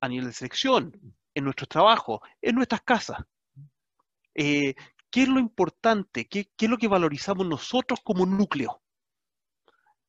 a 0.00 0.08
nivel 0.08 0.26
de 0.26 0.32
selección, 0.32 0.92
en 1.34 1.44
nuestros 1.44 1.68
trabajos, 1.68 2.20
en 2.42 2.56
nuestras 2.56 2.82
casas. 2.82 3.18
Eh, 4.34 4.74
¿Qué 5.14 5.22
es 5.22 5.28
lo 5.28 5.38
importante? 5.38 6.26
¿Qué, 6.26 6.50
es 6.58 6.68
lo 6.68 6.76
que 6.76 6.88
valorizamos 6.88 7.46
nosotros 7.46 8.00
como 8.02 8.26
núcleo? 8.26 8.82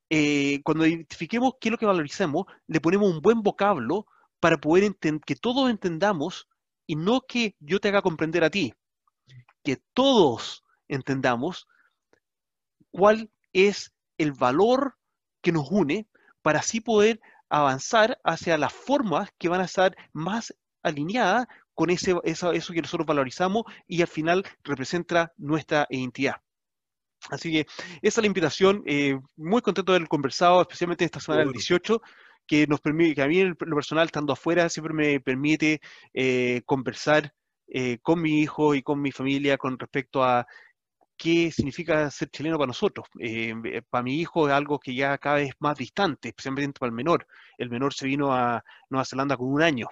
Eh, 0.09 0.63
cuando 0.63 0.83
identifiquemos 0.83 1.53
qué 1.61 1.69
es 1.69 1.73
lo 1.73 1.77
que 1.77 1.85
valorizamos, 1.85 2.47
le 2.65 2.81
ponemos 2.81 3.13
un 3.13 3.21
buen 3.21 3.43
vocablo 3.43 4.07
para 4.39 4.57
poder 4.57 4.95
que 5.23 5.35
todos 5.35 5.69
entendamos 5.69 6.49
y 6.87 6.95
no 6.95 7.21
que 7.21 7.55
yo 7.59 7.79
te 7.79 7.89
haga 7.89 8.01
comprender 8.01 8.43
a 8.43 8.49
ti, 8.49 8.73
que 9.63 9.77
todos 9.93 10.63
entendamos 10.87 11.67
cuál 12.89 13.29
es 13.53 13.93
el 14.17 14.31
valor 14.31 14.97
que 15.43 15.51
nos 15.51 15.69
une 15.69 16.07
para 16.41 16.61
así 16.61 16.81
poder 16.81 17.21
avanzar 17.47 18.19
hacia 18.23 18.57
las 18.57 18.73
formas 18.73 19.29
que 19.37 19.49
van 19.49 19.61
a 19.61 19.65
estar 19.65 19.95
más 20.13 20.51
alineadas 20.81 21.45
con 21.75 21.89
ese, 21.89 22.15
eso, 22.23 22.51
eso 22.53 22.73
que 22.73 22.81
nosotros 22.81 23.05
valorizamos 23.05 23.63
y 23.85 24.01
al 24.01 24.07
final 24.07 24.43
representa 24.63 25.33
nuestra 25.37 25.85
identidad. 25.89 26.37
Así 27.29 27.51
que 27.51 27.59
esa 28.01 28.19
es 28.19 28.23
la 28.23 28.27
invitación. 28.27 28.83
Eh, 28.85 29.19
muy 29.35 29.61
contento 29.61 29.91
de 29.91 29.97
haber 29.97 30.07
conversado, 30.07 30.61
especialmente 30.61 31.05
esta 31.05 31.19
semana 31.19 31.43
del 31.43 31.53
18, 31.53 32.01
que 32.47 32.67
nos 32.67 32.79
permite, 32.81 33.15
que 33.15 33.21
a 33.21 33.27
mí 33.27 33.39
en 33.39 33.55
lo 33.59 33.75
personal, 33.75 34.05
estando 34.05 34.33
afuera, 34.33 34.69
siempre 34.69 34.93
me 34.93 35.19
permite 35.19 35.81
eh, 36.13 36.61
conversar 36.65 37.33
eh, 37.67 37.97
con 38.01 38.21
mi 38.21 38.41
hijo 38.41 38.75
y 38.75 38.83
con 38.83 39.01
mi 39.01 39.11
familia 39.11 39.57
con 39.57 39.77
respecto 39.79 40.23
a 40.23 40.45
qué 41.17 41.51
significa 41.51 42.11
ser 42.11 42.29
chileno 42.29 42.57
para 42.57 42.67
nosotros. 42.67 43.07
para 43.89 44.03
mi 44.03 44.19
hijo 44.19 44.47
es 44.47 44.53
algo 44.53 44.79
que 44.79 44.93
ya 44.93 45.17
cada 45.17 45.37
vez 45.37 45.53
más 45.59 45.77
distante, 45.77 46.29
especialmente 46.29 46.79
para 46.79 46.89
el 46.89 46.95
menor. 46.95 47.25
El 47.57 47.69
menor 47.69 47.93
se 47.93 48.05
vino 48.05 48.33
a 48.33 48.63
Nueva 48.89 49.05
Zelanda 49.05 49.37
con 49.37 49.47
un 49.47 49.61
año 49.61 49.87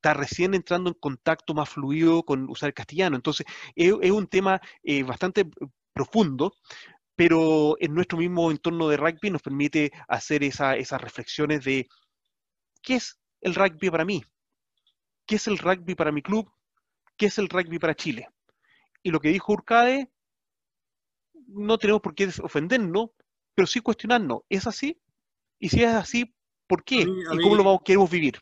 está 0.00 0.14
recién 0.14 0.54
entrando 0.54 0.88
en 0.88 0.94
contacto 0.94 1.52
más 1.52 1.68
fluido 1.68 2.22
con 2.22 2.48
usar 2.48 2.68
el 2.68 2.74
castellano. 2.74 3.16
Entonces, 3.16 3.46
es, 3.76 3.92
un 3.92 4.26
tema 4.26 4.58
eh, 4.82 5.02
bastante 5.02 5.46
profundo, 5.92 6.54
pero 7.14 7.76
en 7.78 7.94
nuestro 7.94 8.16
mismo 8.16 8.50
entorno 8.50 8.88
de 8.88 8.96
rugby 8.96 9.30
nos 9.30 9.42
permite 9.42 9.92
hacer 10.08 10.42
esas 10.42 11.00
reflexiones 11.00 11.64
de 11.64 11.86
qué 12.82 12.94
es 12.94 13.20
el 13.42 13.54
rugby 13.54 13.90
para 13.90 14.06
mí, 14.06 14.24
qué 15.26 15.36
es 15.36 15.46
el 15.46 15.58
rugby 15.58 15.94
para 15.94 16.12
mi 16.12 16.22
club, 16.22 16.50
qué 17.18 17.26
es 17.26 17.36
el 17.36 17.50
rugby 17.50 17.78
para 17.78 17.94
Chile. 17.94 18.26
Y 19.02 19.10
lo 19.10 19.20
que 19.20 19.28
dijo 19.28 19.52
Urcade, 19.52 20.10
no 21.46 21.76
tenemos 21.76 22.00
por 22.00 22.14
qué 22.14 22.30
ofendernos, 22.42 23.10
pero 23.54 23.66
sí 23.66 23.80
cuestionarnos, 23.80 24.40
¿es 24.48 24.66
así? 24.66 24.98
Y 25.58 25.68
si 25.68 25.82
es 25.82 25.92
así, 25.92 26.34
¿por 26.66 26.84
qué? 26.84 27.02
¿Y 27.02 27.42
cómo 27.42 27.54
lo 27.54 27.64
vamos, 27.64 27.82
queremos 27.84 28.10
vivir? 28.10 28.40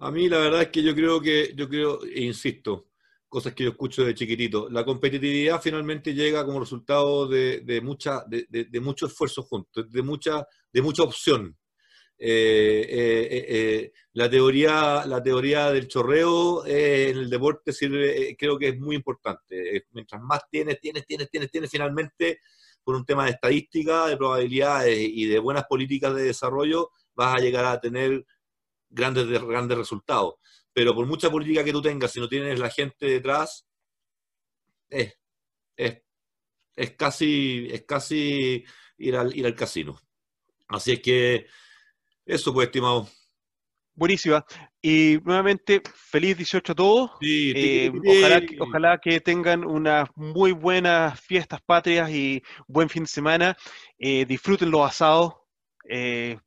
A 0.00 0.10
mí 0.10 0.28
la 0.28 0.38
verdad 0.38 0.62
es 0.62 0.68
que 0.68 0.82
yo 0.82 0.94
creo 0.94 1.20
que, 1.20 1.52
yo 1.56 1.68
creo, 1.68 2.04
e 2.04 2.22
insisto, 2.22 2.88
cosas 3.28 3.52
que 3.54 3.64
yo 3.64 3.70
escucho 3.70 4.04
de 4.04 4.14
chiquitito, 4.14 4.68
la 4.70 4.84
competitividad 4.84 5.60
finalmente 5.60 6.14
llega 6.14 6.44
como 6.44 6.60
resultado 6.60 7.26
de, 7.26 7.80
mucha, 7.82 8.24
de, 8.26 8.80
mucho 8.80 9.06
esfuerzo 9.06 9.42
juntos, 9.42 9.90
de 9.90 10.02
mucha, 10.02 10.46
de 10.72 10.82
mucha 10.82 11.02
opción. 11.02 11.56
Eh, 12.20 12.86
eh, 12.88 13.46
eh, 13.48 13.92
la, 14.14 14.28
teoría, 14.30 15.04
la 15.06 15.22
teoría 15.22 15.70
del 15.70 15.86
chorreo 15.86 16.66
en 16.66 17.16
el 17.16 17.30
deporte 17.30 17.72
sirve, 17.72 18.36
creo 18.38 18.58
que 18.58 18.68
es 18.68 18.78
muy 18.78 18.96
importante. 18.96 19.84
Mientras 19.90 20.22
más 20.22 20.42
tienes, 20.50 20.80
tienes, 20.80 21.04
tienes, 21.06 21.28
tienes, 21.28 21.50
tienes, 21.50 21.70
finalmente, 21.70 22.40
por 22.82 22.94
un 22.94 23.04
tema 23.04 23.24
de 23.24 23.32
estadística, 23.32 24.06
de 24.06 24.16
probabilidades 24.16 24.96
y 24.98 25.26
de 25.26 25.38
buenas 25.38 25.64
políticas 25.64 26.14
de 26.14 26.22
desarrollo, 26.22 26.90
vas 27.14 27.34
a 27.34 27.40
llegar 27.40 27.64
a 27.64 27.80
tener 27.80 28.24
grandes, 28.90 29.28
grandes 29.28 29.78
resultados. 29.78 30.34
Pero 30.72 30.94
por 30.94 31.06
mucha 31.06 31.30
política 31.30 31.64
que 31.64 31.72
tú 31.72 31.82
tengas, 31.82 32.12
si 32.12 32.20
no 32.20 32.28
tienes 32.28 32.58
la 32.58 32.70
gente 32.70 33.06
detrás, 33.06 33.66
es, 34.88 35.16
es, 35.76 36.00
casi, 36.96 37.68
es 37.70 37.84
casi 37.84 38.64
ir 38.98 39.16
al, 39.16 39.36
ir 39.36 39.46
al 39.46 39.54
casino. 39.54 39.98
Así 40.68 40.92
es 40.92 41.00
que 41.00 41.46
eso 42.26 42.52
pues, 42.52 42.66
estimado. 42.66 43.08
Buenísima. 43.94 44.44
Y 44.80 45.18
nuevamente, 45.24 45.82
feliz 45.92 46.36
18 46.36 46.70
a 46.70 46.74
todos. 46.76 47.10
Eh, 47.20 47.90
ojalá, 47.92 48.40
que, 48.40 48.56
ojalá, 48.60 48.98
que 48.98 49.20
tengan 49.20 49.64
unas 49.64 50.08
muy 50.14 50.52
buenas 50.52 51.20
fiestas 51.20 51.60
patrias 51.62 52.08
y 52.10 52.40
buen 52.68 52.88
fin 52.88 53.02
de 53.02 53.08
semana. 53.08 53.56
Eh, 53.98 54.24
disfruten 54.24 54.70
los 54.70 54.88
asados. 54.88 55.34
Eh, 55.88 56.38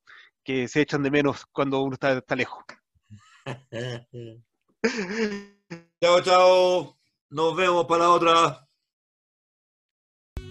que 0.51 0.67
se 0.67 0.81
echan 0.81 1.03
de 1.03 1.11
menos 1.11 1.45
cuando 1.51 1.81
uno 1.81 1.93
está, 1.93 2.11
está 2.17 2.35
lejos. 2.35 2.63
chao, 6.01 6.21
chao. 6.21 6.97
Nos 7.29 7.55
vemos 7.55 7.85
para 7.85 8.03
la 8.03 8.09
otra. 8.09 8.67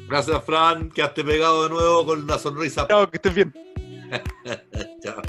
Gracias, 0.09 0.44
Fran. 0.44 0.90
Quedaste 0.90 1.22
pegado 1.22 1.64
de 1.64 1.70
nuevo 1.70 2.06
con 2.06 2.22
una 2.22 2.39
sonrisa. 2.39 2.89
Chao, 2.89 3.10
que 3.10 3.18
estés 3.18 3.35
bien. 3.35 3.52
chao. 5.02 5.22